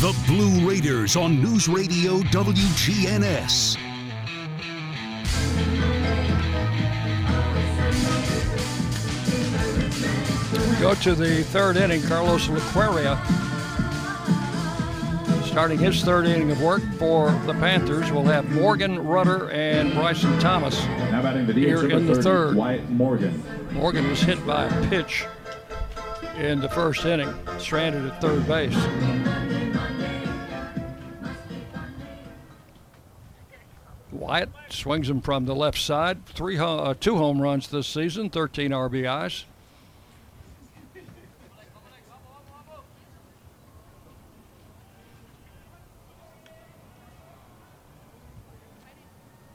The 0.00 0.18
Blue 0.26 0.66
Raiders 0.66 1.14
on 1.14 1.42
News 1.42 1.68
Radio 1.68 2.20
WGNS. 2.20 3.76
Go 10.80 10.94
to 10.94 11.14
the 11.14 11.42
third 11.44 11.76
inning. 11.76 12.00
Carlos 12.04 12.48
Laquaria 12.48 13.18
starting 15.44 15.78
his 15.78 16.02
third 16.02 16.24
inning 16.24 16.50
of 16.50 16.62
work 16.62 16.82
for 16.98 17.30
the 17.44 17.52
Panthers. 17.52 18.10
We'll 18.10 18.24
have 18.24 18.50
Morgan 18.52 19.06
Rudder 19.06 19.50
and 19.50 19.92
Bryson 19.92 20.38
Thomas 20.38 20.82
Now 20.86 21.20
batting 21.20 21.46
the 21.46 21.52
here 21.52 21.90
in 21.90 22.06
the 22.06 22.22
third. 22.22 22.56
Wyatt 22.56 22.88
Morgan. 22.88 23.44
Morgan 23.72 24.08
was 24.08 24.22
hit 24.22 24.46
by 24.46 24.64
a 24.64 24.88
pitch 24.88 25.26
in 26.38 26.60
the 26.60 26.70
first 26.70 27.04
inning, 27.04 27.34
stranded 27.58 28.06
at 28.06 28.18
third 28.22 28.48
base. 28.48 29.49
Wyatt 34.30 34.50
swings 34.68 35.10
him 35.10 35.20
from 35.20 35.44
the 35.44 35.56
left 35.56 35.76
side. 35.76 36.24
Three, 36.24 36.56
uh, 36.56 36.94
two 37.00 37.16
home 37.16 37.42
runs 37.42 37.66
this 37.66 37.88
season, 37.88 38.30
13 38.30 38.70
RBIs. 38.70 39.42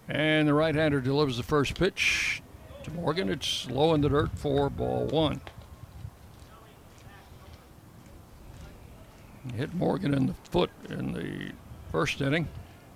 And 0.10 0.46
the 0.46 0.54
right-hander 0.54 1.00
delivers 1.00 1.38
the 1.38 1.44
first 1.44 1.80
pitch 1.80 2.42
to 2.84 2.92
Morgan. 2.92 3.30
It's 3.30 3.70
low 3.70 3.94
in 3.94 4.02
the 4.02 4.10
dirt 4.10 4.38
for 4.38 4.70
ball 4.70 5.06
one. 5.06 5.40
Hit 9.56 9.74
Morgan 9.74 10.14
in 10.14 10.28
the 10.28 10.34
foot 10.52 10.70
in 10.90 11.14
the 11.14 11.54
first 11.94 12.20
inning, 12.20 12.50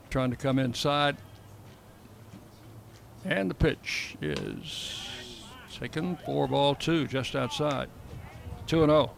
trying 0.09 0.31
to 0.31 0.35
come 0.35 0.59
inside. 0.59 1.15
And 3.29 3.47
the 3.47 3.53
pitch 3.53 4.17
is 4.23 5.07
taken 5.71 6.17
for 6.25 6.47
ball 6.47 6.73
two, 6.73 7.05
just 7.05 7.35
outside. 7.35 7.87
2 8.65 8.81
and 8.81 8.91
oh. 8.91 9.11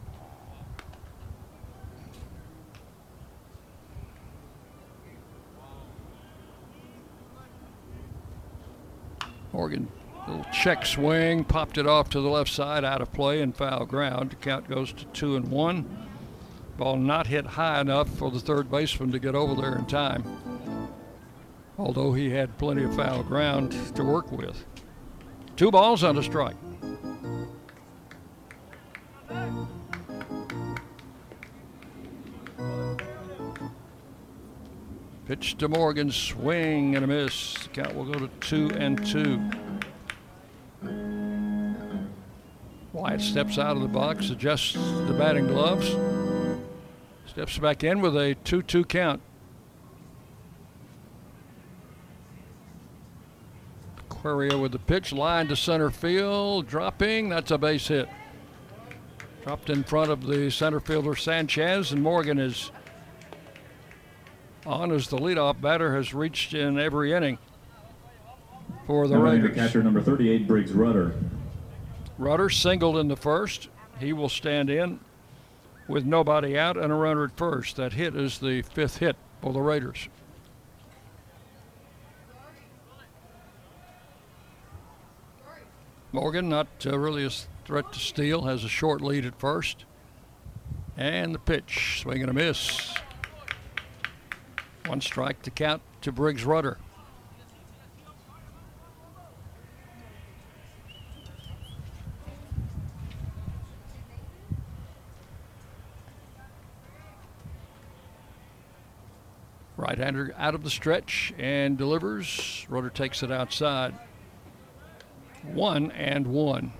0. 9.21 9.25
Morgan, 9.53 9.87
little 10.27 10.45
check 10.51 10.85
swing, 10.85 11.45
popped 11.45 11.77
it 11.77 11.87
off 11.87 12.09
to 12.09 12.19
the 12.19 12.27
left 12.27 12.51
side, 12.51 12.83
out 12.83 13.01
of 13.01 13.13
play 13.13 13.41
and 13.41 13.55
foul 13.55 13.85
ground. 13.85 14.31
The 14.31 14.35
count 14.35 14.67
goes 14.67 14.91
to 14.91 15.05
two 15.05 15.37
and 15.37 15.49
one. 15.49 16.07
Ball 16.77 16.97
not 16.97 17.27
hit 17.27 17.45
high 17.45 17.79
enough 17.79 18.09
for 18.09 18.29
the 18.29 18.39
third 18.41 18.69
baseman 18.69 19.13
to 19.13 19.19
get 19.19 19.35
over 19.35 19.55
there 19.55 19.77
in 19.77 19.85
time. 19.85 20.50
Although 21.81 22.13
he 22.13 22.29
had 22.29 22.59
plenty 22.59 22.83
of 22.83 22.95
foul 22.95 23.23
ground 23.23 23.71
to 23.95 24.03
work 24.03 24.31
with. 24.31 24.65
Two 25.55 25.71
balls 25.71 26.03
on 26.03 26.15
a 26.15 26.21
strike. 26.21 26.55
Pitch 35.25 35.57
to 35.57 35.67
Morgan, 35.67 36.11
swing 36.11 36.95
and 36.95 37.03
a 37.03 37.07
miss. 37.07 37.67
Count 37.73 37.95
will 37.95 38.05
go 38.05 38.19
to 38.19 38.27
two 38.41 38.69
and 38.77 39.03
two. 39.03 39.41
Wyatt 42.93 43.21
steps 43.21 43.57
out 43.57 43.75
of 43.75 43.81
the 43.81 43.87
box, 43.87 44.29
adjusts 44.29 44.73
the 44.73 45.15
batting 45.17 45.47
gloves, 45.47 45.95
steps 47.25 47.57
back 47.57 47.83
in 47.83 48.01
with 48.01 48.15
a 48.15 48.35
2 48.43 48.61
2 48.61 48.85
count. 48.85 49.21
Laquaria 54.21 54.59
with 54.59 54.71
the 54.71 54.79
pitch, 54.79 55.11
line 55.11 55.47
to 55.47 55.55
center 55.55 55.89
field, 55.89 56.67
dropping. 56.67 57.29
That's 57.29 57.51
a 57.51 57.57
base 57.57 57.87
hit. 57.87 58.07
Dropped 59.43 59.69
in 59.69 59.83
front 59.83 60.11
of 60.11 60.25
the 60.27 60.51
center 60.51 60.79
fielder 60.79 61.15
Sanchez, 61.15 61.91
and 61.91 62.03
Morgan 62.03 62.37
is 62.37 62.71
on 64.65 64.91
as 64.91 65.07
the 65.07 65.17
leadoff 65.17 65.59
batter 65.59 65.95
has 65.95 66.13
reached 66.13 66.53
in 66.53 66.79
every 66.79 67.11
inning 67.11 67.39
for 68.85 69.07
the 69.07 69.15
Now 69.15 69.23
Raiders. 69.23 69.55
Catcher 69.55 69.81
number 69.81 70.01
38, 70.01 70.47
Briggs 70.47 70.71
Rudder. 70.71 71.15
Rudder 72.19 72.49
singled 72.49 72.97
in 72.97 73.07
the 73.07 73.15
first. 73.15 73.69
He 73.99 74.13
will 74.13 74.29
stand 74.29 74.69
in 74.69 74.99
with 75.87 76.05
nobody 76.05 76.57
out 76.57 76.77
and 76.77 76.91
a 76.91 76.95
runner 76.95 77.23
at 77.23 77.35
first. 77.35 77.77
That 77.77 77.93
hit 77.93 78.15
is 78.15 78.37
the 78.37 78.61
fifth 78.61 78.97
hit 78.97 79.15
for 79.41 79.51
the 79.51 79.61
Raiders. 79.61 80.07
Morgan, 86.13 86.49
not 86.49 86.67
uh, 86.85 86.97
really 86.97 87.25
a 87.25 87.29
threat 87.63 87.93
to 87.93 87.99
steal, 87.99 88.41
has 88.41 88.65
a 88.65 88.69
short 88.69 88.99
lead 89.01 89.25
at 89.25 89.39
first. 89.39 89.85
And 90.97 91.33
the 91.33 91.39
pitch, 91.39 92.01
swing 92.01 92.21
and 92.21 92.29
a 92.29 92.33
miss. 92.33 92.93
One 94.87 94.99
strike 94.99 95.41
to 95.43 95.51
count 95.51 95.81
to 96.01 96.11
Briggs 96.11 96.43
Rudder. 96.43 96.77
Right 109.77 109.97
hander 109.97 110.35
out 110.37 110.55
of 110.55 110.63
the 110.63 110.69
stretch 110.69 111.33
and 111.39 111.77
delivers. 111.77 112.65
Rudder 112.69 112.89
takes 112.89 113.23
it 113.23 113.31
outside. 113.31 113.95
One 115.53 115.91
and 115.91 116.27
one. 116.27 116.71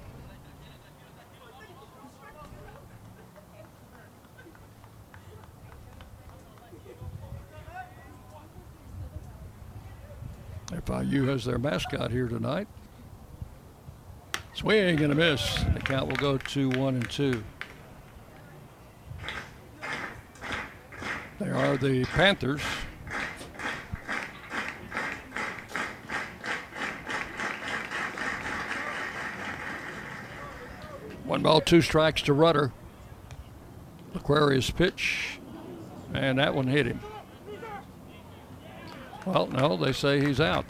FIU 10.72 11.28
has 11.28 11.44
their 11.44 11.58
mascot 11.58 12.12
here 12.12 12.28
tonight. 12.28 12.68
Swing 14.54 15.02
and 15.02 15.12
a 15.12 15.16
miss. 15.16 15.64
The 15.74 15.80
count 15.80 16.08
will 16.08 16.16
go 16.16 16.38
to 16.38 16.70
one 16.70 16.96
and 16.96 17.10
two. 17.10 17.44
They 21.40 21.50
are 21.50 21.76
the 21.76 22.06
Panthers. 22.06 22.62
One 31.42 31.54
ball, 31.54 31.62
two 31.62 31.82
strikes 31.82 32.22
to 32.24 32.34
Rudder. 32.34 32.72
Laquaria's 34.14 34.70
pitch, 34.70 35.40
and 36.14 36.38
that 36.38 36.54
one 36.54 36.68
hit 36.68 36.86
him. 36.86 37.00
Well, 39.26 39.48
no, 39.48 39.76
they 39.76 39.92
say 39.92 40.24
he's 40.24 40.40
out. 40.40 40.66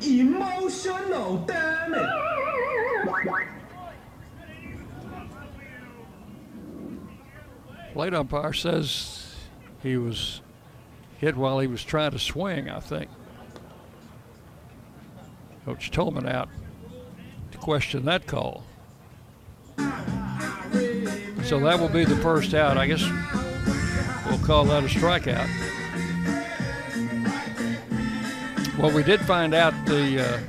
Emotional 0.00 1.36
damage. 1.44 2.08
Plate 7.92 8.14
umpire 8.14 8.54
says 8.54 9.34
he 9.82 9.98
was 9.98 10.40
hit 11.18 11.36
while 11.36 11.58
he 11.58 11.66
was 11.66 11.84
trying 11.84 12.12
to 12.12 12.18
swing, 12.18 12.70
I 12.70 12.80
think. 12.80 13.10
Coach 15.66 15.90
Toman 15.90 16.26
out 16.26 16.48
question 17.62 18.04
that 18.04 18.26
call. 18.26 18.64
So 21.44 21.60
that 21.60 21.78
will 21.78 21.88
be 21.88 22.04
the 22.04 22.16
first 22.16 22.54
out. 22.54 22.76
I 22.76 22.88
guess 22.88 23.02
we'll 24.26 24.44
call 24.44 24.64
that 24.64 24.82
a 24.82 24.88
strikeout. 24.88 25.48
Well, 28.78 28.90
we 28.90 29.04
did 29.04 29.20
find 29.20 29.54
out 29.54 29.74
the 29.86 30.20
uh, 30.20 30.40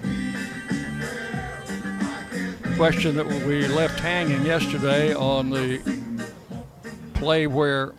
question 2.78 3.16
that 3.16 3.28
we 3.28 3.68
left 3.68 4.00
hanging 4.00 4.44
yesterday 4.44 5.14
on 5.14 5.52
the 5.52 5.80
play 7.14 7.46
where 7.46 7.94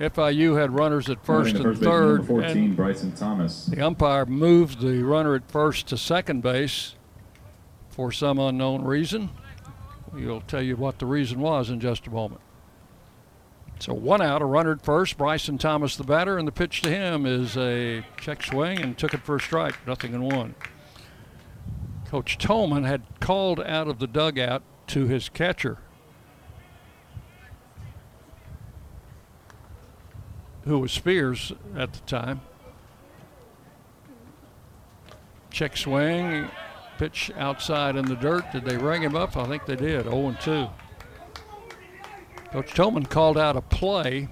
FIU 0.00 0.58
had 0.58 0.72
runners 0.72 1.08
at 1.08 1.24
first 1.24 1.54
and 1.54 1.62
baseman, 1.62 1.84
third. 1.84 2.16
Number 2.28 2.42
14, 2.42 2.64
and 2.64 2.76
Bryson 2.76 3.12
Thomas. 3.12 3.66
the 3.66 3.80
umpire 3.80 4.26
moved 4.26 4.80
the 4.80 5.04
runner 5.04 5.36
at 5.36 5.48
first 5.48 5.86
to 5.88 5.96
second 5.96 6.42
base 6.42 6.96
for 7.94 8.10
some 8.10 8.40
unknown 8.40 8.82
reason. 8.84 9.30
We'll 10.12 10.40
tell 10.42 10.62
you 10.62 10.76
what 10.76 10.98
the 10.98 11.06
reason 11.06 11.38
was 11.38 11.70
in 11.70 11.78
just 11.78 12.08
a 12.08 12.10
moment. 12.10 12.40
So 13.78 13.94
one 13.94 14.20
out, 14.20 14.42
a 14.42 14.44
runner 14.44 14.72
at 14.72 14.82
first. 14.82 15.16
Bryson 15.16 15.58
Thomas, 15.58 15.96
the 15.96 16.04
batter, 16.04 16.36
and 16.36 16.46
the 16.46 16.52
pitch 16.52 16.82
to 16.82 16.90
him 16.90 17.24
is 17.24 17.56
a 17.56 18.04
check 18.20 18.42
swing 18.42 18.80
and 18.80 18.98
took 18.98 19.14
it 19.14 19.22
for 19.22 19.36
a 19.36 19.40
strike. 19.40 19.74
Nothing 19.86 20.12
in 20.12 20.22
one. 20.22 20.54
Coach 22.06 22.36
Toman 22.38 22.84
had 22.84 23.02
called 23.20 23.60
out 23.60 23.86
of 23.86 23.98
the 23.98 24.06
dugout 24.06 24.62
to 24.88 25.06
his 25.06 25.28
catcher, 25.28 25.78
who 30.64 30.80
was 30.80 30.92
Spears 30.92 31.52
at 31.76 31.92
the 31.92 32.00
time. 32.00 32.40
Check 35.50 35.76
swing, 35.76 36.50
pitch 36.98 37.30
outside 37.36 37.96
in 37.96 38.04
the 38.06 38.16
dirt. 38.16 38.50
Did 38.52 38.64
they 38.64 38.76
ring 38.76 39.02
him 39.02 39.16
up? 39.16 39.36
I 39.36 39.46
think 39.46 39.66
they 39.66 39.76
did. 39.76 40.04
0 40.04 40.36
2. 40.40 40.68
Coach 42.52 42.72
Toman 42.72 43.08
called 43.08 43.36
out 43.36 43.56
a 43.56 43.60
play 43.60 44.28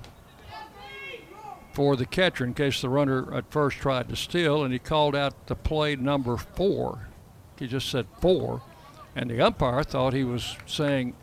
for 1.73 1.97
the 1.97 2.07
catcher 2.07 2.45
in 2.45 2.55
case 2.55 2.81
the 2.81 2.89
runner 2.89 3.35
at 3.35 3.51
first 3.51 3.79
tried 3.79 4.09
to 4.09 4.17
steal, 4.17 4.63
and 4.63 4.73
he 4.73 4.79
called 4.79 5.17
out 5.17 5.47
the 5.47 5.57
play 5.57 5.97
number 5.97 6.37
four. 6.37 7.09
He 7.59 7.67
just 7.67 7.89
said 7.89 8.07
four, 8.21 8.63
and 9.17 9.31
the 9.31 9.41
umpire 9.41 9.83
thought 9.83 10.13
he 10.13 10.25
was 10.25 10.57
saying 10.67 11.15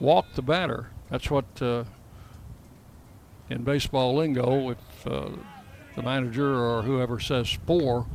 walk 0.00 0.26
the 0.34 0.42
batter. 0.42 0.90
That's 1.10 1.30
what 1.30 1.44
uh, 1.60 1.84
in 3.50 3.62
baseball 3.62 4.16
lingo, 4.16 4.70
if 4.70 5.06
uh, 5.06 5.30
the 5.94 6.02
manager 6.02 6.56
or 6.56 6.82
whoever 6.82 7.20
says 7.20 7.58
four, 7.66 8.06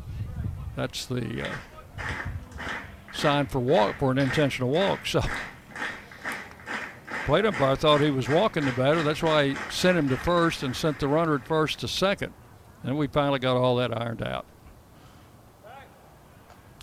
that's 0.76 1.06
the 1.06 1.48
uh, 1.48 1.56
sign 3.14 3.46
for 3.48 3.60
walk 3.60 3.98
for 3.98 4.12
an 4.12 4.18
intentional 4.18 4.70
walk. 4.70 5.06
So 5.06 5.22
plate 7.26 7.46
umpire 7.46 7.76
thought 7.76 8.02
he 8.02 8.12
was 8.12 8.28
walking 8.28 8.66
the 8.66 8.72
batter. 8.72 9.04
That's 9.04 9.22
why 9.22 9.50
he 9.50 9.56
sent 9.70 9.98
him 9.98 10.10
to 10.10 10.18
first 10.18 10.64
and 10.64 10.76
sent 10.76 11.00
the 11.00 11.08
runner 11.08 11.36
at 11.36 11.48
first 11.48 11.80
to 11.80 11.88
second. 11.88 12.34
And 12.84 12.98
we 12.98 13.08
finally 13.08 13.40
got 13.40 13.58
all 13.58 13.76
that 13.78 13.96
ironed 13.96 14.24
out. 14.24 14.46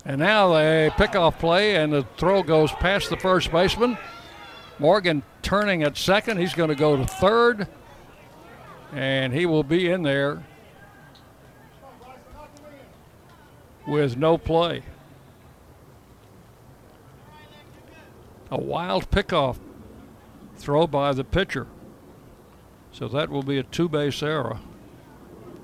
And 0.05 0.21
now 0.21 0.53
they 0.53 0.91
pick 0.97 1.17
off 1.17 1.41
play, 1.41 1.75
and 1.75 1.93
the 1.93 2.07
throw 2.17 2.45
goes 2.45 2.71
past 2.71 3.11
the 3.11 3.17
first 3.17 3.51
baseman. 3.51 3.99
Morgan 4.79 5.25
turning 5.43 5.83
at 5.83 5.97
second. 5.97 6.39
He's 6.39 6.55
going 6.55 6.69
to 6.69 6.77
go 6.77 6.97
to 6.97 7.05
third, 7.05 7.67
and 8.93 9.33
he 9.33 9.47
will 9.47 9.65
be 9.65 9.91
in 9.91 10.03
there 10.03 10.45
with 13.85 14.17
no 14.17 14.39
play. 14.39 14.83
A 18.51 18.61
wild 18.61 19.11
pickoff 19.11 19.59
throw 20.57 20.87
by 20.87 21.13
the 21.13 21.25
pitcher. 21.25 21.67
So 22.93 23.09
that 23.09 23.29
will 23.29 23.43
be 23.43 23.59
a 23.59 23.63
two 23.63 23.89
base 23.89 24.23
error. 24.23 24.61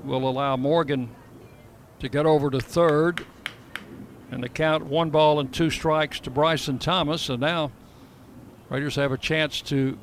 Will 0.05 0.29
allow 0.29 0.57
Morgan 0.57 1.11
to 2.01 2.09
get 2.09 2.27
over 2.27 2.51
to 2.51 2.61
third 2.61 3.25
and 4.33 4.43
the 4.43 4.49
count 4.49 4.87
one 4.87 5.11
ball 5.11 5.39
and 5.39 5.53
two 5.53 5.71
strikes 5.71 6.19
to 6.21 6.31
Bryson 6.31 6.79
Thomas. 6.79 7.29
And 7.29 7.41
now 7.41 7.71
Raiders 8.69 8.97
have 8.97 9.13
a 9.13 9.19
chance 9.19 9.61
to 9.63 9.99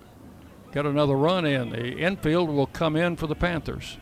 get 0.71 0.85
another 0.85 1.15
run 1.15 1.45
in. 1.45 1.71
The 1.71 1.97
infield 1.97 2.49
will 2.49 2.67
come 2.67 2.95
in 2.95 3.15
for 3.15 3.25
the 3.25 3.35
Panthers. 3.35 3.97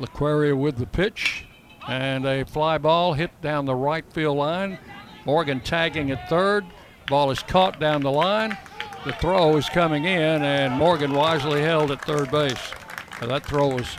Laquaria 0.00 0.56
with 0.58 0.76
the 0.76 0.86
pitch, 0.86 1.46
and 1.88 2.26
a 2.26 2.44
fly 2.44 2.76
ball 2.76 3.14
hit 3.14 3.30
down 3.40 3.64
the 3.64 3.74
right 3.74 4.04
field 4.12 4.36
line. 4.36 4.78
Morgan 5.26 5.60
tagging 5.60 6.12
at 6.12 6.28
third. 6.28 6.64
Ball 7.08 7.30
is 7.32 7.42
caught 7.42 7.78
down 7.78 8.00
the 8.00 8.10
line. 8.10 8.56
The 9.04 9.12
throw 9.12 9.56
is 9.56 9.68
coming 9.68 10.04
in, 10.04 10.42
and 10.42 10.74
Morgan 10.74 11.12
wisely 11.12 11.60
held 11.60 11.90
at 11.90 12.04
third 12.04 12.30
base. 12.30 12.72
Now 13.20 13.26
that 13.28 13.44
throw 13.44 13.68
was 13.68 13.98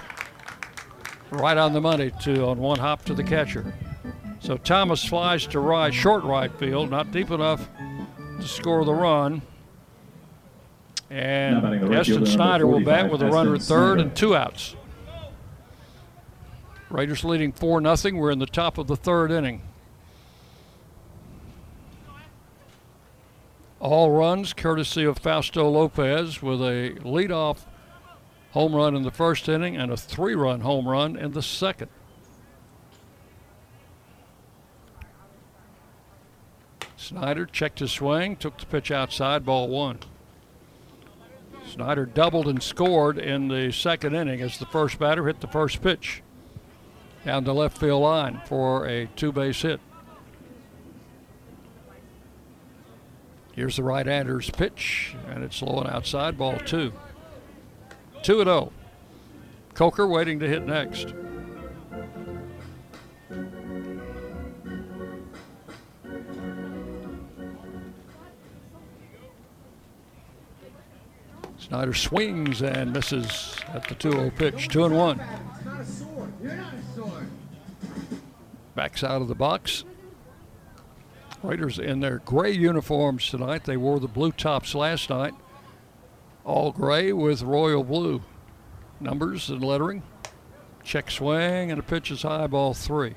right 1.30 1.57
on 1.57 1.73
the 1.73 1.82
money 1.82 2.11
to 2.21 2.45
on 2.45 2.57
one 2.59 2.80
hop 2.80 3.03
to 3.05 3.13
the 3.13 3.23
catcher. 3.23 3.73
So 4.39 4.57
Thomas 4.57 5.03
flies 5.03 5.45
to 5.47 5.59
right, 5.59 5.93
short 5.93 6.23
right 6.23 6.51
field, 6.57 6.89
not 6.89 7.11
deep 7.11 7.32
enough 7.32 7.67
to 8.39 8.47
score 8.47 8.86
the 8.86 8.93
run. 8.93 9.41
And 11.09 11.93
Eston 11.93 12.25
Snyder 12.25 12.67
will 12.67 12.84
bat 12.84 13.09
with 13.09 13.21
a 13.21 13.28
runner 13.28 13.55
at 13.55 13.61
third 13.61 13.99
and 13.99 14.15
two 14.15 14.36
outs. 14.36 14.75
Raiders 16.89 17.23
leading 17.23 17.51
4 17.51 17.95
0. 17.95 18.15
We're 18.17 18.32
in 18.32 18.39
the 18.39 18.45
top 18.45 18.78
of 18.78 18.88
the 18.88 18.95
third 18.95 19.32
inning. 19.32 19.61
All 23.80 24.11
runs 24.11 24.53
courtesy 24.53 25.03
of 25.03 25.19
Fausto 25.19 25.69
Lopez 25.69 26.41
with 26.41 26.61
a 26.61 26.95
leadoff 27.01 27.65
home 28.51 28.75
run 28.75 28.95
in 28.95 29.03
the 29.03 29.11
first 29.11 29.47
inning 29.47 29.78
and 29.78 29.91
a 29.91 29.97
three 29.97 30.34
run 30.34 30.61
home 30.61 30.88
run 30.88 31.15
in 31.15 31.34
the 31.34 31.43
second. 31.43 31.89
Snyder 36.95 37.45
checked 37.45 37.80
his 37.80 37.91
swing, 37.91 38.36
took 38.36 38.57
the 38.57 38.65
pitch 38.65 38.89
outside, 38.89 39.45
ball 39.45 39.67
one. 39.69 39.99
Snyder 41.67 42.05
doubled 42.05 42.47
and 42.47 42.61
scored 42.63 43.19
in 43.19 43.47
the 43.47 43.71
second 43.71 44.15
inning 44.15 44.41
as 44.41 44.57
the 44.57 44.65
first 44.65 44.97
batter 44.97 45.28
hit 45.28 45.39
the 45.39 45.47
first 45.47 45.82
pitch 45.82 46.23
down 47.23 47.43
the 47.43 47.53
left 47.53 47.78
field 47.78 48.01
line 48.01 48.41
for 48.45 48.88
a 48.88 49.05
two 49.15 49.32
base 49.32 49.61
hit. 49.61 49.80
Here's 53.58 53.76
the 53.76 53.82
right 53.82 54.05
hander's 54.05 54.51
pitch, 54.51 55.16
and 55.28 55.43
it's 55.43 55.64
low 55.64 55.80
and 55.80 55.89
outside, 55.89 56.38
ball 56.38 56.60
two. 56.60 56.93
2 58.22 58.41
and 58.41 58.47
0. 58.47 58.72
Coker 59.74 60.05
waiting 60.05 60.38
to 60.38 60.47
hit 60.47 60.64
next. 60.64 61.16
Snyder 71.58 71.95
swings 71.95 72.62
and 72.62 72.93
misses 72.93 73.55
at 73.70 73.88
the 73.88 73.95
2 73.95 74.12
0 74.12 74.32
pitch. 74.36 74.68
2 74.68 74.86
and 74.86 74.95
1. 74.95 75.22
Backs 78.76 79.03
out 79.03 79.24
of 79.24 79.28
the 79.28 79.34
box. 79.34 79.84
Raiders 81.43 81.77
in 81.77 81.99
their 81.99 82.19
gray 82.19 82.51
uniforms 82.51 83.29
tonight. 83.29 83.63
They 83.63 83.77
wore 83.77 83.99
the 83.99 84.07
blue 84.07 84.31
tops 84.31 84.73
last 84.73 85.09
night. 85.09 85.33
All 86.43 86.71
gray 86.71 87.13
with 87.13 87.43
royal 87.43 87.83
blue 87.83 88.21
numbers 88.99 89.49
and 89.49 89.63
lettering. 89.63 90.03
Check 90.83 91.11
swing 91.11 91.69
and 91.69 91.79
a 91.79 91.83
pitch 91.83 92.11
is 92.11 92.23
high 92.23 92.47
ball 92.47 92.73
three. 92.73 93.15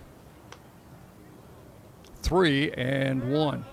Three 2.22 2.70
and 2.72 3.32
one. 3.32 3.64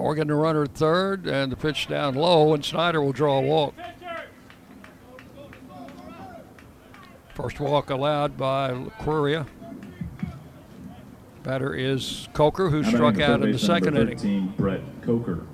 Morgan 0.00 0.28
the 0.28 0.34
runner 0.34 0.62
at 0.62 0.74
third, 0.74 1.26
and 1.26 1.52
the 1.52 1.56
pitch 1.56 1.86
down 1.86 2.14
low, 2.14 2.54
and 2.54 2.64
Snyder 2.64 3.02
will 3.02 3.12
draw 3.12 3.36
a 3.36 3.42
walk. 3.42 3.74
First 7.34 7.60
walk 7.60 7.90
allowed 7.90 8.38
by 8.38 8.70
Laquaria. 8.70 9.46
Batter 11.42 11.74
is 11.74 12.28
Coker, 12.32 12.70
who 12.70 12.82
struck 12.82 13.20
out 13.20 13.42
in 13.42 13.52
the 13.52 13.58
second 13.58 13.98
inning. 13.98 14.54
Brett 14.56 14.80
Coker. 15.02 15.46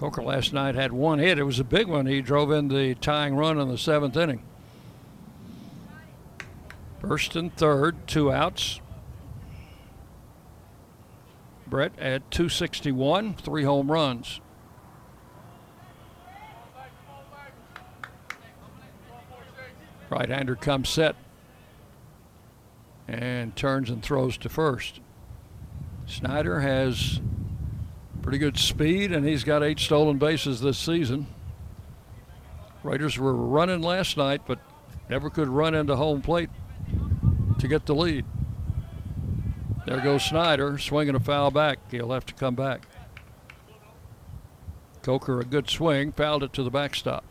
Coker 0.00 0.22
last 0.24 0.52
night 0.52 0.74
had 0.74 0.92
one 0.92 1.20
hit. 1.20 1.38
It 1.38 1.44
was 1.44 1.60
a 1.60 1.64
big 1.64 1.86
one. 1.86 2.06
He 2.06 2.20
drove 2.22 2.50
in 2.50 2.66
the 2.66 2.96
tying 2.96 3.36
run 3.36 3.60
in 3.60 3.68
the 3.68 3.78
seventh 3.78 4.16
inning. 4.16 4.42
First 7.08 7.36
and 7.36 7.54
third, 7.54 8.06
two 8.06 8.32
outs. 8.32 8.80
Brett 11.66 11.92
at 11.98 12.30
261, 12.30 13.34
three 13.34 13.64
home 13.64 13.90
runs. 13.90 14.40
Right 20.08 20.28
hander 20.28 20.56
comes 20.56 20.88
set 20.88 21.16
and 23.06 23.54
turns 23.54 23.90
and 23.90 24.02
throws 24.02 24.38
to 24.38 24.48
first. 24.48 25.00
Snyder 26.06 26.60
has 26.60 27.20
pretty 28.22 28.38
good 28.38 28.56
speed, 28.56 29.12
and 29.12 29.26
he's 29.26 29.44
got 29.44 29.62
eight 29.62 29.78
stolen 29.78 30.16
bases 30.16 30.60
this 30.60 30.78
season. 30.78 31.26
Raiders 32.82 33.18
were 33.18 33.34
running 33.34 33.82
last 33.82 34.16
night, 34.16 34.42
but 34.46 34.58
never 35.10 35.28
could 35.28 35.48
run 35.48 35.74
into 35.74 35.96
home 35.96 36.22
plate 36.22 36.48
to 37.58 37.68
get 37.68 37.86
the 37.86 37.94
lead. 37.94 38.24
There 39.86 40.00
goes 40.00 40.24
Snyder, 40.24 40.78
swinging 40.78 41.14
a 41.14 41.20
foul 41.20 41.50
back. 41.50 41.78
He'll 41.90 42.12
have 42.12 42.26
to 42.26 42.34
come 42.34 42.54
back. 42.54 42.86
Coker, 45.02 45.40
a 45.40 45.44
good 45.44 45.68
swing, 45.68 46.12
fouled 46.12 46.42
it 46.42 46.52
to 46.54 46.62
the 46.62 46.70
backstop. 46.70 47.24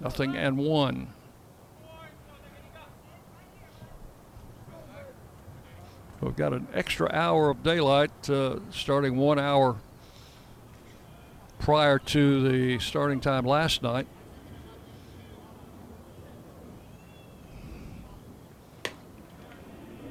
Nothing 0.00 0.36
and 0.36 0.58
one. 0.58 1.08
We've 6.20 6.34
got 6.34 6.52
an 6.52 6.66
extra 6.74 7.08
hour 7.12 7.50
of 7.50 7.62
daylight 7.62 8.30
uh, 8.30 8.58
starting 8.70 9.16
one 9.16 9.38
hour 9.38 9.76
prior 11.58 11.98
to 11.98 12.48
the 12.48 12.78
starting 12.78 13.20
time 13.20 13.44
last 13.44 13.82
night. 13.82 14.06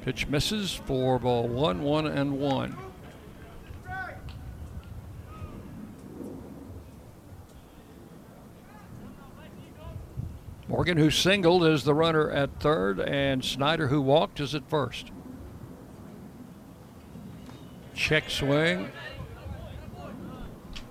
Pitch 0.04 0.26
misses 0.26 0.74
for 0.74 1.18
ball 1.18 1.48
one, 1.48 1.82
one, 1.82 2.06
and 2.06 2.38
one. 2.38 2.76
Morgan, 10.68 10.98
who 10.98 11.10
singled, 11.10 11.64
is 11.64 11.84
the 11.84 11.94
runner 11.94 12.30
at 12.30 12.60
third, 12.60 13.00
and 13.00 13.42
Snyder, 13.42 13.88
who 13.88 14.02
walked, 14.02 14.40
is 14.40 14.54
at 14.54 14.68
first. 14.68 15.10
Check 17.94 18.28
swing. 18.28 18.90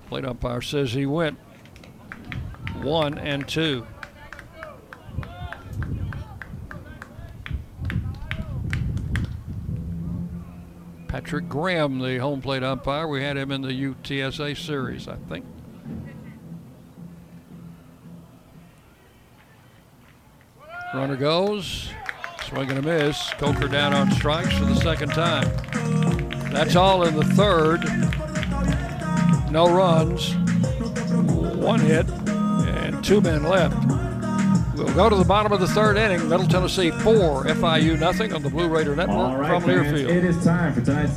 Plate 0.08 0.24
umpire 0.24 0.60
says 0.60 0.92
he 0.92 1.06
went 1.06 1.38
one 2.82 3.16
and 3.16 3.46
two. 3.46 3.86
Patrick 11.14 11.48
Graham, 11.48 12.00
the 12.00 12.18
home 12.18 12.42
plate 12.42 12.64
umpire. 12.64 13.06
We 13.06 13.22
had 13.22 13.36
him 13.36 13.52
in 13.52 13.62
the 13.62 13.68
UTSA 13.68 14.56
series, 14.56 15.06
I 15.06 15.14
think. 15.28 15.44
Runner 20.92 21.14
goes. 21.14 21.88
Swing 22.48 22.68
and 22.68 22.80
a 22.80 22.82
miss. 22.82 23.30
Coker 23.34 23.68
down 23.68 23.94
on 23.94 24.10
strikes 24.10 24.58
for 24.58 24.64
the 24.64 24.74
second 24.74 25.10
time. 25.10 25.46
That's 26.52 26.74
all 26.74 27.04
in 27.04 27.14
the 27.14 27.22
third. 27.22 27.84
No 29.52 29.72
runs. 29.72 30.34
One 31.54 31.78
hit 31.78 32.08
and 32.08 33.04
two 33.04 33.20
men 33.20 33.44
left. 33.44 33.76
We'll 34.76 34.92
go 34.94 35.08
to 35.08 35.16
the 35.16 35.24
bottom 35.24 35.52
of 35.52 35.60
the 35.60 35.68
third 35.68 35.96
inning. 35.96 36.28
Middle 36.28 36.46
Tennessee 36.46 36.90
four, 36.90 37.44
FIU 37.44 37.98
nothing 37.98 38.32
on 38.32 38.42
the 38.42 38.50
Blue 38.50 38.68
Raider 38.68 38.96
Network 38.96 39.38
right, 39.38 39.48
from 39.48 39.62
fans, 39.62 39.92
Learfield. 39.92 40.08
it 40.08 40.24
is 40.24 40.44
time 40.44 40.74
for 40.74 40.80
tonight's 40.80 41.16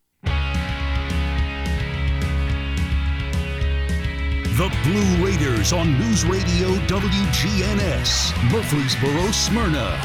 The 4.61 4.69
Blue 4.83 5.25
Raiders 5.25 5.73
on 5.73 5.97
News 5.97 6.23
Radio 6.23 6.75
WGNS, 6.85 8.51
Murfreesboro, 8.51 9.31
Smyrna. 9.31 9.97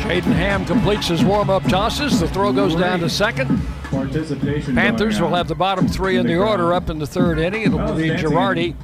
Jaden 0.00 0.32
Ham 0.32 0.64
completes 0.64 1.06
his 1.06 1.22
warm-up 1.22 1.62
tosses. 1.68 2.18
The 2.18 2.26
throw 2.26 2.52
goes 2.52 2.74
down 2.74 2.98
to 2.98 3.08
second. 3.08 3.62
Participation. 3.84 4.74
Panthers 4.74 5.20
will 5.20 5.32
have 5.36 5.46
the 5.46 5.54
bottom 5.54 5.86
three 5.86 6.16
in 6.16 6.26
the 6.26 6.38
order 6.38 6.74
up 6.74 6.90
in 6.90 6.98
the 6.98 7.06
third 7.06 7.38
inning. 7.38 7.62
It'll 7.62 7.94
be 7.94 8.08
Girardi, 8.08 8.74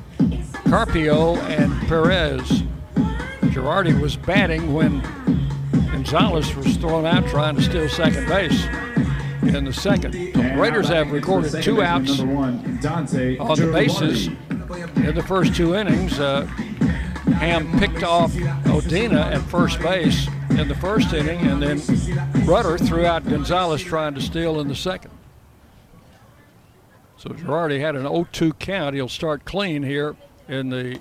Carpio, 0.70 1.34
and 1.48 1.72
Perez. 1.88 2.62
Girardi 3.50 4.00
was 4.00 4.14
batting 4.14 4.72
when 4.72 5.00
Gonzalez 5.90 6.54
was 6.54 6.76
thrown 6.76 7.04
out 7.04 7.26
trying 7.26 7.56
to 7.56 7.62
steal 7.62 7.88
second 7.88 8.28
base 8.28 8.64
in 9.48 9.64
the 9.64 9.72
second. 9.72 10.12
The 10.12 10.54
Raiders 10.56 10.88
have 10.88 11.10
recorded 11.10 11.62
two 11.62 11.82
outs 11.82 12.20
on 12.20 12.76
the 12.76 13.70
bases 13.72 14.26
in 14.26 15.14
the 15.14 15.24
first 15.26 15.54
two 15.54 15.74
innings. 15.74 16.18
Uh, 16.18 16.46
Ham 17.38 17.78
picked 17.78 18.02
off 18.02 18.32
Odina 18.32 19.32
at 19.32 19.42
first 19.42 19.80
base 19.80 20.28
in 20.50 20.68
the 20.68 20.74
first 20.74 21.12
inning, 21.12 21.40
and 21.40 21.62
then 21.62 22.44
Rudder 22.44 22.78
threw 22.78 23.06
out 23.06 23.24
Gonzalez 23.24 23.82
trying 23.82 24.14
to 24.14 24.20
steal 24.20 24.60
in 24.60 24.68
the 24.68 24.74
second. 24.74 25.10
So 27.16 27.30
Girardi 27.30 27.80
had 27.80 27.96
an 27.96 28.04
0-2 28.04 28.58
count. 28.58 28.94
He'll 28.94 29.08
start 29.08 29.44
clean 29.44 29.82
here 29.82 30.16
in 30.48 30.68
the 30.68 31.00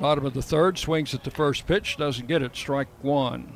bottom 0.00 0.24
of 0.24 0.34
the 0.34 0.42
third. 0.42 0.78
Swings 0.78 1.14
at 1.14 1.24
the 1.24 1.30
first 1.30 1.66
pitch, 1.66 1.96
doesn't 1.96 2.28
get 2.28 2.42
it. 2.42 2.54
Strike 2.54 2.88
one. 3.02 3.52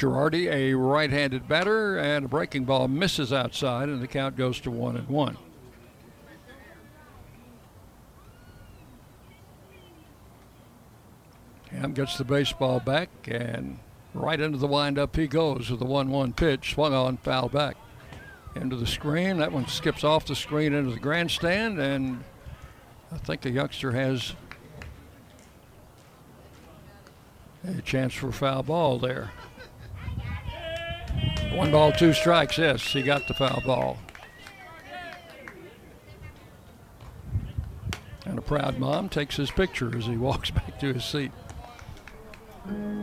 Girardi, 0.00 0.50
a 0.50 0.72
right-handed 0.72 1.46
batter, 1.46 1.98
and 1.98 2.24
a 2.24 2.28
breaking 2.28 2.64
ball 2.64 2.88
misses 2.88 3.34
outside, 3.34 3.90
and 3.90 4.00
the 4.00 4.06
count 4.06 4.34
goes 4.34 4.58
to 4.60 4.70
one 4.70 4.96
and 4.96 5.06
one. 5.08 5.36
Ham 11.70 11.92
gets 11.92 12.16
the 12.16 12.24
baseball 12.24 12.80
back, 12.80 13.10
and 13.28 13.78
right 14.14 14.40
into 14.40 14.56
the 14.56 14.66
windup 14.66 15.16
he 15.16 15.26
goes 15.26 15.70
with 15.70 15.82
a 15.82 15.84
1-1 15.84 16.34
pitch, 16.34 16.72
swung 16.72 16.94
on, 16.94 17.18
foul 17.18 17.50
back 17.50 17.76
into 18.56 18.76
the 18.76 18.86
screen. 18.86 19.36
That 19.36 19.52
one 19.52 19.66
skips 19.66 20.02
off 20.02 20.24
the 20.24 20.34
screen 20.34 20.72
into 20.72 20.92
the 20.92 20.98
grandstand, 20.98 21.78
and 21.78 22.24
I 23.12 23.18
think 23.18 23.42
the 23.42 23.50
youngster 23.50 23.92
has 23.92 24.32
a 27.68 27.82
chance 27.82 28.14
for 28.14 28.32
foul 28.32 28.62
ball 28.62 28.98
there. 28.98 29.32
One 31.52 31.72
ball, 31.72 31.92
two 31.92 32.12
strikes. 32.12 32.58
Yes, 32.58 32.82
he 32.82 33.02
got 33.02 33.26
the 33.26 33.34
foul 33.34 33.60
ball. 33.66 33.98
And 38.24 38.38
a 38.38 38.42
proud 38.42 38.78
mom 38.78 39.08
takes 39.08 39.36
his 39.36 39.50
picture 39.50 39.96
as 39.96 40.06
he 40.06 40.16
walks 40.16 40.50
back 40.52 40.78
to 40.80 40.94
his 40.94 41.04
seat. 41.04 41.32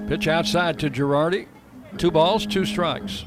Pitch 0.08 0.28
outside 0.28 0.80
to 0.80 0.90
Girardi. 0.90 1.48
Two 1.98 2.12
balls, 2.12 2.46
two 2.46 2.66
strikes. 2.66 3.26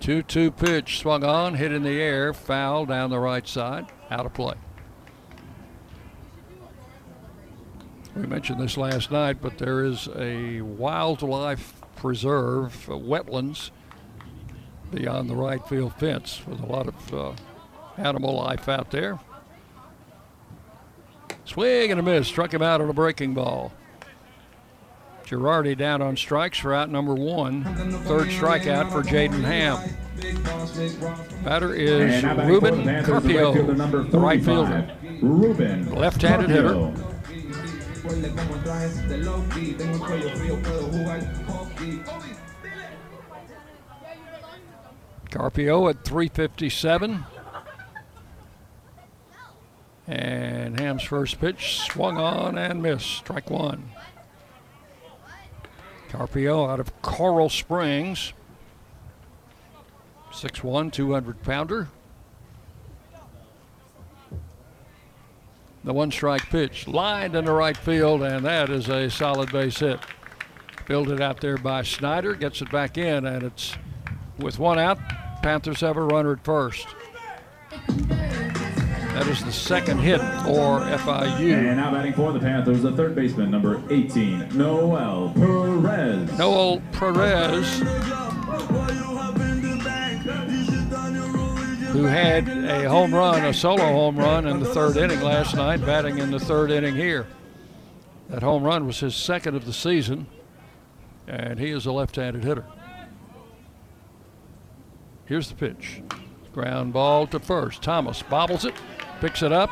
Two-two 0.00 0.50
pitch 0.50 0.98
swung 0.98 1.22
on, 1.22 1.54
hit 1.54 1.70
in 1.70 1.84
the 1.84 2.00
air, 2.00 2.34
foul 2.34 2.86
down 2.86 3.10
the 3.10 3.20
right 3.20 3.46
side, 3.46 3.86
out 4.10 4.26
of 4.26 4.34
play. 4.34 4.54
We 8.14 8.26
mentioned 8.26 8.60
this 8.60 8.76
last 8.76 9.10
night, 9.10 9.38
but 9.40 9.58
there 9.58 9.84
is 9.84 10.08
a 10.16 10.60
wildlife 10.60 11.74
preserve, 11.96 12.88
uh, 12.88 12.92
wetlands, 12.92 13.70
beyond 14.90 15.30
the 15.30 15.36
right 15.36 15.66
field 15.66 15.94
fence 15.94 16.42
with 16.46 16.60
a 16.60 16.66
lot 16.66 16.88
of 16.88 17.14
uh, 17.14 17.32
animal 17.96 18.34
life 18.34 18.68
out 18.68 18.90
there. 18.90 19.18
Swing 21.44 21.90
and 21.90 21.98
a 21.98 22.02
miss, 22.02 22.28
struck 22.28 22.52
him 22.52 22.62
out 22.62 22.80
on 22.80 22.90
a 22.90 22.92
breaking 22.92 23.34
ball. 23.34 23.72
Girardi 25.24 25.76
down 25.76 26.02
on 26.02 26.16
strikes 26.16 26.58
for 26.58 26.74
out 26.74 26.90
number 26.90 27.14
one. 27.14 27.64
Third 28.04 28.28
strikeout 28.28 28.92
for 28.92 29.02
Jaden 29.02 29.42
Ham. 29.42 29.78
Batter 31.42 31.74
is 31.74 32.22
Ruben 32.22 32.84
Carpio, 33.04 33.54
the 34.04 34.18
right 34.18 34.44
fielder. 34.44 34.94
Ruben. 35.22 35.90
Left-handed 35.94 36.50
hitter. 36.50 36.92
Carpio 45.30 45.88
at 45.88 46.04
357. 46.04 47.24
And 50.06 50.80
Ham's 50.80 51.04
first 51.04 51.40
pitch 51.40 51.80
swung 51.80 52.18
on 52.18 52.58
and 52.58 52.82
missed. 52.82 53.06
Strike 53.06 53.48
one. 53.48 53.90
Carpio 56.10 56.66
out 56.66 56.80
of 56.80 57.00
Coral 57.02 57.48
Springs. 57.48 58.32
6'1, 60.32 60.92
200 60.92 61.42
pounder. 61.42 61.88
The 65.84 65.92
one 65.92 66.10
strike 66.12 66.48
pitch 66.48 66.86
lined 66.86 67.34
in 67.34 67.44
the 67.44 67.52
right 67.52 67.76
field, 67.76 68.22
and 68.22 68.44
that 68.44 68.70
is 68.70 68.88
a 68.88 69.10
solid 69.10 69.50
base 69.50 69.80
hit. 69.80 69.98
Fielded 70.86 71.20
out 71.20 71.40
there 71.40 71.56
by 71.56 71.82
Snyder, 71.82 72.34
gets 72.34 72.62
it 72.62 72.70
back 72.70 72.98
in, 72.98 73.26
and 73.26 73.42
it's 73.42 73.76
with 74.38 74.58
one 74.58 74.78
out. 74.78 74.98
Panthers 75.42 75.80
have 75.80 75.96
a 75.96 76.02
runner 76.02 76.32
at 76.34 76.44
first. 76.44 76.86
That 78.08 79.26
is 79.26 79.44
the 79.44 79.52
second 79.52 79.98
hit 79.98 80.20
for 80.44 80.80
FIU. 80.80 81.54
And 81.54 81.76
now 81.76 81.92
batting 81.92 82.14
for 82.14 82.32
the 82.32 82.38
Panthers, 82.38 82.82
the 82.82 82.92
third 82.92 83.14
baseman, 83.14 83.50
number 83.50 83.82
18, 83.90 84.56
Noel 84.56 85.32
Perez. 85.34 86.38
Noel 86.38 86.80
Perez, 86.92 87.80
who 91.92 92.04
had 92.04 92.48
a 92.48 92.88
home 92.88 93.14
run, 93.14 93.44
a 93.44 93.52
solo 93.52 93.84
home 93.84 94.16
run 94.16 94.46
in 94.46 94.60
the 94.60 94.66
third 94.66 94.96
inning 94.96 95.20
last 95.20 95.54
night, 95.54 95.84
batting 95.84 96.18
in 96.18 96.30
the 96.30 96.40
third 96.40 96.70
inning 96.70 96.96
here. 96.96 97.26
That 98.30 98.42
home 98.42 98.62
run 98.62 98.86
was 98.86 99.00
his 99.00 99.14
second 99.14 99.56
of 99.56 99.66
the 99.66 99.74
season, 99.74 100.26
and 101.28 101.58
he 101.58 101.70
is 101.70 101.84
a 101.84 101.92
left-handed 101.92 102.44
hitter. 102.44 102.64
Here's 105.26 105.50
the 105.50 105.54
pitch. 105.54 106.02
Ground 106.54 106.94
ball 106.94 107.26
to 107.26 107.38
first. 107.38 107.82
Thomas 107.82 108.22
bobbles 108.22 108.64
it, 108.64 108.74
picks 109.20 109.42
it 109.42 109.52
up, 109.52 109.70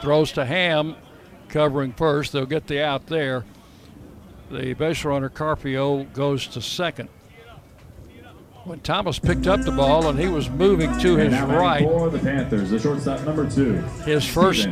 throws 0.00 0.30
to 0.32 0.44
Ham, 0.44 0.94
covering 1.48 1.92
first. 1.92 2.32
They'll 2.32 2.46
get 2.46 2.68
the 2.68 2.82
out 2.82 3.08
there. 3.08 3.44
The 4.52 4.74
base 4.74 5.04
runner 5.04 5.28
Carpio 5.28 6.04
goes 6.04 6.46
to 6.48 6.62
second. 6.62 7.08
When 8.68 8.80
Thomas 8.80 9.18
picked 9.18 9.46
up 9.46 9.62
the 9.62 9.72
ball 9.72 10.08
and 10.08 10.18
he 10.18 10.28
was 10.28 10.50
moving 10.50 10.96
to 10.98 11.16
his 11.16 11.32
right. 11.40 11.82
For 11.82 12.10
the 12.10 12.18
Panthers, 12.18 12.68
the 12.68 12.78
shortstop 12.78 13.24
number 13.24 13.48
two. 13.48 13.76
His 14.04 14.26
first 14.26 14.68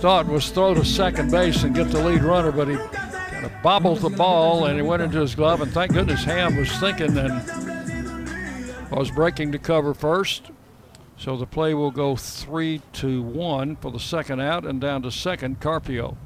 thought 0.00 0.26
was 0.26 0.48
throw 0.50 0.72
to 0.72 0.84
second 0.84 1.30
base 1.30 1.64
and 1.64 1.74
get 1.74 1.90
the 1.90 2.02
lead 2.02 2.22
runner, 2.22 2.50
but 2.50 2.68
he 2.68 2.76
kind 2.76 3.44
of 3.44 3.52
bobbled 3.62 3.98
the 3.98 4.08
ball 4.08 4.64
and 4.64 4.78
it 4.78 4.82
went 4.82 5.02
into 5.02 5.20
his 5.20 5.34
glove. 5.34 5.60
And 5.60 5.70
thank 5.70 5.92
goodness 5.92 6.24
Ham 6.24 6.56
was 6.56 6.70
thinking 6.78 7.16
and 7.18 8.90
was 8.90 9.10
breaking 9.10 9.52
to 9.52 9.58
cover 9.58 9.92
first. 9.92 10.50
So 11.18 11.36
the 11.36 11.46
play 11.46 11.74
will 11.74 11.90
go 11.90 12.16
three 12.16 12.80
to 12.94 13.22
one 13.22 13.76
for 13.76 13.90
the 13.90 14.00
second 14.00 14.40
out 14.40 14.64
and 14.64 14.80
down 14.80 15.02
to 15.02 15.10
second 15.10 15.60
Carpio. 15.60 16.16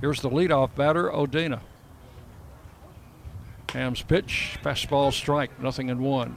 Here's 0.00 0.20
the 0.20 0.30
leadoff 0.30 0.76
batter, 0.76 1.10
Odina. 1.10 1.60
Ham's 3.72 4.02
pitch, 4.02 4.58
fastball 4.62 5.12
strike, 5.12 5.58
nothing 5.60 5.88
in 5.88 6.00
one. 6.00 6.36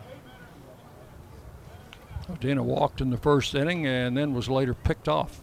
Odina 2.32 2.64
walked 2.64 3.02
in 3.02 3.10
the 3.10 3.18
first 3.18 3.53
inning 3.53 3.86
and 3.86 4.16
then 4.18 4.34
was 4.34 4.49
later 4.49 4.74
picked 4.74 5.07
off. 5.07 5.41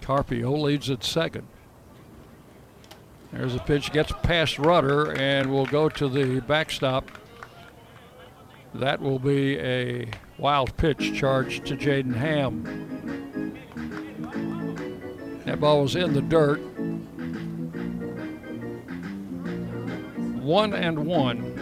Carpio 0.00 0.52
leads 0.52 0.90
at 0.90 1.02
second. 1.02 1.46
There's 3.32 3.54
a 3.54 3.60
pitch, 3.60 3.90
gets 3.92 4.12
past 4.22 4.58
Rudder, 4.58 5.12
and 5.12 5.50
will 5.50 5.66
go 5.66 5.88
to 5.88 6.08
the 6.08 6.40
backstop. 6.40 7.10
That 8.74 9.00
will 9.00 9.18
be 9.18 9.58
a 9.58 10.08
wild 10.36 10.76
pitch 10.76 11.14
charged 11.14 11.64
to 11.66 11.76
Jaden 11.76 12.14
Ham. 12.14 13.23
That 15.44 15.60
ball 15.60 15.82
was 15.82 15.94
in 15.94 16.14
the 16.14 16.22
dirt. 16.22 16.58
One 20.42 20.72
and 20.72 21.06
one. 21.06 21.54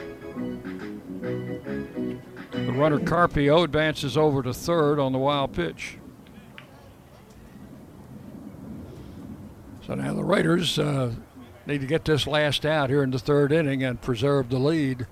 The 2.52 2.72
runner 2.72 3.00
Carpio 3.00 3.64
advances 3.64 4.16
over 4.16 4.42
to 4.42 4.54
third 4.54 4.98
on 4.98 5.12
the 5.12 5.18
wild 5.18 5.52
pitch. 5.52 5.98
So 9.86 9.94
now 9.94 10.14
the 10.14 10.24
Raiders 10.24 10.78
uh, 10.78 11.12
need 11.66 11.80
to 11.80 11.86
get 11.86 12.04
this 12.04 12.26
last 12.26 12.64
out 12.64 12.88
here 12.88 13.02
in 13.02 13.10
the 13.10 13.18
third 13.18 13.50
inning 13.50 13.82
and 13.82 14.00
preserve 14.00 14.48
the 14.48 14.58
lead. 14.58 15.06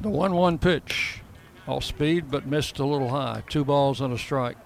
The 0.00 0.10
1 0.10 0.34
1 0.34 0.58
pitch, 0.58 1.22
off 1.66 1.84
speed 1.84 2.30
but 2.30 2.46
missed 2.46 2.78
a 2.80 2.84
little 2.84 3.10
high. 3.10 3.44
Two 3.48 3.64
balls 3.64 4.00
and 4.00 4.12
a 4.12 4.18
strike. 4.18 4.56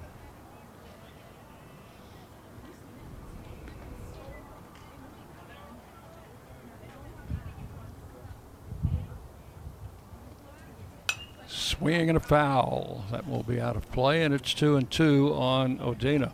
Swing 11.71 12.09
and 12.09 12.17
a 12.17 12.21
foul. 12.21 13.05
That 13.13 13.29
will 13.29 13.45
be 13.45 13.61
out 13.61 13.77
of 13.77 13.89
play, 13.93 14.25
and 14.25 14.35
it's 14.35 14.53
two 14.53 14.77
and 14.77 14.91
two 14.91 15.33
on 15.35 15.79
Odina. 15.79 16.33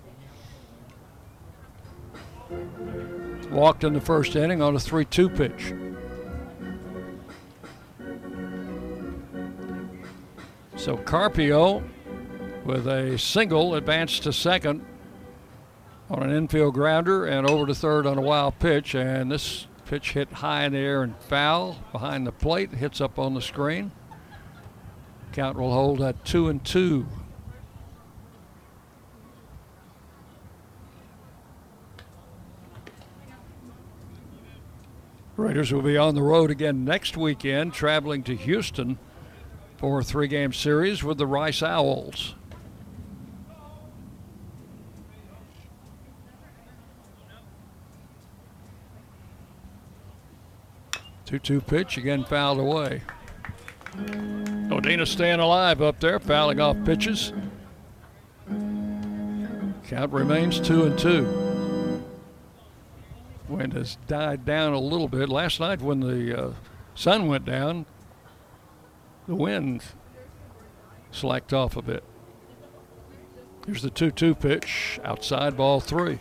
Walked 3.50 3.84
in 3.84 3.92
the 3.92 4.00
first 4.00 4.34
inning 4.34 4.62
on 4.62 4.74
a 4.74 4.80
3 4.80 5.04
2 5.04 5.28
pitch. 5.28 5.74
So 10.76 10.96
Carpio, 10.96 11.82
with 12.64 12.86
a 12.86 13.18
single, 13.18 13.74
advanced 13.74 14.22
to 14.22 14.32
second 14.32 14.86
on 16.08 16.22
an 16.22 16.30
infield 16.30 16.72
grounder 16.72 17.26
and 17.26 17.48
over 17.48 17.66
to 17.66 17.74
third 17.74 18.06
on 18.06 18.16
a 18.16 18.22
wild 18.22 18.58
pitch. 18.58 18.94
And 18.94 19.30
this 19.30 19.66
pitch 19.84 20.12
hit 20.12 20.32
high 20.32 20.64
in 20.64 20.72
the 20.72 20.78
air 20.78 21.02
and 21.02 21.14
foul 21.18 21.76
behind 21.92 22.26
the 22.26 22.32
plate, 22.32 22.72
hits 22.72 23.02
up 23.02 23.18
on 23.18 23.34
the 23.34 23.42
screen. 23.42 23.92
Count 25.36 25.58
will 25.58 25.70
hold 25.70 26.00
at 26.00 26.24
two 26.24 26.48
and 26.48 26.64
two. 26.64 27.06
Raiders 35.36 35.70
will 35.70 35.82
be 35.82 35.98
on 35.98 36.14
the 36.14 36.22
road 36.22 36.50
again 36.50 36.86
next 36.86 37.18
weekend, 37.18 37.74
traveling 37.74 38.22
to 38.22 38.34
Houston 38.34 38.96
for 39.76 40.00
a 40.00 40.02
three 40.02 40.26
game 40.26 40.54
series 40.54 41.04
with 41.04 41.18
the 41.18 41.26
Rice 41.26 41.62
Owls. 41.62 42.34
Two-two 51.26 51.60
pitch 51.60 51.98
again 51.98 52.24
fouled 52.24 52.58
away. 52.58 53.02
Odina 54.68 55.06
staying 55.06 55.40
alive 55.40 55.81
up 55.81 56.01
there, 56.01 56.18
fouling 56.18 56.60
off 56.60 56.77
pitches. 56.85 57.32
Count 59.89 60.12
remains 60.12 60.59
two 60.59 60.85
and 60.85 60.98
two. 60.98 62.02
Wind 63.48 63.73
has 63.74 63.97
died 64.09 64.44
down 64.44 64.73
a 64.73 64.81
little 64.81 65.09
bit. 65.09 65.28
Last 65.28 65.60
night, 65.60 65.81
when 65.81 66.01
the 66.01 66.47
uh, 66.47 66.52
sun 66.94 67.28
went 67.28 67.44
down, 67.44 67.86
the 69.28 69.36
wind 69.36 69.85
slacked 71.12 71.52
off 71.52 71.77
a 71.77 71.82
bit. 71.82 72.02
Here's 73.66 73.82
the 73.82 73.90
2 73.90 74.10
2 74.10 74.35
pitch, 74.35 75.01
outside 75.05 75.56
ball 75.56 75.81
three. 75.81 76.20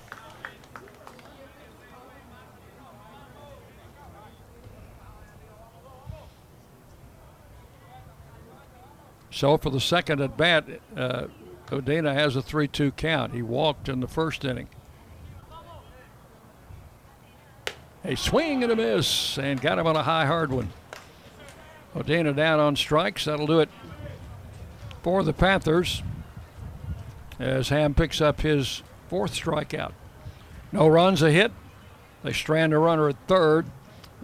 So 9.35 9.57
for 9.57 9.69
the 9.69 9.81
second 9.81 10.21
at 10.21 10.37
bat, 10.37 10.65
uh, 10.95 11.25
Odina 11.67 12.13
has 12.13 12.37
a 12.37 12.41
3 12.41 12.69
2 12.69 12.91
count. 12.91 13.33
He 13.33 13.41
walked 13.41 13.89
in 13.89 13.99
the 13.99 14.07
first 14.07 14.45
inning. 14.45 14.69
A 18.05 18.15
swing 18.15 18.63
and 18.63 18.71
a 18.71 18.77
miss, 18.77 19.37
and 19.37 19.59
got 19.59 19.77
him 19.77 19.87
on 19.87 19.97
a 19.97 20.03
high, 20.03 20.25
hard 20.25 20.53
one. 20.53 20.69
Odina 21.93 22.33
down 22.33 22.61
on 22.61 22.77
strikes. 22.77 23.25
That'll 23.25 23.45
do 23.45 23.59
it 23.59 23.69
for 25.03 25.21
the 25.21 25.33
Panthers 25.33 26.01
as 27.37 27.67
Ham 27.67 27.93
picks 27.93 28.21
up 28.21 28.39
his 28.39 28.83
fourth 29.09 29.33
strikeout. 29.33 29.91
No 30.71 30.87
runs, 30.87 31.21
a 31.21 31.29
hit. 31.29 31.51
They 32.23 32.31
strand 32.31 32.71
a 32.71 32.77
runner 32.77 33.09
at 33.09 33.17
third. 33.27 33.65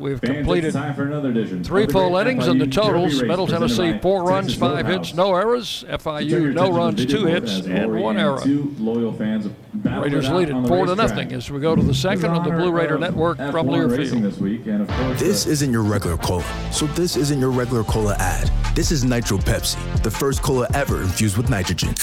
We've 0.02 0.19
Fans, 0.19 0.38
completed 0.38 0.73
time 0.73 0.95
for 0.95 1.03
another 1.06 1.30
edition. 1.30 1.64
three 1.64 1.84
of 1.84 1.91
full 1.91 2.10
Great 2.10 2.28
innings 2.28 2.48
and 2.48 2.60
the 2.60 2.65
totals. 2.65 3.22
Middle 3.22 3.45
Tennessee, 3.45 3.94
by 3.94 3.99
four 3.99 4.23
runs, 4.23 4.56
five 4.56 4.88
Roadhouse. 4.88 5.07
hits, 5.10 5.15
no 5.15 5.36
errors. 5.36 5.82
To 5.82 5.98
turn 5.98 6.28
your 6.28 6.52
FIU, 6.52 6.53
no 6.53 6.72
runs, 6.72 7.06
two 7.06 7.26
hits, 7.26 7.60
and 7.68 7.91
Lori 7.91 8.02
one 8.02 8.18
error. 8.18 8.40
Two 8.41 8.76
loyal 8.80 9.14
fans 9.14 9.48
battled 9.73 10.06
Raiders 10.06 10.26
it 10.26 10.30
out 10.32 10.36
lead 10.38 10.49
it 10.49 10.68
four 10.68 10.86
to 10.88 10.95
nothing 10.95 11.32
as 11.34 11.52
we 11.52 11.60
go 11.60 11.76
to 11.76 11.84
the 11.84 11.94
second 11.94 12.26
on 12.32 12.44
the 12.44 12.49
Blue 12.49 12.69
honor 12.69 12.72
Raider 12.72 12.98
Network 12.98 13.38
from 13.38 13.68
F1 13.68 13.90
Learfield. 13.90 14.22
This 14.23 14.38
week, 14.40 14.65
and 14.65 14.82
of 14.82 14.88
course, 14.88 15.19
This 15.19 15.45
isn't 15.45 15.72
your 15.72 15.84
regular 15.84 16.18
cola, 16.18 16.44
so 16.72 16.88
this 16.88 17.15
isn't 17.15 17.40
your 17.40 17.52
regular 17.52 17.84
cola 17.84 18.15
ad. 18.19 18.49
This 18.76 18.91
is 18.91 19.03
Nitro 19.03 19.38
Pepsi, 19.38 19.78
the 20.02 20.11
first 20.11 20.41
cola 20.41 20.68
ever 20.73 21.02
infused 21.03 21.38
with 21.38 21.49
nitrogen. 21.49 21.94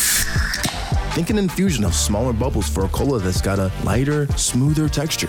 Think 1.15 1.31
an 1.31 1.39
infusion 1.39 1.85
of 1.85 1.95
smaller 1.95 2.33
bubbles 2.33 2.69
for 2.69 2.85
a 2.85 2.89
cola 2.91 3.19
that's 3.19 3.41
got 3.41 3.59
a 3.59 3.73
lighter, 3.83 4.29
smoother 4.37 4.89
texture. 4.89 5.29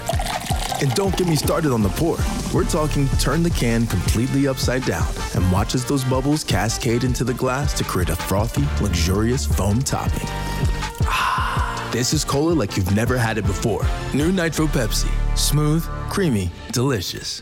And 0.81 0.93
don't 0.93 1.15
get 1.17 1.27
me 1.27 1.35
started 1.35 1.73
on 1.73 1.83
the 1.83 1.89
pour. 1.89 2.17
We're 2.53 2.63
talking 2.63 3.07
turn 3.19 3.43
the 3.43 3.49
can 3.49 3.85
completely 3.85 4.47
upside 4.47 4.85
down 4.85 5.07
and 5.35 5.51
watch 5.51 5.75
as 5.75 5.83
those 5.83 6.05
bubbles 6.05 6.43
cascade 6.43 7.03
into 7.03 7.23
the 7.23 7.33
glass 7.33 7.73
to 7.79 7.83
create 7.83 8.09
a 8.09 8.15
frothy, 8.15 8.65
luxurious 8.81 9.45
foam 9.45 9.79
topping. 9.81 10.27
Ah, 11.03 11.89
this 11.93 12.13
is 12.13 12.23
cola 12.23 12.53
like 12.53 12.77
you've 12.77 12.95
never 12.95 13.17
had 13.17 13.37
it 13.37 13.45
before. 13.45 13.85
New 14.13 14.31
Nitro 14.31 14.67
Pepsi. 14.67 15.09
Smooth, 15.37 15.83
creamy, 16.09 16.49
delicious. 16.71 17.41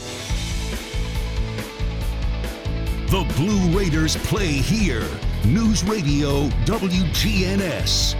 The 3.11 3.23
Blue 3.35 3.77
Raiders 3.77 4.15
play 4.15 4.47
here. 4.47 5.05
News 5.45 5.83
Radio 5.83 6.47
WGNS. 6.65 8.15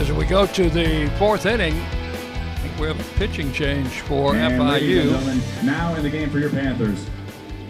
As 0.00 0.12
we 0.12 0.24
go 0.26 0.46
to 0.46 0.70
the 0.70 1.10
fourth 1.18 1.44
inning. 1.46 1.74
I 1.74 2.54
think 2.60 2.78
we 2.78 2.86
have 2.86 3.00
a 3.00 3.18
pitching 3.18 3.52
change 3.52 3.88
for 4.02 4.34
And 4.36 4.62
ladies 4.62 5.12
and 5.12 5.40
FIU. 5.40 5.64
now 5.64 5.94
in 5.96 6.02
the 6.02 6.10
game 6.10 6.30
for 6.30 6.38
your 6.38 6.50
Panthers. 6.50 7.04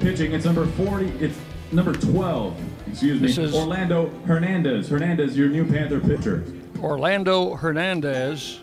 Pitching, 0.01 0.33
it's 0.33 0.45
number 0.45 0.67
40, 0.67 1.07
it's 1.21 1.39
number 1.73 1.93
12, 1.95 2.55
excuse 2.91 3.21
me, 3.21 3.27
This 3.27 3.39
is- 3.39 3.55
Orlando 3.55 4.11
Hernandez. 4.27 4.89
Hernandez, 4.89 5.37
your 5.37 5.49
new 5.49 5.65
Panther 5.65 6.01
pitcher. 6.01 6.45
Orlando 6.83 7.55
Hernandez 7.57 8.61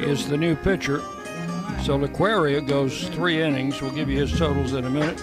is 0.00 0.28
the 0.28 0.36
new 0.36 0.56
pitcher. 0.56 1.00
So 1.82 1.98
Laquaria 1.98 2.66
goes 2.66 3.08
three 3.08 3.42
innings. 3.42 3.80
We'll 3.80 3.92
give 3.92 4.08
you 4.08 4.18
his 4.20 4.36
totals 4.38 4.72
in 4.72 4.84
a 4.84 4.90
minute. 4.90 5.20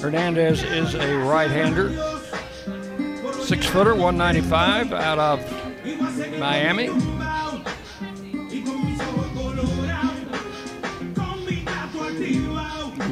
Hernandez 0.00 0.62
is 0.62 0.94
a 0.94 1.16
right-hander, 1.16 1.90
six 3.42 3.64
footer, 3.64 3.94
195, 3.94 4.92
out 4.92 5.18
of 5.18 6.38
Miami. 6.38 6.88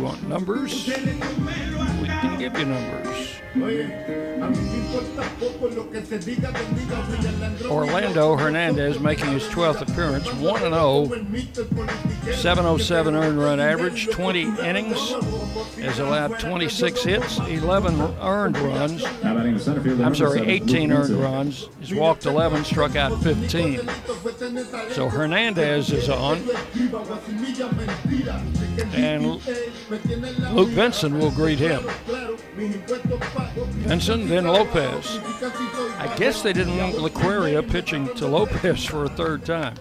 Want 0.02 0.28
numbers? 0.28 0.84
We 0.88 0.94
can 2.08 2.36
give 2.36 2.58
you 2.58 2.64
numbers. 2.64 3.36
Orlando 7.70 8.36
Hernandez 8.36 8.98
making 8.98 9.30
his 9.30 9.44
12th 9.44 9.82
appearance, 9.88 10.26
1 10.34 10.60
0, 10.60 11.06
707 12.32 13.14
earned 13.14 13.38
run 13.38 13.60
average, 13.60 14.08
20 14.08 14.42
innings, 14.64 14.98
has 15.76 16.00
allowed 16.00 16.40
26 16.40 17.04
hits, 17.04 17.38
11 17.38 18.00
earned 18.20 18.58
runs. 18.58 19.04
I'm 19.22 20.14
sorry, 20.16 20.40
18 20.48 20.90
earned 20.90 21.14
runs. 21.14 21.68
He's 21.78 21.94
walked 21.94 22.26
11, 22.26 22.64
struck 22.64 22.96
out 22.96 23.22
15. 23.22 23.88
So 24.90 25.08
Hernandez 25.08 25.92
is 25.92 26.08
on. 26.08 26.42
And 28.94 29.40
Luke 30.52 30.74
Benson 30.74 31.18
will 31.18 31.30
greet 31.30 31.58
him. 31.58 31.84
Benson, 33.86 34.28
then 34.28 34.46
Lopez. 34.46 35.18
I 35.98 36.12
guess 36.16 36.42
they 36.42 36.52
didn't 36.52 36.76
want 36.78 36.96
Laquaria 36.96 37.68
pitching 37.68 38.12
to 38.14 38.26
Lopez 38.26 38.84
for 38.84 39.04
a 39.04 39.08
third 39.08 39.44
time. 39.44 39.76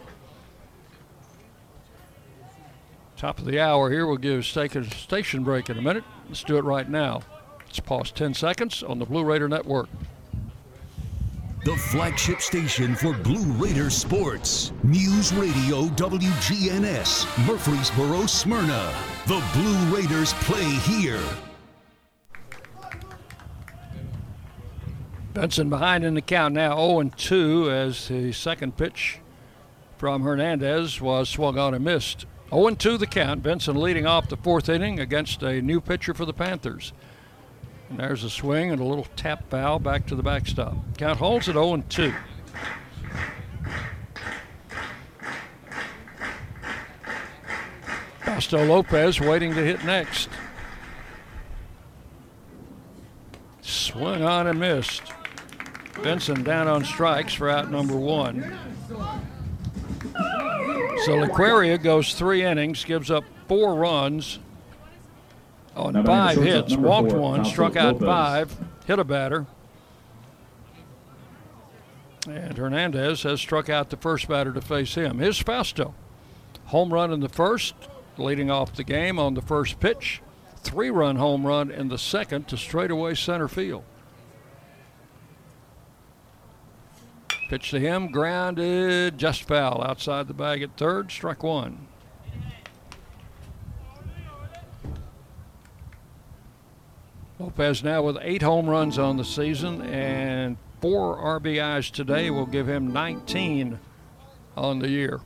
Top 3.18 3.40
of 3.40 3.46
the 3.46 3.60
hour 3.60 3.92
here. 3.92 4.08
We'll 4.08 4.18
give 4.18 4.40
a 4.40 4.44
station 4.44 5.44
break 5.44 5.70
in 5.70 5.78
a 5.78 5.82
minute. 5.82 6.04
Let's 6.28 6.44
do 6.44 6.58
it 6.58 6.64
right 6.64 6.90
now. 6.90 7.22
Let's 7.66 7.80
pause 7.80 8.12
10 8.12 8.34
seconds 8.34 8.82
on 8.84 9.00
the 9.00 9.06
Blue 9.06 9.24
Raider 9.24 9.48
Network. 9.48 9.90
The 11.64 11.76
flagship 11.76 12.42
station 12.42 12.96
for 12.96 13.14
Blue 13.14 13.44
Raider 13.64 13.92
sports. 13.92 14.72
News 14.82 15.32
Radio 15.32 15.84
WGNS, 15.90 17.46
Murfreesboro, 17.46 18.26
Smyrna. 18.26 18.92
The 19.28 19.44
Blue 19.54 19.96
Raiders 19.96 20.34
play 20.34 20.64
here. 20.64 21.22
Benson 25.36 25.70
behind 25.70 26.04
in 26.04 26.16
the 26.16 26.22
count 26.24 26.56
now 26.56 26.76
0 26.78 27.12
2 27.16 27.70
as 27.70 28.08
the 28.08 28.32
second 28.32 28.76
pitch 28.76 29.20
from 30.00 30.24
Hernandez 30.24 31.00
was 31.00 31.30
swung 31.30 31.60
on 31.60 31.76
and 31.76 31.86
missed. 31.86 32.26
0 32.50 32.72
2 32.72 32.98
the 32.98 33.06
count. 33.06 33.44
Benson 33.44 33.80
leading 33.80 34.08
off 34.08 34.30
the 34.30 34.38
fourth 34.38 34.68
inning 34.68 35.00
against 35.00 35.44
a 35.44 35.62
new 35.62 35.80
pitcher 35.80 36.16
for 36.16 36.26
the 36.26 36.34
Panthers. 36.34 36.92
And 37.92 38.00
there's 38.00 38.24
a 38.24 38.30
swing 38.30 38.72
and 38.72 38.80
a 38.80 38.86
little 38.86 39.06
tap 39.18 39.50
foul 39.50 39.78
back 39.78 40.06
to 40.06 40.16
the 40.16 40.24
backstop. 40.24 40.78
Count 40.98 41.20
holds 41.20 41.50
at 41.50 41.56
0 41.56 41.84
2. 41.90 42.14
Fausto 48.22 48.66
Lopez 48.66 49.20
waiting 49.20 49.54
to 49.54 49.62
hit 49.62 49.84
next. 49.84 50.30
Swung 53.60 54.24
on 54.24 54.48
and 54.48 54.58
missed. 54.58 55.04
Benson 56.02 56.44
down 56.44 56.70
on 56.70 56.86
strikes 56.86 57.34
for 57.34 57.50
out 57.50 57.70
number 57.70 57.98
one. 57.98 58.58
So 61.04 61.18
Laquaria 61.18 61.84
goes 61.84 62.14
three 62.14 62.46
innings, 62.46 62.86
gives 62.86 63.12
up 63.12 63.26
four 63.50 63.76
runs 63.76 64.40
on 65.76 65.94
Now 65.94 66.04
five 66.04 66.38
hits, 66.38 66.76
walked 66.76 67.12
four, 67.12 67.20
one, 67.20 67.46
struck 67.46 67.76
out 67.76 68.02
Lopez. 68.02 68.08
five, 68.08 68.58
hit 68.86 69.00
a 69.00 69.04
batter. 69.04 69.46
And 72.28 72.58
Hernandez 72.58 73.24
has 73.24 73.42
struck 73.42 73.70
out 73.70 73.90
the 73.90 73.98
first 73.98 74.28
batter 74.28 74.54
to 74.54 74.62
face 74.62 74.94
him. 74.94 75.18
His 75.18 75.40
Fausto. 75.40 75.96
Home 76.66 76.94
run 76.94 77.12
in 77.12 77.20
the 77.20 77.30
first, 77.30 77.74
leading 78.18 78.52
off 78.52 78.74
the 78.74 78.84
game 78.84 79.18
on 79.18 79.34
the 79.34 79.42
first 79.42 79.80
pitch. 79.80 80.22
Three 80.58 80.92
run 80.92 81.16
home 81.16 81.46
run 81.46 81.72
in 81.72 81.88
the 81.88 81.98
second 81.98 82.48
to 82.50 82.58
straightaway 82.58 83.16
center 83.16 83.48
field. 83.48 83.84
Pitch 87.50 87.72
to 87.72 87.80
him, 87.80 88.12
grounded, 88.12 89.18
just 89.18 89.44
foul 89.44 89.84
outside 89.84 90.28
the 90.28 90.34
bag 90.34 90.62
at 90.62 90.78
third, 90.78 91.12
struck 91.12 91.44
one. 91.44 91.88
Lopez 97.42 97.84
now 97.84 98.04
with 98.04 98.20
eight 98.22 98.44
home 98.44 98.70
runs 98.70 99.00
on 99.00 99.18
the 99.18 99.26
season 99.26 99.82
and 99.82 100.58
four 100.80 101.18
RBIs 101.18 101.90
today 101.90 102.30
will 102.30 102.46
give 102.46 102.70
him 102.70 102.94
19 102.94 103.80
on 104.56 104.78
the 104.78 104.88
year. 104.88 105.22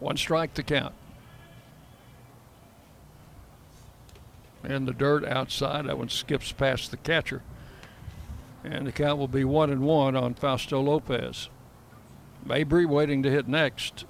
One 0.00 0.18
strike 0.18 0.52
to 0.54 0.62
count. 0.62 0.94
In 4.62 4.84
the 4.84 4.92
dirt 4.92 5.24
outside, 5.24 5.86
that 5.86 5.96
one 5.96 6.10
skips 6.10 6.52
past 6.52 6.90
the 6.90 6.98
catcher. 6.98 7.40
And 8.62 8.86
the 8.86 8.92
count 8.92 9.18
will 9.18 9.26
be 9.26 9.44
one 9.44 9.70
and 9.70 9.80
one 9.80 10.16
on 10.16 10.34
Fausto 10.34 10.82
Lopez. 10.82 11.48
Mabry 12.44 12.84
waiting 12.84 13.22
to 13.22 13.30
hit 13.30 13.48
next. 13.48 14.04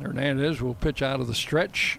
Hernandez 0.00 0.62
will 0.62 0.74
pitch 0.74 1.02
out 1.02 1.20
of 1.20 1.26
the 1.26 1.34
stretch. 1.34 1.98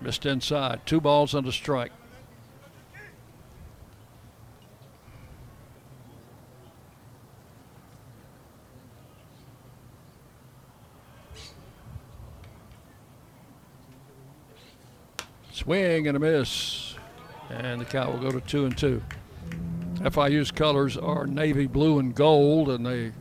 Missed 0.00 0.26
inside. 0.26 0.80
Two 0.84 1.00
balls 1.00 1.34
and 1.34 1.46
a 1.46 1.52
strike. 1.52 1.92
Swing 15.50 16.06
and 16.06 16.16
a 16.16 16.20
miss. 16.20 16.94
And 17.48 17.80
the 17.80 17.84
count 17.86 18.12
will 18.12 18.20
go 18.20 18.38
to 18.38 18.46
two 18.46 18.66
and 18.66 18.76
two. 18.76 19.02
FIU's 19.96 20.50
colors 20.50 20.96
are 20.96 21.26
navy 21.26 21.66
blue 21.66 21.98
and 21.98 22.14
gold, 22.14 22.68
and 22.68 22.84
they 22.84 23.12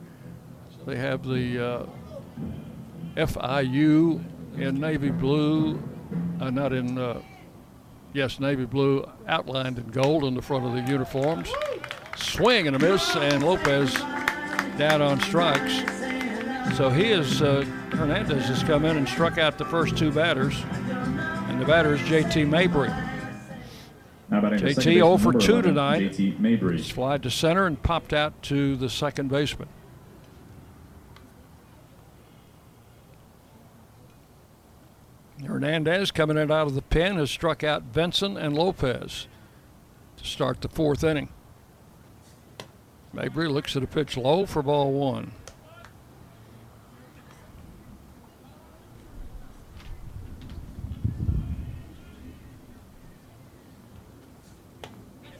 they 0.85 0.97
have 0.97 1.26
the 1.26 1.65
uh, 1.65 1.85
FIU 3.15 4.23
in 4.57 4.79
navy 4.79 5.09
blue, 5.09 5.81
uh, 6.39 6.49
not 6.49 6.73
in, 6.73 6.97
uh, 6.97 7.21
yes, 8.13 8.39
navy 8.39 8.65
blue 8.65 9.05
outlined 9.27 9.77
in 9.77 9.87
gold 9.87 10.23
on 10.23 10.33
the 10.33 10.41
front 10.41 10.65
of 10.65 10.73
the 10.73 10.91
uniforms. 10.91 11.49
Swing 12.17 12.67
and 12.67 12.75
a 12.75 12.79
miss, 12.79 13.15
and 13.15 13.43
Lopez 13.43 13.93
down 14.77 15.01
on 15.01 15.19
strikes. 15.21 15.79
So 16.75 16.89
he 16.89 17.11
is, 17.11 17.41
uh, 17.41 17.63
Hernandez 17.91 18.47
has 18.47 18.63
come 18.63 18.85
in 18.85 18.97
and 18.97 19.07
struck 19.07 19.37
out 19.37 19.57
the 19.57 19.65
first 19.65 19.97
two 19.97 20.11
batters, 20.11 20.61
and 21.47 21.61
the 21.61 21.65
batter 21.65 21.93
is 21.93 22.01
JT 22.01 22.49
Mabry. 22.49 22.89
Now 24.29 24.41
batting 24.41 24.59
the 24.59 24.71
JT 24.71 24.75
second 24.75 24.93
0 24.93 25.17
for 25.17 25.33
2 25.33 25.61
tonight. 25.61 26.11
JT 26.11 26.39
Mabry. 26.39 26.81
Slide 26.81 27.23
to 27.23 27.31
center 27.31 27.65
and 27.65 27.81
popped 27.81 28.11
out 28.11 28.41
to 28.43 28.75
the 28.75 28.89
second 28.89 29.29
baseman. 29.29 29.69
Hernandez 35.47 36.11
coming 36.11 36.38
in 36.38 36.51
out 36.51 36.67
of 36.67 36.76
the 36.76 36.81
pen 36.81 37.17
has 37.17 37.31
struck 37.31 37.63
out 37.63 37.93
Benson 37.93 38.38
and 38.38 38.55
Lopez 38.55 39.27
to 40.17 40.26
start 40.26 40.61
the 40.61 40.69
fourth 40.69 41.03
inning. 41.03 41.30
Mabry 43.13 43.47
looks 43.47 43.76
at 43.76 43.84
a 43.84 43.88
pitch 43.88 44.17
low 44.17 44.45
for 44.45 44.61
ball 44.61 44.91
one. 44.91 45.31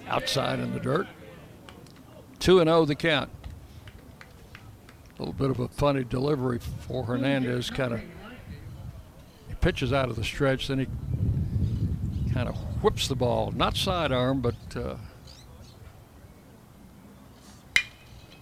Outside 0.08 0.60
in 0.60 0.74
the 0.74 0.80
dirt. 0.80 1.08
2 2.40 2.60
and 2.60 2.70
0 2.70 2.86
the 2.86 2.96
count. 2.96 3.30
A 5.18 5.22
little 5.22 5.34
bit 5.34 5.50
of 5.50 5.60
a 5.60 5.68
funny 5.68 6.04
delivery 6.04 6.60
for 6.60 7.04
Hernandez. 7.04 7.70
Kind 7.70 7.94
of 7.94 8.02
pitches 9.66 9.92
out 9.92 10.10
of 10.10 10.16
the 10.16 10.24
stretch, 10.24 10.68
then 10.68 10.78
he 10.78 10.86
kind 12.32 12.48
of 12.48 12.56
whips 12.84 13.08
the 13.08 13.16
ball, 13.16 13.52
not 13.56 13.76
sidearm, 13.76 14.40
but 14.40 14.54
uh, 14.76 14.96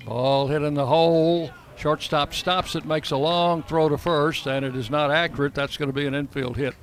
ball 0.05 0.47
hit 0.47 0.61
in 0.61 0.73
the 0.73 0.85
hole. 0.85 1.49
Shortstop 1.77 2.33
stops 2.33 2.75
it, 2.75 2.83
makes 2.83 3.09
a 3.11 3.15
long 3.15 3.63
throw 3.63 3.87
to 3.87 3.97
first, 3.97 4.47
and 4.47 4.65
it 4.65 4.75
is 4.75 4.89
not 4.89 5.11
accurate. 5.11 5.55
That's 5.55 5.77
going 5.77 5.87
to 5.87 5.93
be 5.93 6.05
an 6.05 6.13
infield 6.13 6.57
hit 6.57 6.75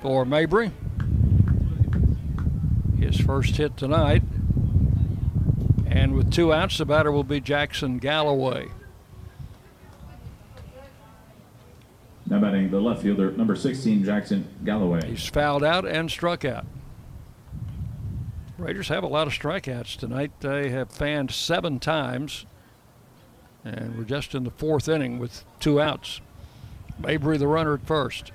for 0.00 0.24
Mabry. 0.24 0.72
His 2.98 3.20
first 3.20 3.58
hit 3.58 3.76
tonight. 3.76 4.22
And 5.86 6.14
with 6.14 6.32
two 6.32 6.54
outs, 6.54 6.78
the 6.78 6.86
batter 6.86 7.12
will 7.12 7.22
be 7.22 7.38
Jackson 7.38 7.98
Galloway. 7.98 8.68
Now 12.38 12.44
batting 12.44 12.70
the 12.70 12.80
left 12.80 13.02
fielder, 13.02 13.32
number 13.32 13.56
16, 13.56 14.04
Jackson 14.04 14.46
Galloway. 14.64 15.04
He's 15.10 15.26
fouled 15.26 15.64
out 15.64 15.84
and 15.84 16.08
struck 16.08 16.44
out. 16.44 16.66
Raiders 18.56 18.86
have 18.86 19.02
a 19.02 19.08
lot 19.08 19.26
of 19.26 19.32
strikeouts 19.32 19.96
tonight. 19.96 20.30
They 20.38 20.70
have 20.70 20.88
fanned 20.88 21.32
seven 21.32 21.80
times, 21.80 22.46
and 23.64 23.98
we're 23.98 24.04
just 24.04 24.36
in 24.36 24.44
the 24.44 24.52
fourth 24.52 24.88
inning 24.88 25.18
with 25.18 25.44
two 25.58 25.80
outs. 25.80 26.20
Mabry, 27.00 27.38
the 27.38 27.48
runner 27.48 27.74
at 27.74 27.84
first. 27.84 28.30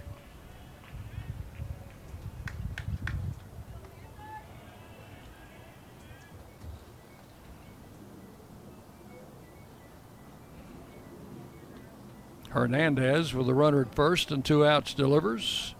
Hernandez 12.53 13.33
with 13.33 13.47
the 13.47 13.53
runner 13.55 13.81
at 13.81 13.95
first 13.95 14.31
and 14.31 14.45
two 14.45 14.63
outs 14.63 14.93
delivers. 14.93 15.73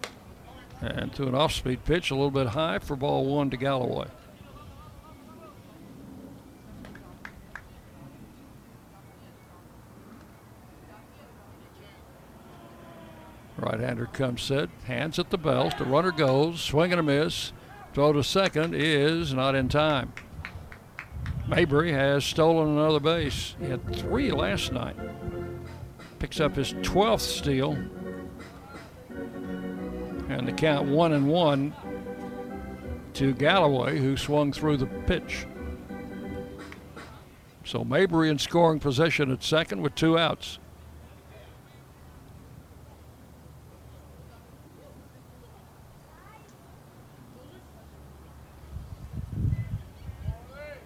And 0.80 1.12
to 1.14 1.28
an 1.28 1.34
off 1.34 1.52
speed 1.52 1.84
pitch, 1.84 2.10
a 2.10 2.14
little 2.14 2.32
bit 2.32 2.48
high 2.48 2.80
for 2.80 2.96
ball 2.96 3.26
one 3.26 3.48
to 3.50 3.56
Galloway. 3.56 4.08
Right 13.56 13.78
hander 13.78 14.06
comes 14.06 14.42
set, 14.42 14.68
hands 14.86 15.20
at 15.20 15.30
the 15.30 15.38
belt. 15.38 15.78
The 15.78 15.84
runner 15.84 16.10
goes, 16.10 16.60
swing 16.60 16.90
and 16.90 16.98
a 16.98 17.04
miss. 17.04 17.52
Throw 17.94 18.12
to 18.12 18.24
second 18.24 18.74
is 18.74 19.32
not 19.32 19.54
in 19.54 19.68
time. 19.68 20.12
Mabry 21.46 21.92
has 21.92 22.24
stolen 22.24 22.70
another 22.70 22.98
base. 22.98 23.54
He 23.60 23.66
had 23.66 23.94
three 23.94 24.32
last 24.32 24.72
night. 24.72 24.96
Picks 26.24 26.40
up 26.40 26.56
his 26.56 26.72
12th 26.72 27.20
steal. 27.20 27.72
And 30.30 30.48
the 30.48 30.52
count 30.52 30.88
one 30.88 31.12
and 31.12 31.28
one 31.28 31.74
to 33.12 33.34
Galloway, 33.34 33.98
who 33.98 34.16
swung 34.16 34.50
through 34.50 34.78
the 34.78 34.86
pitch. 34.86 35.46
So 37.66 37.84
Mabry 37.84 38.30
in 38.30 38.38
scoring 38.38 38.80
position 38.80 39.30
at 39.32 39.44
second 39.44 39.82
with 39.82 39.94
two 39.96 40.18
outs. 40.18 40.58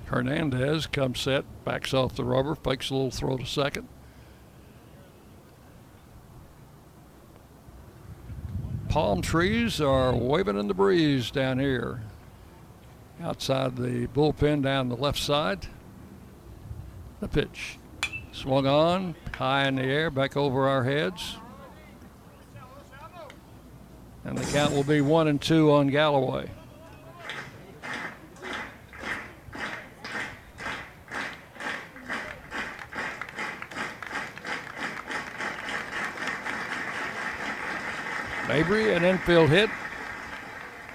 Hernandez 0.06 0.88
comes 0.88 1.20
set, 1.20 1.44
backs 1.64 1.94
off 1.94 2.16
the 2.16 2.24
rubber, 2.24 2.56
fakes 2.56 2.90
a 2.90 2.94
little 2.94 3.12
throw 3.12 3.36
to 3.36 3.46
second. 3.46 3.86
Palm 8.98 9.22
trees 9.22 9.80
are 9.80 10.12
waving 10.12 10.58
in 10.58 10.66
the 10.66 10.74
breeze 10.74 11.30
down 11.30 11.60
here. 11.60 12.02
Outside 13.22 13.76
the 13.76 14.08
bullpen 14.08 14.60
down 14.60 14.88
the 14.88 14.96
left 14.96 15.20
side. 15.20 15.68
The 17.20 17.28
pitch. 17.28 17.78
Swung 18.32 18.66
on, 18.66 19.14
high 19.36 19.68
in 19.68 19.76
the 19.76 19.84
air, 19.84 20.10
back 20.10 20.36
over 20.36 20.68
our 20.68 20.82
heads. 20.82 21.36
And 24.24 24.36
the 24.36 24.52
count 24.52 24.74
will 24.74 24.82
be 24.82 25.00
one 25.00 25.28
and 25.28 25.40
two 25.40 25.70
on 25.70 25.86
Galloway. 25.86 26.50
Mabry, 38.48 38.94
an 38.94 39.04
infield 39.04 39.50
hit, 39.50 39.68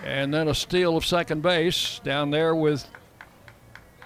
and 0.04 0.34
then 0.34 0.48
a 0.48 0.56
steal 0.56 0.98
of 0.98 1.06
second 1.06 1.44
base 1.44 2.00
down 2.04 2.32
there 2.32 2.56
with 2.56 2.88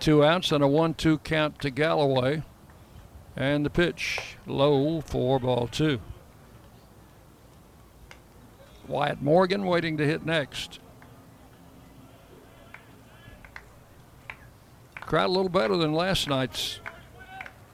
two 0.01 0.21
outs 0.21 0.51
and 0.51 0.61
a 0.61 0.67
1 0.67 0.95
2 0.95 1.19
count 1.19 1.57
to 1.61 1.69
Galloway. 1.69 2.43
And 3.37 3.65
the 3.65 3.69
pitch 3.69 4.35
low 4.45 4.99
for 4.99 5.39
ball 5.39 5.67
two. 5.67 6.01
Wyatt 8.87 9.21
Morgan 9.21 9.65
waiting 9.65 9.95
to 9.97 10.05
hit 10.05 10.25
next. 10.25 10.79
Crowd 15.01 15.27
a 15.27 15.31
little 15.31 15.49
better 15.49 15.77
than 15.77 15.93
last 15.93 16.27
night's 16.27 16.81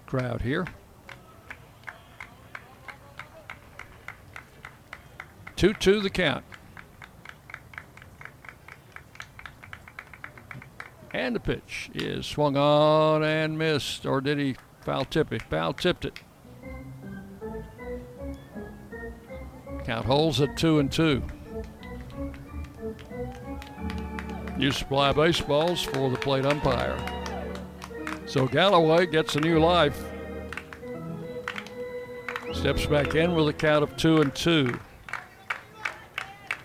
crowd 0.05 0.41
here. 0.41 0.67
2 5.55 5.73
2 5.73 6.01
the 6.01 6.09
count. 6.09 6.43
And 11.11 11.35
the 11.35 11.39
pitch 11.39 11.91
is 11.93 12.25
swung 12.25 12.57
on 12.57 13.23
and 13.23 13.57
missed, 13.57 14.05
or 14.05 14.19
did 14.19 14.39
he 14.39 14.55
foul 14.81 15.05
tip 15.05 15.31
it? 15.31 15.43
Foul 15.43 15.73
tipped 15.73 16.05
it. 16.05 16.19
Count 19.85 20.05
holds 20.05 20.41
at 20.41 20.57
two 20.57 20.80
and 20.80 20.91
two. 20.91 21.21
New 24.57 24.71
supply 24.71 25.09
of 25.09 25.17
baseballs 25.17 25.84
for 25.84 26.09
the 26.09 26.17
plate 26.17 26.45
umpire. 26.45 26.97
So 28.25 28.47
Galloway 28.47 29.05
gets 29.05 29.35
a 29.35 29.39
new 29.39 29.59
life. 29.59 30.01
Steps 32.53 32.85
back 32.85 33.13
in 33.13 33.35
with 33.35 33.49
a 33.49 33.53
count 33.53 33.84
of 33.84 33.95
two 33.97 34.21
and 34.21 34.34
two. 34.34 34.80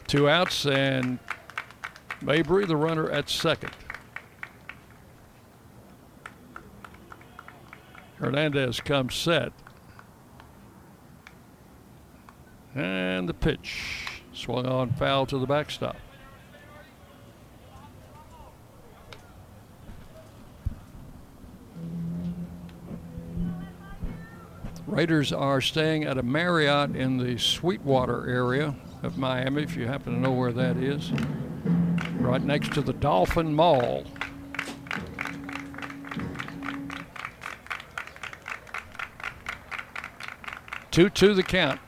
Two 0.08 0.26
outs 0.26 0.64
and 0.64 1.18
Mabry, 2.22 2.64
the 2.64 2.76
runner 2.76 3.10
at 3.10 3.28
second. 3.28 3.72
Hernandez 8.16 8.80
comes 8.80 9.14
set. 9.14 9.52
And 12.74 13.28
the 13.28 13.34
pitch 13.34 14.22
swung 14.32 14.64
on 14.64 14.94
foul 14.94 15.26
to 15.26 15.38
the 15.38 15.46
backstop. 15.46 15.96
Raiders 24.86 25.34
are 25.34 25.60
staying 25.60 26.04
at 26.04 26.16
a 26.16 26.22
Marriott 26.22 26.96
in 26.96 27.18
the 27.18 27.36
Sweetwater 27.36 28.26
area 28.26 28.74
of 29.02 29.18
Miami, 29.18 29.62
if 29.62 29.76
you 29.76 29.86
happen 29.86 30.14
to 30.14 30.20
know 30.20 30.32
where 30.32 30.52
that 30.52 30.76
is. 30.76 31.12
Right 32.18 32.42
next 32.42 32.72
to 32.74 32.80
the 32.80 32.92
Dolphin 32.92 33.54
Mall. 33.54 34.04
Two 40.90 41.08
two 41.08 41.34
the 41.34 41.42
count. 41.42 41.80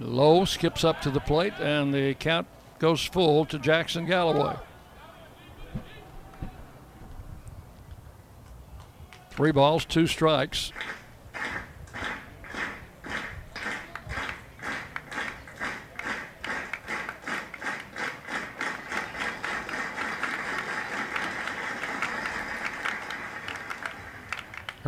Low 0.00 0.44
skips 0.44 0.82
up 0.82 1.00
to 1.02 1.10
the 1.10 1.20
plate, 1.20 1.52
and 1.60 1.94
the 1.94 2.14
count 2.14 2.48
goes 2.78 3.04
full 3.04 3.44
to 3.44 3.58
Jackson 3.58 4.06
Galloway. 4.06 4.56
Three 9.30 9.52
balls, 9.52 9.84
two 9.84 10.06
strikes. 10.06 10.72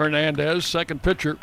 Hernandez, 0.03 0.67
second 0.67 1.03
pitcher 1.03 1.39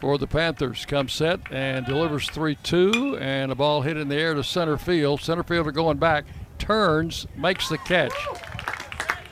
for 0.00 0.18
the 0.18 0.26
Panthers, 0.26 0.84
comes 0.86 1.12
set 1.12 1.40
and 1.52 1.86
delivers 1.86 2.28
3 2.30 2.56
2, 2.56 3.18
and 3.18 3.52
a 3.52 3.54
ball 3.54 3.82
hit 3.82 3.96
in 3.96 4.08
the 4.08 4.16
air 4.16 4.34
to 4.34 4.42
center 4.42 4.76
field. 4.76 5.20
Center 5.20 5.42
fielder 5.42 5.70
going 5.70 5.98
back, 5.98 6.24
turns, 6.58 7.26
makes 7.36 7.68
the 7.68 7.78
catch. 7.78 8.12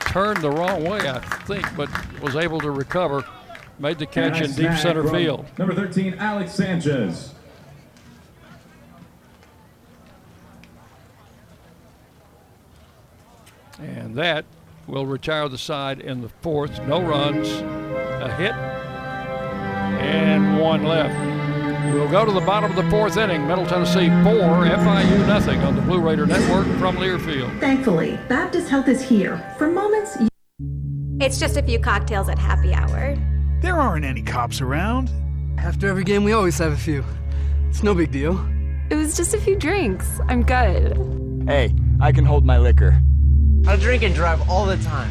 turned 0.01 0.40
the 0.40 0.51
wrong 0.51 0.85
way, 0.85 1.09
I 1.09 1.19
think, 1.47 1.66
but 1.77 1.89
was 2.20 2.36
able 2.36 2.60
to 2.60 2.70
recover. 2.70 3.24
Made 3.78 3.98
the 3.98 4.06
catch 4.06 4.40
in 4.40 4.52
deep 4.52 4.73
center 4.78 5.09
field. 5.09 5.47
Number 5.59 5.74
13, 5.74 6.15
Alex 6.15 6.52
Sanchez. 6.52 7.35
And 13.78 14.16
that 14.16 14.44
will 14.89 15.06
retire 15.06 15.48
the 15.48 15.59
side 15.59 16.01
in 16.01 16.23
the 16.23 16.28
fourth. 16.28 16.82
No 16.86 17.01
runs, 17.01 17.48
a 18.28 18.34
hit, 18.36 18.52
and 20.00 20.59
one 20.59 20.84
left. 20.84 21.14
We'll 21.94 22.09
go 22.10 22.24
to 22.24 22.32
the 22.32 22.40
bottom 22.40 22.70
of 22.70 22.76
the 22.76 22.88
fourth 22.90 23.16
inning. 23.16 23.46
Middle 23.46 23.66
Tennessee 23.66 24.09
four, 24.22 24.64
FIU 24.66 25.26
nothing 25.26 25.60
on 25.60 25.74
the 25.74 25.82
Blue 25.82 26.00
Raider 26.00 26.26
Network 26.26 26.66
from 26.78 26.96
Learfield. 26.96 27.59
Thankfully, 27.60 28.18
Baptist 28.28 28.68
Health 28.68 28.88
is 28.88 29.00
here. 29.02 29.38
For 29.59 29.68
moments, 29.70 30.16
you- 30.20 30.28
It's 31.20 31.38
just 31.40 31.56
a 31.56 31.62
few 31.62 31.78
cocktails 31.78 32.28
at 32.28 32.38
happy 32.38 32.72
hour. 32.74 33.16
There 33.60 33.76
aren't 33.80 34.05
any 34.05 34.22
cops 34.22 34.60
around. 34.60 35.10
After 35.59 35.88
every 35.88 36.05
game, 36.05 36.22
we 36.24 36.32
always 36.32 36.59
have 36.59 36.72
a 36.72 36.76
few. 36.76 37.05
It's 37.68 37.82
no 37.82 37.94
big 37.94 38.12
deal. 38.12 38.38
It 38.90 38.94
was 38.94 39.16
just 39.16 39.34
a 39.34 39.38
few 39.38 39.56
drinks. 39.56 40.20
I'm 40.28 40.42
good. 40.42 40.96
Hey, 41.48 41.74
I 42.00 42.12
can 42.12 42.24
hold 42.24 42.44
my 42.44 42.59
liquor. 42.59 43.02
I 43.66 43.76
drink 43.76 44.02
and 44.05 44.14
drive 44.14 44.48
all 44.48 44.64
the 44.66 44.76
time. 44.78 45.10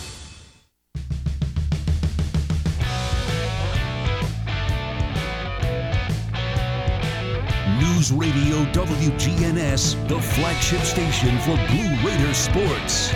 News 8.01 8.11
Radio 8.13 8.55
WGNS, 8.71 10.07
the 10.07 10.19
flagship 10.19 10.79
station 10.79 11.37
for 11.41 11.55
Blue 11.67 12.09
Raider 12.09 12.33
sports. 12.33 13.09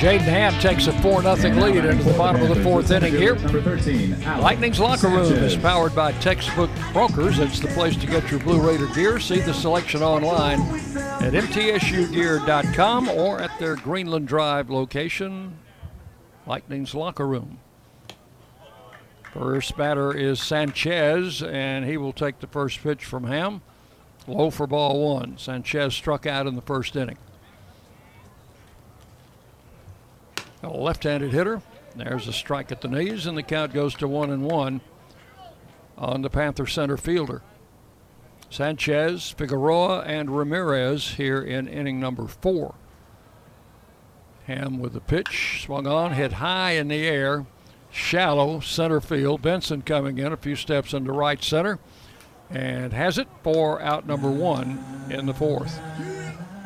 Jaden 0.00 0.22
Ham 0.22 0.52
takes 0.60 0.88
a 0.88 0.92
4 1.00 1.22
0 1.22 1.54
lead 1.54 1.84
into 1.84 2.02
the 2.02 2.18
bottom 2.18 2.42
of 2.42 2.48
the 2.48 2.60
fourth 2.64 2.90
inning 2.90 3.14
here. 3.14 3.36
Number 3.36 3.62
13, 3.62 4.20
Lightning's 4.40 4.80
locker 4.80 5.06
room 5.06 5.32
is 5.34 5.54
powered 5.54 5.94
by 5.94 6.10
Textbook 6.14 6.68
Brokers. 6.92 7.38
It's 7.38 7.60
the 7.60 7.68
place 7.68 7.94
to 7.94 8.08
get 8.08 8.28
your 8.28 8.40
Blue 8.40 8.60
Raider 8.60 8.88
gear. 8.92 9.20
See 9.20 9.38
the 9.38 9.54
selection 9.54 10.02
online 10.02 10.60
at 10.60 11.32
mtsugear.com 11.32 13.08
or 13.08 13.40
at 13.40 13.56
their 13.60 13.76
Greenland 13.76 14.26
Drive 14.26 14.68
location, 14.68 15.58
Lightning's 16.44 16.92
locker 16.92 17.28
room. 17.28 17.60
First 19.34 19.76
batter 19.76 20.16
is 20.16 20.40
Sanchez, 20.40 21.42
and 21.42 21.84
he 21.84 21.96
will 21.96 22.12
take 22.12 22.38
the 22.38 22.46
first 22.46 22.80
pitch 22.80 23.04
from 23.04 23.24
Ham. 23.24 23.62
Low 24.28 24.48
for 24.48 24.68
ball 24.68 25.14
one. 25.16 25.38
Sanchez 25.38 25.92
struck 25.92 26.24
out 26.24 26.46
in 26.46 26.54
the 26.54 26.62
first 26.62 26.94
inning. 26.94 27.18
A 30.62 30.68
left-handed 30.68 31.32
hitter. 31.32 31.60
There's 31.96 32.28
a 32.28 32.32
strike 32.32 32.70
at 32.70 32.80
the 32.80 32.86
knees, 32.86 33.26
and 33.26 33.36
the 33.36 33.42
count 33.42 33.72
goes 33.72 33.94
to 33.96 34.06
one 34.06 34.30
and 34.30 34.44
one 34.44 34.80
on 35.98 36.22
the 36.22 36.30
Panther 36.30 36.66
center 36.66 36.96
fielder. 36.96 37.42
Sanchez, 38.50 39.30
Figueroa, 39.30 40.02
and 40.02 40.30
Ramirez 40.30 41.14
here 41.14 41.42
in 41.42 41.66
inning 41.66 41.98
number 41.98 42.28
four. 42.28 42.76
Ham 44.46 44.78
with 44.78 44.92
the 44.92 45.00
pitch, 45.00 45.64
swung 45.64 45.88
on, 45.88 46.12
hit 46.12 46.34
high 46.34 46.72
in 46.72 46.86
the 46.86 47.04
air, 47.04 47.46
shallow 47.94 48.58
center 48.60 49.00
field. 49.00 49.40
Benson 49.40 49.80
coming 49.82 50.18
in 50.18 50.32
a 50.32 50.36
few 50.36 50.56
steps 50.56 50.92
into 50.92 51.12
right 51.12 51.42
center, 51.42 51.78
and 52.50 52.92
has 52.92 53.16
it 53.18 53.28
for 53.42 53.80
out 53.80 54.06
number 54.06 54.30
one 54.30 54.84
in 55.10 55.26
the 55.26 55.34
fourth. 55.34 55.80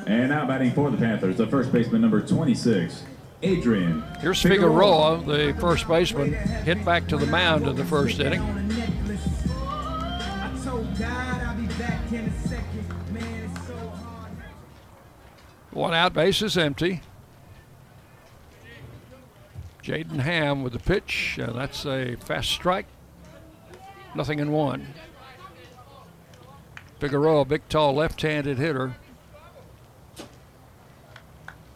And 0.06 0.30
now 0.30 0.46
batting 0.46 0.72
for 0.72 0.90
the 0.90 0.96
Panthers, 0.96 1.36
the 1.36 1.46
first 1.46 1.70
baseman, 1.70 2.00
number 2.00 2.22
26, 2.22 3.04
Adrian. 3.42 4.02
Here's 4.20 4.40
Figueroa, 4.40 5.22
the 5.26 5.54
first 5.60 5.86
baseman, 5.86 6.32
hit 6.32 6.82
back 6.84 7.06
to 7.08 7.18
the 7.18 7.26
mound 7.26 7.66
in 7.66 7.76
the 7.76 7.84
first 7.84 8.18
inning. 8.18 8.40
One 15.70 15.94
out, 15.94 16.14
base 16.14 16.40
is 16.42 16.56
empty. 16.56 17.02
Jaden 19.88 20.20
Ham 20.20 20.62
with 20.62 20.74
the 20.74 20.78
pitch, 20.78 21.38
and 21.40 21.54
that's 21.54 21.86
a 21.86 22.16
fast 22.16 22.50
strike. 22.50 22.84
Nothing 24.14 24.38
in 24.38 24.52
one. 24.52 24.88
Figueroa, 27.00 27.46
big, 27.46 27.66
tall, 27.70 27.94
left-handed 27.94 28.58
hitter, 28.58 28.96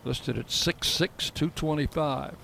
listed 0.05 0.37
at 0.37 0.49
6'6", 0.49 1.33
225. 1.33 2.37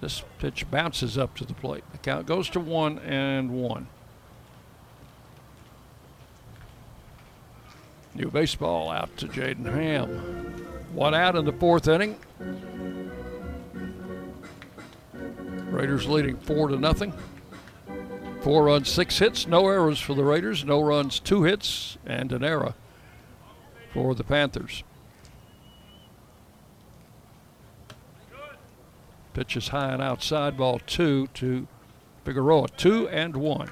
This 0.00 0.24
pitch 0.40 0.68
bounces 0.68 1.16
up 1.16 1.36
to 1.36 1.44
the 1.44 1.54
plate. 1.54 1.84
The 1.92 1.98
count 1.98 2.26
goes 2.26 2.50
to 2.50 2.58
one 2.58 2.98
and 2.98 3.50
one. 3.50 3.86
New 8.16 8.32
baseball 8.32 8.90
out 8.90 9.16
to 9.18 9.28
Jaden 9.28 9.72
Ham. 9.72 10.08
One 10.92 11.14
out 11.14 11.36
in 11.36 11.44
the 11.44 11.52
fourth 11.52 11.86
inning. 11.86 12.16
Raiders 15.70 16.06
leading 16.06 16.36
four 16.36 16.68
to 16.68 16.76
nothing. 16.76 17.12
Four 18.42 18.64
runs, 18.64 18.88
six 18.88 19.18
hits, 19.18 19.46
no 19.46 19.68
errors 19.68 20.00
for 20.00 20.14
the 20.14 20.24
Raiders. 20.24 20.64
No 20.64 20.80
runs, 20.80 21.20
two 21.20 21.44
hits, 21.44 21.98
and 22.06 22.32
an 22.32 22.42
error 22.42 22.74
for 23.92 24.14
the 24.14 24.24
Panthers. 24.24 24.82
Pitch 29.34 29.56
is 29.56 29.68
high 29.68 29.92
and 29.92 30.02
outside, 30.02 30.56
ball 30.56 30.80
two 30.86 31.28
to 31.34 31.68
Figueroa. 32.24 32.68
Two 32.76 33.08
and 33.08 33.36
one. 33.36 33.70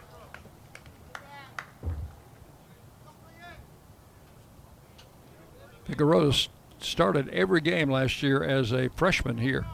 Figueroa 5.85 6.33
started 6.79 7.29
every 7.31 7.61
game 7.61 7.91
last 7.91 8.23
year 8.23 8.43
as 8.45 8.73
a 8.73 8.89
freshman 8.91 9.39
here 9.39 9.67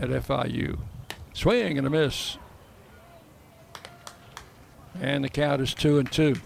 at 0.00 0.08
FIU. 0.08 0.78
Swing 1.32 1.78
and 1.78 1.86
a 1.86 1.90
miss. 1.90 2.38
And 5.00 5.24
the 5.24 5.28
count 5.28 5.60
is 5.60 5.74
two 5.74 5.98
and 5.98 6.10
two. 6.10 6.36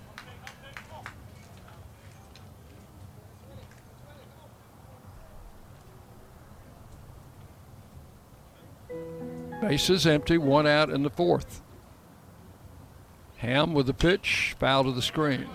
Bases 9.60 10.06
empty, 10.06 10.38
one 10.38 10.66
out 10.66 10.90
in 10.90 11.02
the 11.02 11.10
fourth. 11.10 11.60
Ham 13.38 13.74
with 13.74 13.86
the 13.86 13.94
pitch, 13.94 14.54
foul 14.58 14.84
to 14.84 14.92
the 14.92 15.02
screen. 15.02 15.48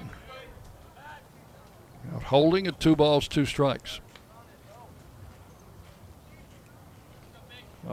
Out 2.14 2.24
holding 2.24 2.68
at 2.68 2.80
two 2.80 2.96
balls, 2.96 3.28
two 3.28 3.46
strikes. 3.46 4.02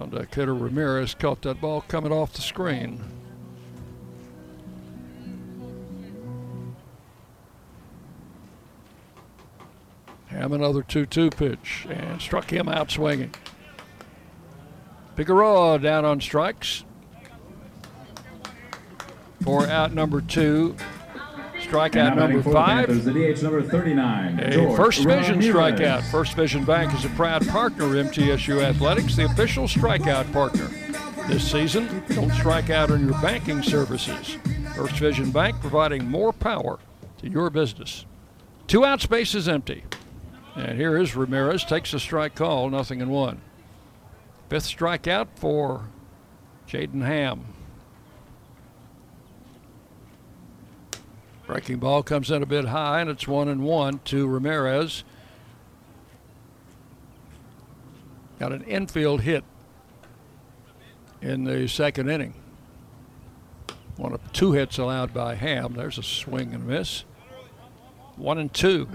Deck 0.07 0.29
uh, 0.33 0.41
hitter 0.41 0.55
Ramirez 0.55 1.15
caught 1.15 1.43
that 1.43 1.61
ball 1.61 1.83
coming 1.83 2.13
off 2.13 2.33
the 2.33 2.41
screen. 2.41 3.03
Ham 10.29 10.53
another 10.53 10.83
2 10.83 11.07
2 11.07 11.31
pitch 11.31 11.87
and 11.91 12.21
struck 12.21 12.51
him 12.51 12.69
out 12.69 12.91
swinging. 12.91 13.35
Figueroa 15.17 15.81
down 15.81 16.05
on 16.05 16.21
strikes. 16.21 16.85
For 19.43 19.67
out 19.67 19.93
number 19.93 20.21
two. 20.21 20.77
Strikeout 21.69 22.17
number 22.17 22.43
five. 22.43 22.89
There's 22.89 23.05
the 23.05 23.13
DH 23.13 23.43
number 23.43 23.63
39. 23.63 24.41
A 24.41 24.51
George 24.51 24.77
First 24.77 25.05
Vision 25.05 25.39
Ramirez. 25.39 25.79
strikeout. 25.79 26.11
First 26.11 26.35
Vision 26.35 26.65
Bank 26.65 26.95
is 26.95 27.05
a 27.05 27.11
proud 27.11 27.47
partner 27.49 27.85
of 27.85 28.07
MTSU 28.07 28.63
Athletics, 28.63 29.17
the 29.17 29.27
official 29.27 29.65
strikeout 29.65 30.33
partner. 30.33 30.69
This 31.29 31.51
season, 31.51 32.03
don't 32.09 32.33
strike 32.33 32.71
out 32.71 32.91
on 32.91 33.07
your 33.07 33.21
banking 33.21 33.63
services. 33.63 34.39
First 34.75 34.95
Vision 34.99 35.31
Bank 35.31 35.61
providing 35.61 36.09
more 36.09 36.33
power 36.33 36.79
to 37.19 37.29
your 37.29 37.51
business. 37.51 38.07
Two 38.67 38.85
out, 38.87 39.03
space 39.03 39.35
is 39.35 39.47
empty. 39.47 39.85
And 40.57 40.79
here 40.79 40.97
is 40.97 41.15
Ramirez, 41.15 41.65
takes 41.65 41.93
a 41.93 42.01
strike 42.01 42.35
call, 42.35 42.71
nothing 42.71 43.01
in 43.01 43.11
one. 43.11 43.43
Fifth 44.49 44.65
strikeout 44.65 45.29
for 45.37 45.85
Jaden 46.67 47.05
Ham. 47.05 47.45
Breaking 51.49 51.79
ball 51.79 52.03
comes 52.03 52.31
in 52.31 52.43
a 52.43 52.47
bit 52.47 52.67
high, 52.67 53.01
and 53.01 53.09
it's 53.09 53.27
one 53.27 53.49
and 53.49 53.63
one 53.63 54.01
to 54.05 54.29
Ramirez. 54.29 55.03
Got 58.39 58.53
an 58.53 58.63
infield 58.65 59.23
hit 59.23 59.45
in 61.23 61.45
the 61.45 61.67
second 61.67 62.11
inning. 62.11 62.35
One 63.97 64.13
of 64.13 64.31
two 64.35 64.53
hits 64.53 64.77
allowed 64.77 65.15
by 65.15 65.37
Ham. 65.37 65.73
There's 65.73 65.97
a 65.97 66.03
swing 66.03 66.53
and 66.53 66.67
miss. 66.67 67.05
One 68.17 68.37
and 68.37 68.53
two. 68.53 68.87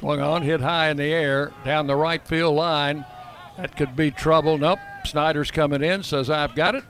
Swung 0.00 0.22
on, 0.22 0.40
hit 0.40 0.62
high 0.62 0.88
in 0.88 0.96
the 0.96 1.12
air, 1.12 1.52
down 1.62 1.86
the 1.86 1.94
right 1.94 2.26
field 2.26 2.56
line. 2.56 3.04
That 3.58 3.76
could 3.76 3.94
be 3.94 4.10
trouble. 4.10 4.56
Nope. 4.56 4.78
Snyder's 5.04 5.50
coming 5.50 5.82
in, 5.82 6.02
says, 6.02 6.30
I've 6.30 6.54
got 6.54 6.74
it. 6.74 6.84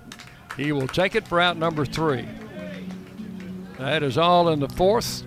He 0.57 0.71
will 0.71 0.87
take 0.87 1.17
it 1.17 1.27
for 1.27 1.41
out 1.41 1.57
number 1.57 1.85
three. 1.85 2.25
That 3.79 4.05
is 4.05 4.17
all 4.17 4.51
in 4.51 4.61
the 4.61 4.69
fourth. 4.69 5.25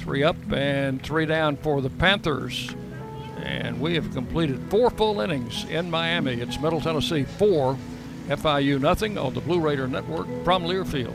Three 0.00 0.22
up 0.22 0.36
and 0.52 1.02
three 1.02 1.24
down 1.24 1.56
for 1.56 1.80
the 1.80 1.88
Panthers. 1.88 2.74
And 3.38 3.80
we 3.80 3.94
have 3.94 4.12
completed 4.12 4.60
four 4.68 4.90
full 4.90 5.22
innings 5.22 5.64
in 5.70 5.90
Miami. 5.90 6.34
It's 6.34 6.60
Middle 6.60 6.82
Tennessee 6.82 7.24
four, 7.24 7.78
FIU 8.28 8.78
nothing 8.78 9.16
on 9.16 9.32
the 9.32 9.40
Blue 9.40 9.60
Raider 9.60 9.88
Network 9.88 10.26
from 10.44 10.64
Learfield. 10.64 11.14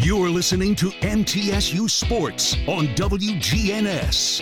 You're 0.00 0.30
listening 0.30 0.76
to 0.76 0.90
MTSU 0.90 1.90
Sports 1.90 2.54
on 2.68 2.86
WGNS. 2.94 4.40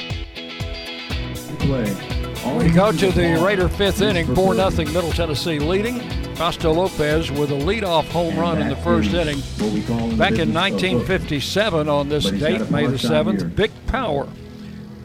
Play. 1.58 2.62
We 2.62 2.70
go 2.70 2.92
to 2.92 3.10
the 3.10 3.42
Raider 3.42 3.66
fifth 3.70 4.02
inning, 4.02 4.34
4 4.34 4.54
0 4.54 4.70
Middle 4.92 5.12
Tennessee 5.12 5.58
leading. 5.58 5.98
Costa 6.36 6.68
Lopez 6.70 7.30
with 7.30 7.52
a 7.52 7.54
leadoff 7.54 8.04
home 8.10 8.38
run 8.38 8.60
in 8.60 8.68
the 8.68 8.76
first 8.76 9.14
inning. 9.14 9.38
Back 10.18 10.32
in 10.32 10.52
1957, 10.52 11.88
on 11.88 12.10
this 12.10 12.30
date, 12.30 12.70
May 12.70 12.86
the 12.86 12.98
7th, 12.98 13.40
Vic 13.44 13.70
Power 13.86 14.28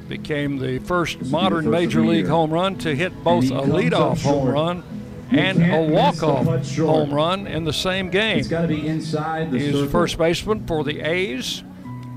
became 0.09 0.57
the 0.57 0.79
first 0.79 1.21
modern 1.27 1.69
major 1.69 2.05
league 2.05 2.27
home 2.27 2.51
run 2.51 2.75
to 2.79 2.93
hit 2.93 3.23
both 3.23 3.45
a 3.45 3.61
leadoff 3.61 4.21
home 4.21 4.49
run 4.49 4.83
and 5.31 5.63
a 5.73 5.81
walk-off 5.81 6.45
home 6.77 7.13
run 7.13 7.47
in 7.47 7.63
the 7.63 7.73
same 7.73 8.09
game. 8.09 8.39
It's 8.39 8.47
got 8.47 8.61
to 8.63 8.67
be 8.67 8.85
inside 8.87 9.51
the 9.51 9.59
He's 9.59 9.73
circle. 9.73 9.89
first 9.89 10.17
baseman 10.17 10.65
for 10.67 10.83
the 10.83 11.01
A's. 11.01 11.63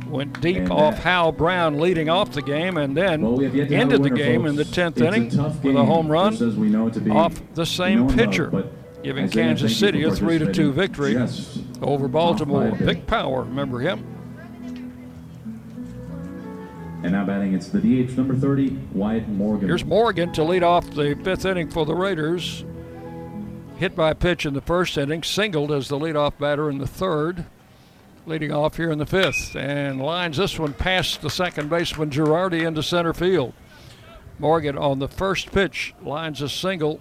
Went 0.08 0.40
deep 0.40 0.70
off 0.70 0.98
Hal 0.98 1.32
Brown 1.32 1.80
leading 1.80 2.08
off 2.08 2.30
the 2.32 2.42
game, 2.42 2.76
and 2.76 2.96
then 2.96 3.22
Well, 3.22 3.36
we 3.36 3.44
have 3.44 3.54
yet 3.54 3.68
to 3.68 3.74
have 3.74 3.82
ended 3.82 4.00
a 4.00 4.02
the 4.04 4.10
game 4.10 4.46
in 4.46 4.54
the 4.54 4.64
10th 4.64 4.92
It's 4.92 5.00
a 5.00 5.06
inning 5.08 5.30
tough 5.30 5.62
with 5.64 5.74
a 5.74 5.84
home 5.84 6.06
run 6.08 6.34
as 6.34 6.54
we 6.56 6.68
know 6.68 6.86
it 6.86 6.94
to 6.94 7.00
be. 7.00 7.10
off 7.10 7.40
the 7.54 7.66
same 7.66 8.06
love, 8.06 8.16
pitcher, 8.16 8.64
giving 9.02 9.28
Kansas 9.28 9.76
City 9.76 10.04
a 10.04 10.10
3 10.12 10.38
to 10.38 10.52
2 10.52 10.72
victory 10.72 11.14
Yes. 11.14 11.58
over 11.82 12.06
Baltimore. 12.06 12.64
Off 12.64 12.70
by 12.72 12.76
a 12.76 12.78
bit. 12.78 12.86
Vic 12.96 13.06
Power, 13.08 13.42
remember 13.42 13.80
him? 13.80 14.04
And 17.02 17.12
now 17.12 17.24
batting, 17.26 17.52
it's 17.52 17.68
the 17.68 17.80
DH 17.80 18.16
number 18.16 18.34
30, 18.34 18.78
Wyatt 18.92 19.28
Morgan. 19.28 19.68
Here's 19.68 19.84
Morgan 19.84 20.32
to 20.32 20.44
lead 20.44 20.62
off 20.62 20.88
the 20.90 21.14
fifth 21.24 21.44
inning 21.44 21.68
for 21.68 21.84
the 21.84 21.94
Raiders. 21.94 22.64
Hit 23.84 23.94
by 23.94 24.12
a 24.12 24.14
pitch 24.14 24.46
in 24.46 24.54
the 24.54 24.62
first 24.62 24.96
inning, 24.96 25.22
singled 25.22 25.70
as 25.70 25.88
the 25.88 25.98
leadoff 25.98 26.38
batter 26.38 26.70
in 26.70 26.78
the 26.78 26.86
third, 26.86 27.44
leading 28.24 28.50
off 28.50 28.78
here 28.78 28.90
in 28.90 28.96
the 28.96 29.04
fifth, 29.04 29.54
and 29.54 30.00
lines 30.00 30.38
this 30.38 30.58
one 30.58 30.72
past 30.72 31.20
the 31.20 31.28
second 31.28 31.68
baseman 31.68 32.08
Girardi 32.08 32.66
into 32.66 32.82
center 32.82 33.12
field. 33.12 33.52
Morgan 34.38 34.78
on 34.78 35.00
the 35.00 35.06
first 35.06 35.52
pitch 35.52 35.92
lines 36.00 36.40
a 36.40 36.48
single 36.48 36.98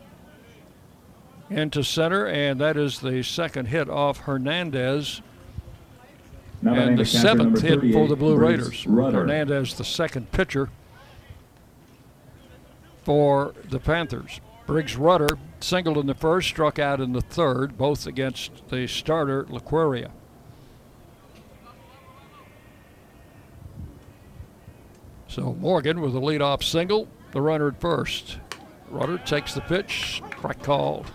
into 1.50 1.86
center, 1.86 2.28
and 2.28 2.60
that 2.60 2.76
is 2.76 3.00
the 3.00 3.24
second 3.24 3.68
hit 3.68 3.90
off 3.90 4.18
Hernandez. 4.18 5.22
Now 6.62 6.74
and 6.74 6.98
the 6.98 7.04
the 7.04 7.10
seventh 7.10 7.62
hit 7.62 7.94
for 7.94 8.10
the 8.10 8.18
Blue 8.18 8.36
Raiders. 8.36 8.86
Rudder. 8.86 9.20
Hernandez, 9.20 9.76
the 9.76 9.86
second 9.86 10.34
pitcher 10.34 10.70
for 13.04 13.56
the 13.70 13.80
Panthers. 13.80 14.42
Briggs 14.68 14.98
Rudder 14.98 15.38
singled 15.64 15.98
in 15.98 16.08
the 16.08 16.14
first, 16.14 16.50
struck 16.50 16.78
out 16.78 17.00
in 17.00 17.14
the 17.14 17.22
third, 17.22 17.78
both 17.78 18.06
against 18.06 18.68
the 18.70 18.86
starter, 18.86 19.46
Laquaria. 19.46 20.12
So 25.28 25.56
Morgan 25.60 26.02
with 26.02 26.16
a 26.16 26.20
leadoff 26.20 26.64
single, 26.64 27.08
the 27.32 27.42
runner 27.42 27.70
at 27.70 27.82
first. 27.82 28.38
Rudder 28.90 29.18
takes 29.18 29.56
the 29.56 29.62
pitch, 29.62 30.22
strike 30.38 30.62
called. 30.62 31.10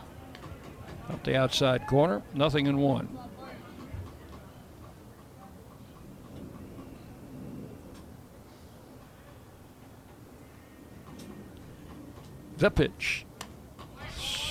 Up 1.08 1.22
the 1.22 1.36
outside 1.36 1.86
corner, 1.86 2.22
nothing 2.34 2.66
in 2.66 2.78
one. 2.78 3.08
The 12.56 12.70
pitch. 12.70 13.24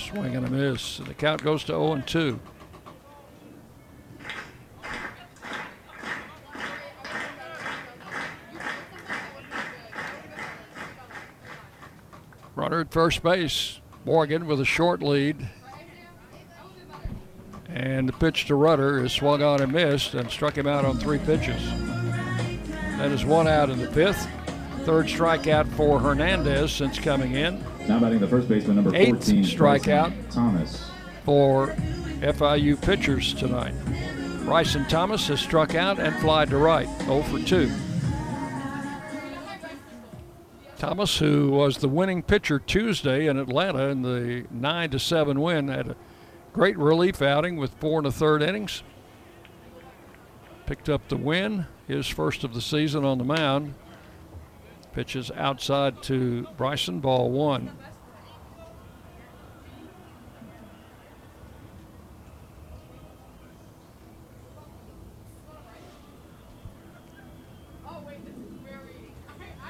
Swing 0.07 0.37
and 0.37 0.45
a 0.45 0.49
miss. 0.49 0.99
And 0.99 1.07
the 1.07 1.13
count 1.13 1.43
goes 1.43 1.63
to 1.65 1.73
0 1.73 1.93
and 1.93 2.07
2. 2.07 2.39
Runner 12.55 12.79
at 12.79 12.91
first 12.93 13.21
base. 13.21 13.81
Morgan 14.05 14.47
with 14.47 14.61
a 14.61 14.65
short 14.65 15.03
lead. 15.03 15.45
And 17.67 18.07
the 18.07 18.13
pitch 18.13 18.45
to 18.45 18.55
Rudder 18.55 19.03
is 19.03 19.11
swung 19.11 19.43
on 19.43 19.61
and 19.61 19.73
missed 19.73 20.13
and 20.13 20.31
struck 20.31 20.57
him 20.57 20.67
out 20.67 20.85
on 20.85 20.97
three 20.97 21.19
pitches. 21.19 21.61
That 22.97 23.11
is 23.11 23.25
one 23.25 23.47
out 23.49 23.69
in 23.69 23.79
the 23.79 23.91
fifth. 23.91 24.25
Third 24.85 25.07
strikeout 25.07 25.69
for 25.73 25.99
Hernandez 25.99 26.71
since 26.71 26.97
coming 26.97 27.33
in. 27.33 27.61
Now 27.87 27.99
batting 27.99 28.19
the 28.19 28.27
first 28.27 28.49
baseman, 28.49 28.75
number 28.75 28.93
Eighth 28.95 29.25
14, 29.25 29.43
strikeout. 29.43 30.09
Bryson 30.09 30.29
Thomas. 30.29 30.91
for 31.23 31.67
FIU 32.19 32.81
pitchers 32.81 33.33
tonight. 33.33 33.73
Bryson 34.43 34.85
Thomas 34.87 35.27
has 35.27 35.39
struck 35.39 35.73
out 35.75 35.99
and 35.99 36.15
flied 36.17 36.49
to 36.49 36.57
right, 36.57 36.87
0 37.01 37.21
for 37.23 37.39
2. 37.39 37.71
Thomas, 40.77 41.17
who 41.17 41.49
was 41.51 41.77
the 41.77 41.87
winning 41.87 42.21
pitcher 42.21 42.59
Tuesday 42.59 43.27
in 43.27 43.37
Atlanta 43.37 43.87
in 43.87 44.03
the 44.03 44.45
9 44.51 44.89
to 44.91 44.99
7 44.99 45.39
win, 45.41 45.69
had 45.69 45.89
a 45.89 45.95
great 46.53 46.77
relief 46.77 47.21
outing 47.21 47.57
with 47.57 47.71
four 47.79 47.99
and 47.99 48.07
a 48.07 48.11
third 48.11 48.41
innings. 48.41 48.83
Picked 50.65 50.89
up 50.89 51.07
the 51.07 51.17
win, 51.17 51.65
his 51.87 52.07
first 52.07 52.43
of 52.43 52.53
the 52.53 52.61
season 52.61 53.05
on 53.05 53.17
the 53.17 53.23
mound. 53.23 53.73
Pitches 54.97 55.29
outside 55.35 56.01
to 56.01 56.47
Bryson, 56.57 56.99
ball 57.01 57.29
one. 57.29 57.71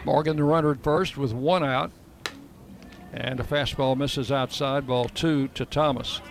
Morgan 0.06 0.38
the 0.38 0.46
runner 0.46 0.72
at 0.72 0.82
first 0.82 1.18
with 1.18 1.34
one 1.34 1.62
out. 1.62 1.92
And 3.12 3.42
a 3.42 3.44
fastball 3.44 3.98
misses 3.98 4.32
outside, 4.32 4.88
ball 4.88 5.10
two 5.10 5.50
to 5.50 5.66
Thomas. 5.66 6.22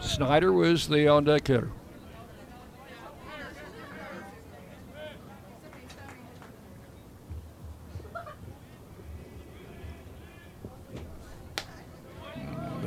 Snyder 0.00 0.52
was 0.52 0.86
the 0.86 1.08
on 1.08 1.24
deck 1.24 1.48
hitter. 1.48 1.72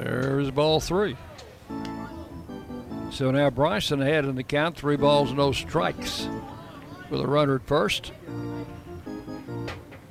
There's 0.01 0.49
ball 0.49 0.79
three. 0.79 1.15
So 3.11 3.29
now 3.29 3.51
Bryson 3.51 4.01
ahead 4.01 4.25
in 4.25 4.33
the 4.33 4.43
count, 4.43 4.75
three 4.75 4.95
balls, 4.95 5.31
no 5.31 5.51
strikes, 5.51 6.27
with 7.11 7.21
a 7.21 7.27
runner 7.27 7.57
at 7.57 7.67
first. 7.67 8.11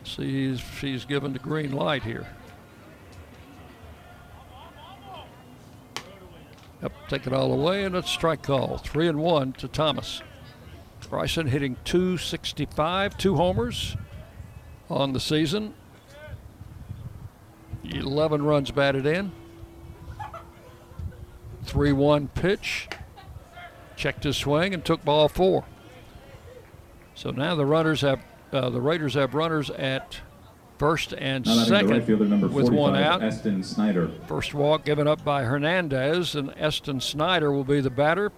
She's 0.05 0.61
she's 0.61 1.05
given 1.05 1.33
the 1.33 1.41
green 1.41 1.73
light 1.73 2.05
here. 2.05 2.29
Yep, 6.83 6.93
take 7.09 7.27
it 7.27 7.33
all 7.33 7.53
away, 7.53 7.85
and 7.85 7.97
it's 7.97 8.11
strike 8.11 8.43
call. 8.43 8.79
Three 8.79 9.09
and 9.09 9.19
one 9.19 9.55
to 9.55 9.67
Thomas. 9.67 10.23
Bryson 11.09 11.49
hitting 11.49 11.77
265, 11.85 13.19
two 13.19 13.35
homers 13.35 13.97
on 14.89 15.12
the 15.12 15.21
season. 15.21 15.75
11 17.83 18.45
runs 18.45 18.71
batted 18.71 19.05
in. 19.07 19.33
3 21.71 21.93
1 21.93 22.29
pitch. 22.29 22.89
Checked 23.95 24.25
his 24.25 24.37
swing 24.37 24.75
and 24.75 24.85
took 24.85 25.05
ball 25.05 25.29
four. 25.29 25.65
So 27.15 27.31
now 27.31 27.55
the 27.55 27.67
runners 27.67 28.01
have 28.01 28.21
uh, 28.53 28.71
the 28.71 28.81
Raiders 28.81 29.15
have 29.15 29.35
runners 29.35 29.71
at 29.71 30.21
first 30.79 31.13
and 31.13 31.47
Now 31.47 31.55
batting 31.55 31.61
the 31.61 31.65
second 31.67 32.41
right 32.41 32.51
with 32.51 32.71
one 32.71 32.97
out. 32.97 33.23
Eston 33.23 33.63
Snyder. 33.63 34.11
First 34.27 34.53
walk 34.53 34.85
given 34.85 35.07
up 35.07 35.23
by 35.23 35.45
Hernandez, 35.45 36.35
and 36.35 36.53
Eston 36.57 37.01
Snyder 37.01 37.53
will 37.53 37.65
be 37.65 37.81
the 37.81 37.91
batter. 37.91 38.33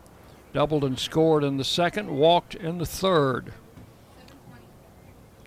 Doubled 0.53 0.85
and 0.85 0.99
scored 0.99 1.43
in 1.45 1.57
the 1.57 1.65
second, 1.65 2.11
walked 2.11 2.55
in 2.55 2.77
the 2.77 2.85
third. 2.85 3.55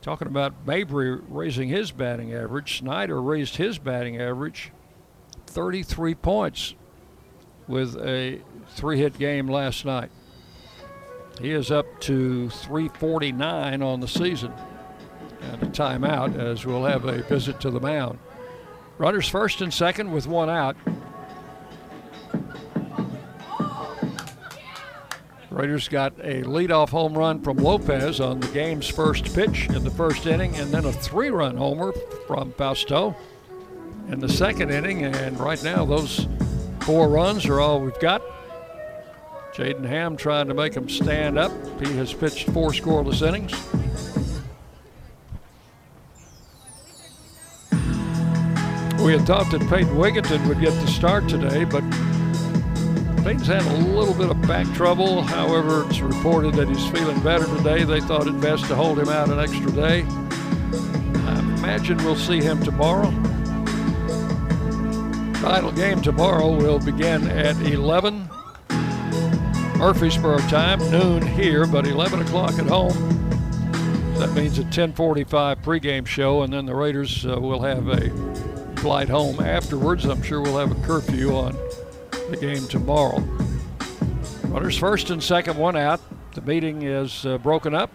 Talking 0.02 0.28
about 0.28 0.54
Mabry 0.66 1.16
raising 1.28 1.70
his 1.70 1.92
batting 1.92 2.34
average, 2.34 2.80
Snyder 2.80 3.22
raised 3.22 3.58
his 3.58 3.78
batting 3.78 4.20
average 4.20 4.72
33 5.46 6.16
points 6.16 6.74
with 7.68 7.96
a 7.98 8.42
three 8.70 8.98
hit 9.00 9.18
game 9.18 9.48
last 9.48 9.86
night. 9.86 10.10
He 11.40 11.52
is 11.52 11.72
up 11.72 12.00
to 12.02 12.50
349 12.50 13.82
on 13.82 14.00
the 14.00 14.08
season. 14.08 14.54
And 15.42 15.64
a 15.64 15.68
timeout 15.68 16.40
as 16.40 16.66
we'll 16.66 16.86
have 16.86 17.06
a 17.06 17.22
visit 17.24 17.60
to 17.62 17.70
the 17.70 17.80
mound. 17.80 18.20
Runners 18.98 19.28
first 19.28 19.62
and 19.62 19.74
second 19.74 20.12
with 20.12 20.28
one 20.28 20.50
out. 20.50 20.78
Raiders 25.56 25.88
got 25.88 26.14
a 26.22 26.42
leadoff 26.44 26.90
home 26.90 27.18
run 27.18 27.42
from 27.42 27.56
Lopez 27.56 28.20
on 28.20 28.42
the 28.42 28.48
game's 28.48 28.90
first 28.90 29.34
pitch 29.34 29.70
in 29.70 29.86
the 29.86 29.90
first 29.90 30.26
inning, 30.26 30.54
and 30.58 30.70
then 30.70 30.84
a 30.84 30.92
three 30.92 31.30
run 31.30 31.56
homer 31.56 31.94
from 32.28 32.52
Fausto 32.54 33.16
in 34.10 34.20
the 34.20 34.28
second 34.28 34.70
inning. 34.70 35.06
And 35.06 35.40
right 35.40 35.64
now, 35.64 35.86
those 35.86 36.28
four 36.86 37.10
runs 37.10 37.48
are 37.48 37.60
all 37.60 37.82
we've 37.82 38.00
got. 38.00 38.22
Jaden 39.56 39.86
Hamm 39.86 40.18
trying 40.18 40.48
to 40.48 40.54
make 40.54 40.76
him 40.76 40.88
stand 40.88 41.40
up. 41.40 41.52
He 41.82 41.92
has 41.96 42.14
pitched 42.14 42.48
four 42.52 42.70
scoreless 42.70 43.26
innings. 43.26 43.54
We 49.04 49.14
had 49.14 49.26
thought 49.26 49.50
that 49.52 49.62
Peyton 49.70 49.96
Wigginton 49.96 50.48
would 50.48 50.60
get 50.60 50.72
the 50.82 50.88
start 50.88 51.28
today, 51.28 51.64
but 51.64 51.82
Peyton's 53.24 53.48
had 53.48 53.64
a 53.64 53.78
little 53.78 54.14
bit 54.14 54.30
of 54.30 54.40
back 54.44 54.72
trouble. 54.76 55.24
However, 55.24 55.88
it's 55.90 56.02
reported 56.02 56.54
that 56.56 56.68
he's 56.68 56.88
feeling 56.90 57.20
better 57.22 57.46
today. 57.58 57.84
They 57.84 58.02
thought 58.02 58.28
it 58.28 58.40
best 58.42 58.66
to 58.66 58.76
hold 58.76 59.00
him 59.00 59.10
out 59.10 59.30
an 59.30 59.40
extra 59.40 59.72
day. 59.72 60.06
I 60.08 61.40
imagine 61.40 61.98
we'll 61.98 62.16
see 62.16 62.42
him 62.42 62.64
tomorrow. 62.64 63.12
Final 65.46 65.72
game 65.74 66.02
tomorrow 66.02 66.50
will 66.56 66.80
begin 66.80 67.28
at 67.28 67.56
11 67.58 68.28
Murfreesboro 69.78 70.40
time, 70.50 70.80
noon 70.90 71.22
here, 71.22 71.68
but 71.68 71.86
11 71.86 72.24
o'clock 72.24 72.58
at 72.58 72.66
home. 72.66 72.98
That 74.18 74.34
means 74.34 74.58
a 74.58 74.64
10:45 74.64 75.62
pregame 75.62 76.08
show, 76.08 76.42
and 76.42 76.52
then 76.52 76.66
the 76.66 76.74
Raiders 76.74 77.28
uh, 77.28 77.40
will 77.40 77.62
have 77.62 77.88
a 77.90 78.10
flight 78.78 79.08
home 79.08 79.40
afterwards. 79.40 80.06
I'm 80.06 80.24
sure 80.24 80.42
we'll 80.42 80.58
have 80.58 80.72
a 80.72 80.82
curfew 80.88 81.36
on 81.36 81.56
the 82.32 82.38
game 82.42 82.68
tomorrow. 82.68 83.20
Runners 84.46 84.80
first 84.80 85.12
and 85.12 85.22
second, 85.22 85.60
one 85.60 85.76
out. 85.76 86.02
The 86.34 86.42
meeting 86.42 86.82
is 86.82 87.24
uh, 87.24 87.38
broken 87.38 87.76
up. 87.76 87.92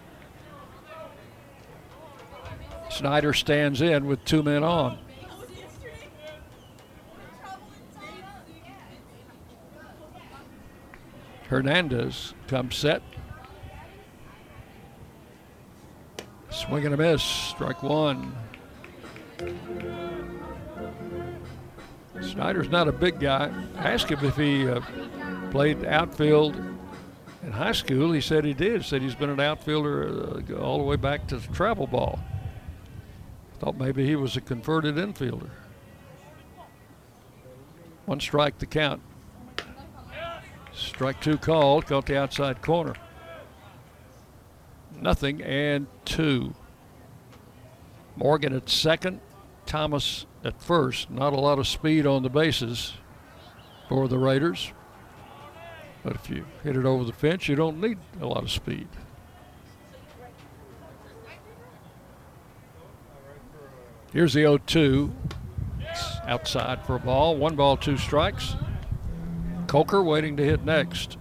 Snyder 2.89 3.33
stands 3.33 3.81
in 3.81 4.05
with 4.05 4.23
two 4.23 4.41
men 4.41 4.63
on. 4.63 4.99
Hernandez 11.51 12.33
comes 12.47 12.77
set. 12.77 13.01
Swing 16.49 16.85
and 16.85 16.93
a 16.93 16.97
miss. 16.97 17.21
Strike 17.21 17.83
one. 17.83 18.33
Snyder's 22.21 22.69
not 22.69 22.87
a 22.87 22.93
big 22.93 23.19
guy. 23.19 23.51
Asked 23.75 24.11
him 24.11 24.23
if 24.23 24.37
he 24.37 24.65
uh, 24.65 24.79
played 25.51 25.83
outfield 25.83 26.55
in 27.43 27.51
high 27.51 27.73
school. 27.73 28.13
He 28.13 28.21
said 28.21 28.45
he 28.45 28.53
did. 28.53 28.85
Said 28.85 29.01
he's 29.01 29.13
been 29.13 29.29
an 29.29 29.41
outfielder 29.41 30.39
uh, 30.49 30.55
all 30.55 30.77
the 30.77 30.85
way 30.85 30.95
back 30.95 31.27
to 31.27 31.39
travel 31.51 31.85
ball. 31.85 32.17
Thought 33.59 33.75
maybe 33.77 34.07
he 34.07 34.15
was 34.15 34.37
a 34.37 34.41
converted 34.41 34.95
infielder. 34.95 35.49
One 38.05 38.21
strike 38.21 38.57
to 38.59 38.65
count. 38.65 39.01
Strike 40.81 41.21
two 41.21 41.37
called, 41.37 41.85
caught 41.85 42.05
the 42.05 42.17
outside 42.17 42.61
corner. 42.61 42.95
Nothing 44.99 45.41
and 45.41 45.87
two. 46.05 46.53
Morgan 48.15 48.53
at 48.53 48.69
second, 48.69 49.21
Thomas 49.65 50.25
at 50.43 50.61
first. 50.61 51.09
Not 51.09 51.33
a 51.33 51.39
lot 51.39 51.59
of 51.59 51.67
speed 51.67 52.05
on 52.05 52.23
the 52.23 52.29
bases 52.29 52.93
for 53.87 54.07
the 54.07 54.17
Raiders. 54.17 54.73
But 56.03 56.15
if 56.15 56.29
you 56.29 56.45
hit 56.63 56.75
it 56.75 56.85
over 56.85 57.03
the 57.03 57.13
fence, 57.13 57.47
you 57.47 57.55
don't 57.55 57.79
need 57.79 57.97
a 58.19 58.25
lot 58.25 58.43
of 58.43 58.51
speed. 58.51 58.87
Here's 64.11 64.33
the 64.33 64.41
0 64.41 64.57
2. 64.57 65.13
Outside 66.27 66.85
for 66.85 66.95
a 66.95 66.99
ball. 66.99 67.37
One 67.37 67.55
ball, 67.55 67.77
two 67.77 67.97
strikes. 67.97 68.55
Coker 69.71 70.03
waiting 70.03 70.35
to 70.35 70.43
hit 70.43 70.65
next. 70.65 71.17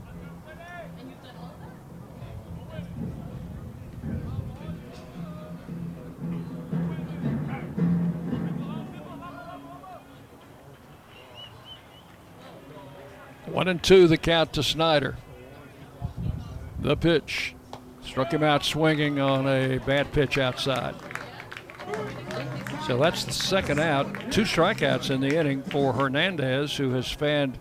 One 13.46 13.68
and 13.68 13.80
two, 13.80 14.08
the 14.08 14.16
count 14.16 14.52
to 14.54 14.64
Snyder. 14.64 15.16
The 16.80 16.96
pitch 16.96 17.54
struck 18.02 18.32
him 18.32 18.42
out 18.42 18.64
swinging 18.64 19.20
on 19.20 19.46
a 19.46 19.78
bad 19.78 20.10
pitch 20.10 20.38
outside. 20.38 20.96
So 22.88 22.98
that's 22.98 23.22
the 23.22 23.32
second 23.32 23.78
out. 23.78 24.32
Two 24.32 24.42
strikeouts 24.42 25.08
in 25.08 25.20
the 25.20 25.36
inning 25.36 25.62
for 25.62 25.92
Hernandez, 25.92 26.76
who 26.76 26.90
has 26.94 27.08
fanned 27.08 27.56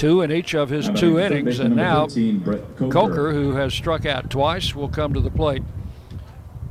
two 0.00 0.22
in 0.22 0.32
each 0.32 0.54
of 0.54 0.70
his 0.70 0.88
two 0.88 1.18
innings. 1.20 1.58
And 1.58 1.76
now 1.76 2.06
15, 2.06 2.40
Coker. 2.42 2.88
Coker, 2.90 3.32
who 3.32 3.52
has 3.52 3.74
struck 3.74 4.06
out 4.06 4.30
twice, 4.30 4.74
will 4.74 4.88
come 4.88 5.12
to 5.12 5.20
the 5.20 5.30
plate. 5.30 5.62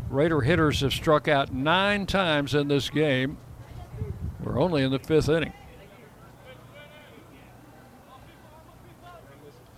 Raider 0.09 0.41
hitters 0.41 0.81
have 0.81 0.91
struck 0.91 1.27
out 1.27 1.53
nine 1.53 2.07
times 2.07 2.55
in 2.55 2.67
this 2.67 2.89
game. 2.89 3.37
We're 4.43 4.59
only 4.59 4.81
in 4.81 4.89
the 4.89 4.97
fifth 4.97 5.29
inning. 5.29 5.53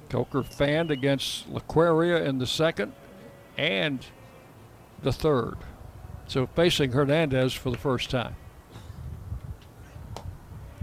Coker 0.08 0.44
fanned 0.44 0.90
against 0.90 1.52
Laquaria 1.52 2.26
in 2.26 2.38
the 2.38 2.48
second 2.48 2.94
and 3.58 4.06
the 5.04 5.12
third. 5.12 5.56
So 6.28 6.48
facing 6.48 6.94
Hernandez 6.94 7.54
for 7.54 7.70
the 7.70 7.78
first 7.78 8.10
time. 8.10 8.36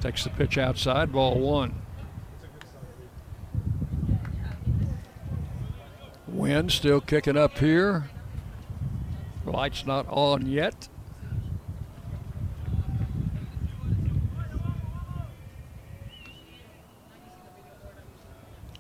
Takes 0.01 0.25
the 0.25 0.31
pitch 0.31 0.59
outside, 0.59 1.13
ball 1.13 1.39
one. 1.39 1.75
Wind 6.39 6.71
still 6.71 7.01
kicking 7.01 7.37
up 7.37 7.59
here. 7.59 8.11
Light's 9.45 9.85
not 9.85 10.07
on 10.09 10.47
yet. 10.47 10.89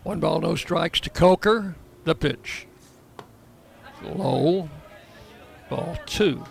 One 0.04 0.20
ball, 0.20 0.40
no 0.40 0.54
strikes 0.54 1.00
to 1.00 1.10
Coker. 1.10 1.74
The 2.04 2.14
pitch. 2.14 2.68
Low. 4.04 4.70
Ball 5.68 5.98
two. 6.06 6.44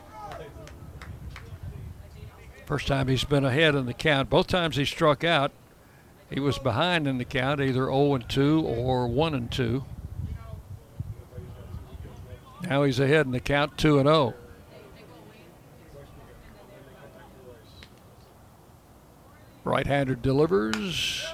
First 2.66 2.88
time 2.88 3.08
he's 3.08 3.24
been 3.24 3.46
ahead 3.46 3.76
in 3.76 3.86
the 3.86 3.94
count. 3.94 4.30
Both 4.30 4.48
times 4.48 4.76
he 4.76 4.84
struck 4.84 5.24
out, 5.24 5.54
he 6.30 6.42
was 6.42 6.60
behind 6.60 7.08
in 7.08 7.18
the 7.18 7.24
count, 7.24 7.62
either 7.62 7.86
0 7.86 8.16
and 8.16 8.28
2 8.28 8.66
or 8.66 9.08
1 9.08 9.34
and 9.34 9.50
2. 9.50 9.86
Now 12.64 12.84
he's 12.84 13.00
ahead 13.00 13.26
in 13.26 13.32
the 13.32 13.40
count 13.40 13.78
2 13.78 14.00
and 14.00 14.08
0. 14.08 14.34
Right 19.64 19.86
hander 19.86 20.16
delivers, 20.16 21.26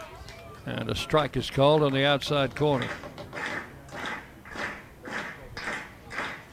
and 0.65 0.89
a 0.89 0.95
strike 0.95 1.37
is 1.37 1.49
called 1.49 1.83
on 1.83 1.93
the 1.93 2.03
outside 2.03 2.55
corner. 2.55 2.89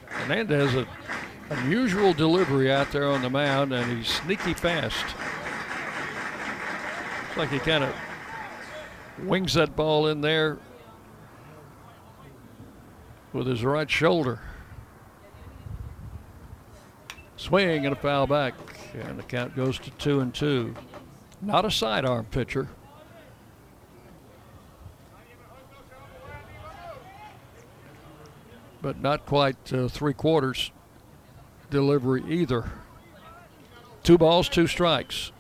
Hernandez, 0.07 0.75
an 0.75 0.87
unusual 1.49 2.13
delivery 2.13 2.71
out 2.71 2.93
there 2.93 3.09
on 3.09 3.23
the 3.23 3.31
mound, 3.31 3.73
and 3.73 3.91
he's 3.97 4.09
sneaky 4.09 4.55
fast. 4.55 5.05
Looks 7.25 7.37
like 7.37 7.49
he 7.49 7.59
kind 7.59 7.83
of 7.83 7.95
wings 9.25 9.55
that 9.55 9.75
ball 9.75 10.07
in 10.07 10.21
there 10.21 10.59
with 13.33 13.47
his 13.47 13.65
right 13.65 13.91
shoulder. 13.91 14.41
Swing 17.41 17.87
and 17.87 17.95
a 17.95 17.99
foul 17.99 18.27
back, 18.27 18.53
and 18.93 19.19
the 19.19 19.23
count 19.23 19.57
goes 19.57 19.79
to 19.79 19.91
two 19.93 20.21
and 20.21 20.35
two. 20.35 20.75
Not 21.41 21.65
a 21.65 21.71
sidearm 21.71 22.27
pitcher. 22.27 22.69
But 28.83 29.01
not 29.01 29.25
quite 29.25 29.73
uh, 29.73 29.89
three 29.89 30.13
quarters 30.13 30.71
delivery 31.71 32.23
either. 32.29 32.71
Two 34.03 34.19
balls, 34.19 34.51
two 34.51 34.67
strikes. 34.67 35.33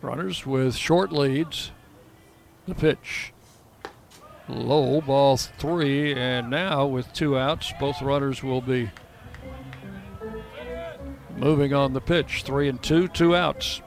Runners 0.00 0.46
with 0.46 0.76
short 0.76 1.12
leads. 1.12 1.72
The 2.66 2.74
pitch. 2.74 3.34
Low 4.48 5.00
ball 5.00 5.36
three, 5.36 6.14
and 6.14 6.50
now 6.50 6.86
with 6.86 7.12
two 7.12 7.36
outs, 7.36 7.72
both 7.80 8.00
runners 8.00 8.42
will 8.42 8.60
be 8.60 8.90
moving 11.36 11.74
on 11.74 11.92
the 11.92 12.00
pitch. 12.00 12.42
Three 12.44 12.68
and 12.68 12.80
two, 12.82 13.08
two 13.08 13.34
outs. 13.34 13.82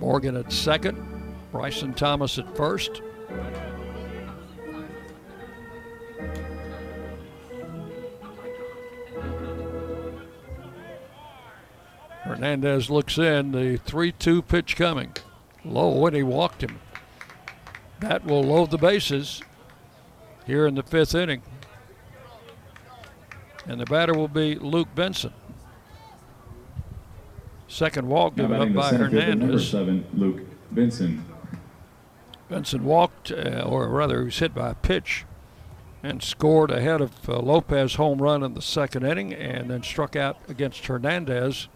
Morgan 0.00 0.36
at 0.36 0.52
second, 0.52 1.36
Bryson 1.52 1.94
Thomas 1.94 2.38
at 2.38 2.56
first. 2.56 3.00
Hernandez 12.24 12.90
looks 12.90 13.16
in, 13.18 13.52
the 13.52 13.76
3 13.76 14.10
2 14.12 14.42
pitch 14.42 14.76
coming. 14.76 15.12
Low, 15.64 16.06
and 16.06 16.16
he 16.16 16.22
walked 16.22 16.62
him. 16.62 16.80
That 18.00 18.24
will 18.24 18.42
load 18.42 18.70
the 18.70 18.78
bases 18.78 19.42
here 20.46 20.66
in 20.66 20.74
the 20.74 20.82
fifth 20.82 21.14
inning. 21.14 21.42
And 23.66 23.80
the 23.80 23.86
batter 23.86 24.14
will 24.14 24.28
be 24.28 24.56
Luke 24.56 24.88
Benson. 24.94 25.32
Second 27.66 28.08
walk 28.08 28.36
given 28.36 28.60
up 28.60 28.74
by 28.74 28.94
Hernandez. 28.94 29.38
Number 29.38 29.58
seven, 29.58 30.04
Luke 30.12 30.42
Benson. 30.70 31.24
Benson 32.50 32.84
walked, 32.84 33.32
uh, 33.32 33.64
or 33.66 33.88
rather, 33.88 34.18
he 34.18 34.24
was 34.26 34.38
hit 34.38 34.54
by 34.54 34.70
a 34.70 34.74
pitch 34.74 35.24
and 36.02 36.22
scored 36.22 36.70
ahead 36.70 37.00
of 37.00 37.28
uh, 37.28 37.38
Lopez 37.38 37.94
home 37.94 38.20
run 38.20 38.42
in 38.42 38.52
the 38.52 38.60
second 38.60 39.04
inning 39.04 39.32
and 39.32 39.70
then 39.70 39.82
struck 39.82 40.14
out 40.14 40.36
against 40.46 40.86
Hernandez 40.86 41.68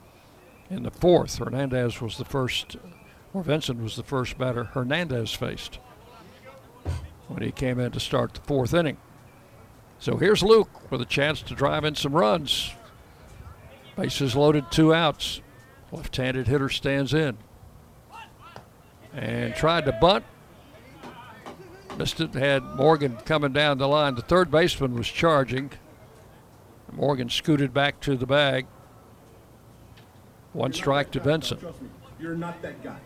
in 0.68 0.82
the 0.82 0.90
fourth. 0.90 1.38
Hernandez 1.38 2.02
was 2.02 2.18
the 2.18 2.26
first, 2.26 2.76
or 3.32 3.42
Benson 3.42 3.82
was 3.82 3.96
the 3.96 4.02
first 4.02 4.36
batter 4.36 4.64
Hernandez 4.64 5.32
faced 5.32 5.78
when 7.28 7.42
he 7.42 7.52
came 7.52 7.78
in 7.78 7.92
to 7.92 8.00
start 8.00 8.34
the 8.34 8.40
fourth 8.40 8.74
inning. 8.74 8.96
So 9.98 10.16
here's 10.16 10.42
Luke 10.42 10.90
with 10.90 11.00
a 11.00 11.06
chance 11.06 11.42
to 11.42 11.55
drive 11.55 11.84
in 11.84 11.94
some 11.94 12.12
runs. 12.12 12.72
Bases 13.96 14.36
loaded, 14.36 14.70
two 14.70 14.94
outs. 14.94 15.40
Left 15.90 16.16
handed 16.16 16.46
hitter 16.46 16.68
stands 16.68 17.14
in. 17.14 17.36
And 19.12 19.55
tried 19.55 19.86
to 19.86 19.92
bunt. 19.92 20.24
Missed 21.96 22.20
it, 22.20 22.34
had 22.34 22.62
Morgan 22.76 23.16
coming 23.24 23.52
down 23.52 23.78
the 23.78 23.88
line. 23.88 24.14
The 24.14 24.22
third 24.22 24.50
baseman 24.50 24.94
was 24.94 25.09
charging. 25.09 25.70
Morgan 26.92 27.28
scooted 27.28 27.74
back 27.74 28.00
to 28.02 28.16
the 28.16 28.26
bag. 28.26 28.66
One 30.52 30.72
strike 30.72 31.10
to 31.12 31.20
Benson. 31.20 31.59
You're 32.20 32.36
not 32.36 32.62
that 32.62 32.82
guy. 32.82 32.98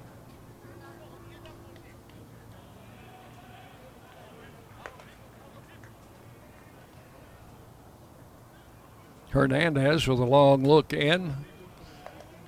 Hernandez 9.32 10.06
with 10.06 10.18
a 10.18 10.24
long 10.24 10.62
look 10.62 10.92
in. 10.92 11.34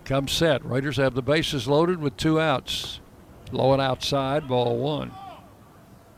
Comes 0.04 0.32
set. 0.32 0.62
Raiders 0.64 0.98
have 0.98 1.14
the 1.14 1.22
bases 1.22 1.66
loaded 1.66 1.98
with 1.98 2.16
two 2.18 2.38
outs. 2.38 3.00
Low 3.52 3.72
and 3.72 3.80
outside, 3.80 4.46
ball 4.46 4.76
one. 4.76 5.10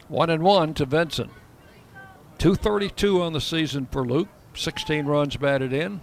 One 0.09 0.29
and 0.29 0.43
one 0.43 0.75
to 0.75 0.85
Benson. 0.85 1.31
232 2.39 3.23
on 3.23 3.33
the 3.33 3.41
season 3.41 3.87
for 3.87 4.05
Luke. 4.05 4.29
16 4.55 5.07
runs 5.07 5.37
batted 5.37 5.73
in. 5.73 6.01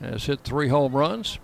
Has 0.00 0.26
hit 0.26 0.40
three 0.42 0.68
home 0.68 0.92
runs. 0.92 1.38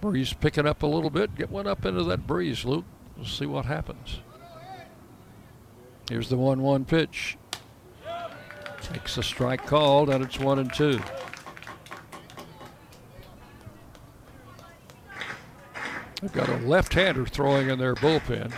Breeze 0.00 0.32
picking 0.32 0.66
up 0.66 0.82
a 0.82 0.86
little 0.86 1.10
bit. 1.10 1.36
Get 1.36 1.50
one 1.50 1.68
up 1.68 1.84
into 1.86 2.02
that 2.04 2.26
breeze, 2.26 2.64
Luke. 2.64 2.84
We'll 3.16 3.26
see 3.26 3.46
what 3.46 3.66
happens. 3.66 4.20
Here's 6.08 6.28
the 6.28 6.36
1 6.36 6.62
1 6.62 6.84
pitch. 6.84 7.36
Takes 8.80 9.18
a 9.18 9.22
strike 9.22 9.66
called, 9.66 10.08
and 10.08 10.22
it's 10.22 10.38
1 10.38 10.58
and 10.60 10.72
2. 10.72 11.00
They've 16.20 16.32
got 16.32 16.48
a 16.48 16.56
left 16.58 16.94
hander 16.94 17.26
throwing 17.26 17.68
in 17.68 17.78
their 17.78 17.94
bullpen. 17.94 18.52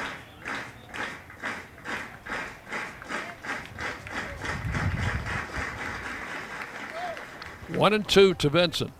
One 7.74 7.92
and 7.92 8.08
two 8.08 8.34
to 8.34 8.50
Benson. 8.50 8.92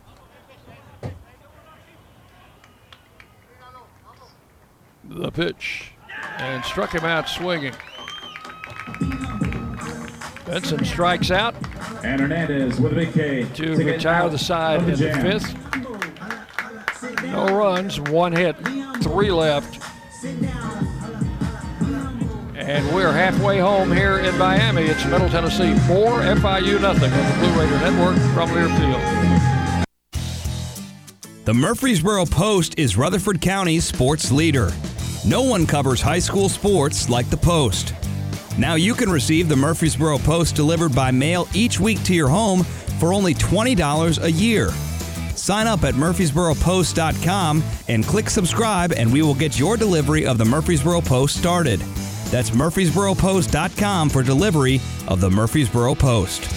The 5.05 5.31
pitch 5.31 5.93
and 6.39 6.65
struck 6.65 6.95
him 6.95 7.05
out 7.05 7.29
swinging. 7.29 7.75
Benson 10.49 10.83
strikes 10.83 11.31
out. 11.31 11.55
And 12.03 12.23
Hernandez 12.23 12.81
with 12.81 12.93
a 12.93 12.95
big 12.95 13.12
K. 13.12 13.45
To 13.45 13.77
retire 13.77 14.31
the 14.31 14.39
side 14.39 14.81
in 14.81 14.99
the 14.99 15.12
fifth. 15.20 15.55
No 17.25 17.47
runs, 17.55 18.01
one 18.01 18.33
hit, 18.33 18.57
three 19.03 19.31
left. 19.31 19.85
And 22.57 22.95
we're 22.95 23.12
halfway 23.12 23.59
home 23.59 23.93
here 23.93 24.19
in 24.19 24.37
Miami. 24.39 24.83
It's 24.83 25.05
Middle 25.05 25.29
Tennessee 25.29 25.75
4, 25.87 26.20
FIU 26.20 26.81
nothing 26.81 27.12
on 27.12 27.31
the 27.31 27.37
Blue 27.39 27.61
Raider 27.61 27.79
Network 27.81 28.16
from 28.33 28.49
Learfield. 28.51 29.85
The 31.45 31.55
Murfreesboro 31.55 32.25
Post 32.27 32.79
is 32.79 32.97
Rutherford 32.97 33.43
County's 33.43 33.85
sports 33.85 34.33
leader. 34.33 34.70
No 35.27 35.43
one 35.43 35.66
covers 35.66 36.01
high 36.01 36.19
school 36.19 36.49
sports 36.49 37.11
like 37.11 37.29
the 37.29 37.37
Post. 37.37 37.93
Now 38.59 38.74
you 38.74 38.94
can 38.94 39.09
receive 39.09 39.48
the 39.48 39.55
Murfreesboro 39.55 40.18
Post 40.18 40.56
delivered 40.56 40.93
by 40.93 41.12
mail 41.12 41.47
each 41.55 41.78
week 41.78 42.02
to 42.02 42.14
your 42.14 42.28
home 42.28 42.64
for 42.98 43.14
only 43.14 43.32
$20 43.32 44.22
a 44.24 44.30
year. 44.30 44.70
Sign 45.36 45.68
up 45.68 45.85
at 45.85 45.94
murfreesboropost.com 45.94 47.62
and 47.86 48.05
click 48.05 48.28
subscribe, 48.28 48.93
and 48.93 49.12
we 49.12 49.22
will 49.22 49.35
get 49.35 49.59
your 49.59 49.76
delivery 49.76 50.26
of 50.26 50.39
the 50.39 50.44
Murfreesboro 50.44 51.01
Post 51.02 51.36
started. 51.36 51.78
That's 52.30 52.51
murfreesboropost.com 52.51 54.10
for 54.10 54.24
delivery 54.24 54.80
of 55.06 55.20
the 55.20 55.30
Murfreesboro 55.30 55.94
Post. 55.94 56.51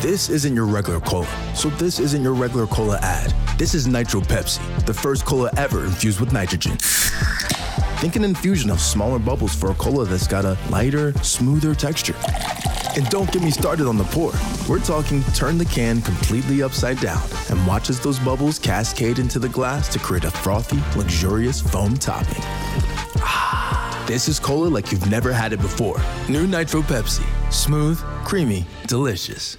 This 0.00 0.30
isn't 0.30 0.54
your 0.54 0.64
regular 0.64 1.00
cola, 1.00 1.28
so 1.54 1.68
this 1.70 1.98
isn't 1.98 2.22
your 2.22 2.32
regular 2.32 2.66
cola 2.68 2.98
ad. 3.02 3.34
This 3.58 3.74
is 3.74 3.86
Nitro 3.86 4.20
Pepsi, 4.20 4.86
the 4.86 4.94
first 4.94 5.26
cola 5.26 5.50
ever 5.58 5.84
infused 5.84 6.20
with 6.20 6.32
nitrogen. 6.32 6.78
Think 8.00 8.16
an 8.16 8.24
infusion 8.24 8.70
of 8.70 8.80
smaller 8.80 9.18
bubbles 9.18 9.54
for 9.54 9.72
a 9.72 9.74
cola 9.74 10.06
that's 10.06 10.26
got 10.26 10.46
a 10.46 10.56
lighter, 10.70 11.12
smoother 11.22 11.74
texture. 11.74 12.14
And 12.96 13.06
don't 13.10 13.30
get 13.30 13.42
me 13.42 13.50
started 13.50 13.86
on 13.86 13.98
the 13.98 14.04
pour. 14.04 14.32
We're 14.66 14.82
talking 14.82 15.22
turn 15.34 15.58
the 15.58 15.66
can 15.66 16.00
completely 16.00 16.62
upside 16.62 16.98
down 17.00 17.22
and 17.50 17.66
watch 17.66 17.90
as 17.90 18.00
those 18.00 18.18
bubbles 18.18 18.58
cascade 18.58 19.18
into 19.18 19.38
the 19.38 19.50
glass 19.50 19.86
to 19.92 19.98
create 19.98 20.24
a 20.24 20.30
frothy, 20.30 20.78
luxurious 20.98 21.60
foam 21.60 21.94
topping. 21.94 22.42
Ah, 23.18 24.02
this 24.08 24.28
is 24.28 24.40
cola 24.40 24.68
like 24.68 24.90
you've 24.90 25.10
never 25.10 25.30
had 25.30 25.52
it 25.52 25.60
before. 25.60 26.00
New 26.26 26.46
Nitro 26.46 26.80
Pepsi. 26.80 27.26
Smooth, 27.52 27.98
creamy, 28.24 28.64
delicious. 28.86 29.58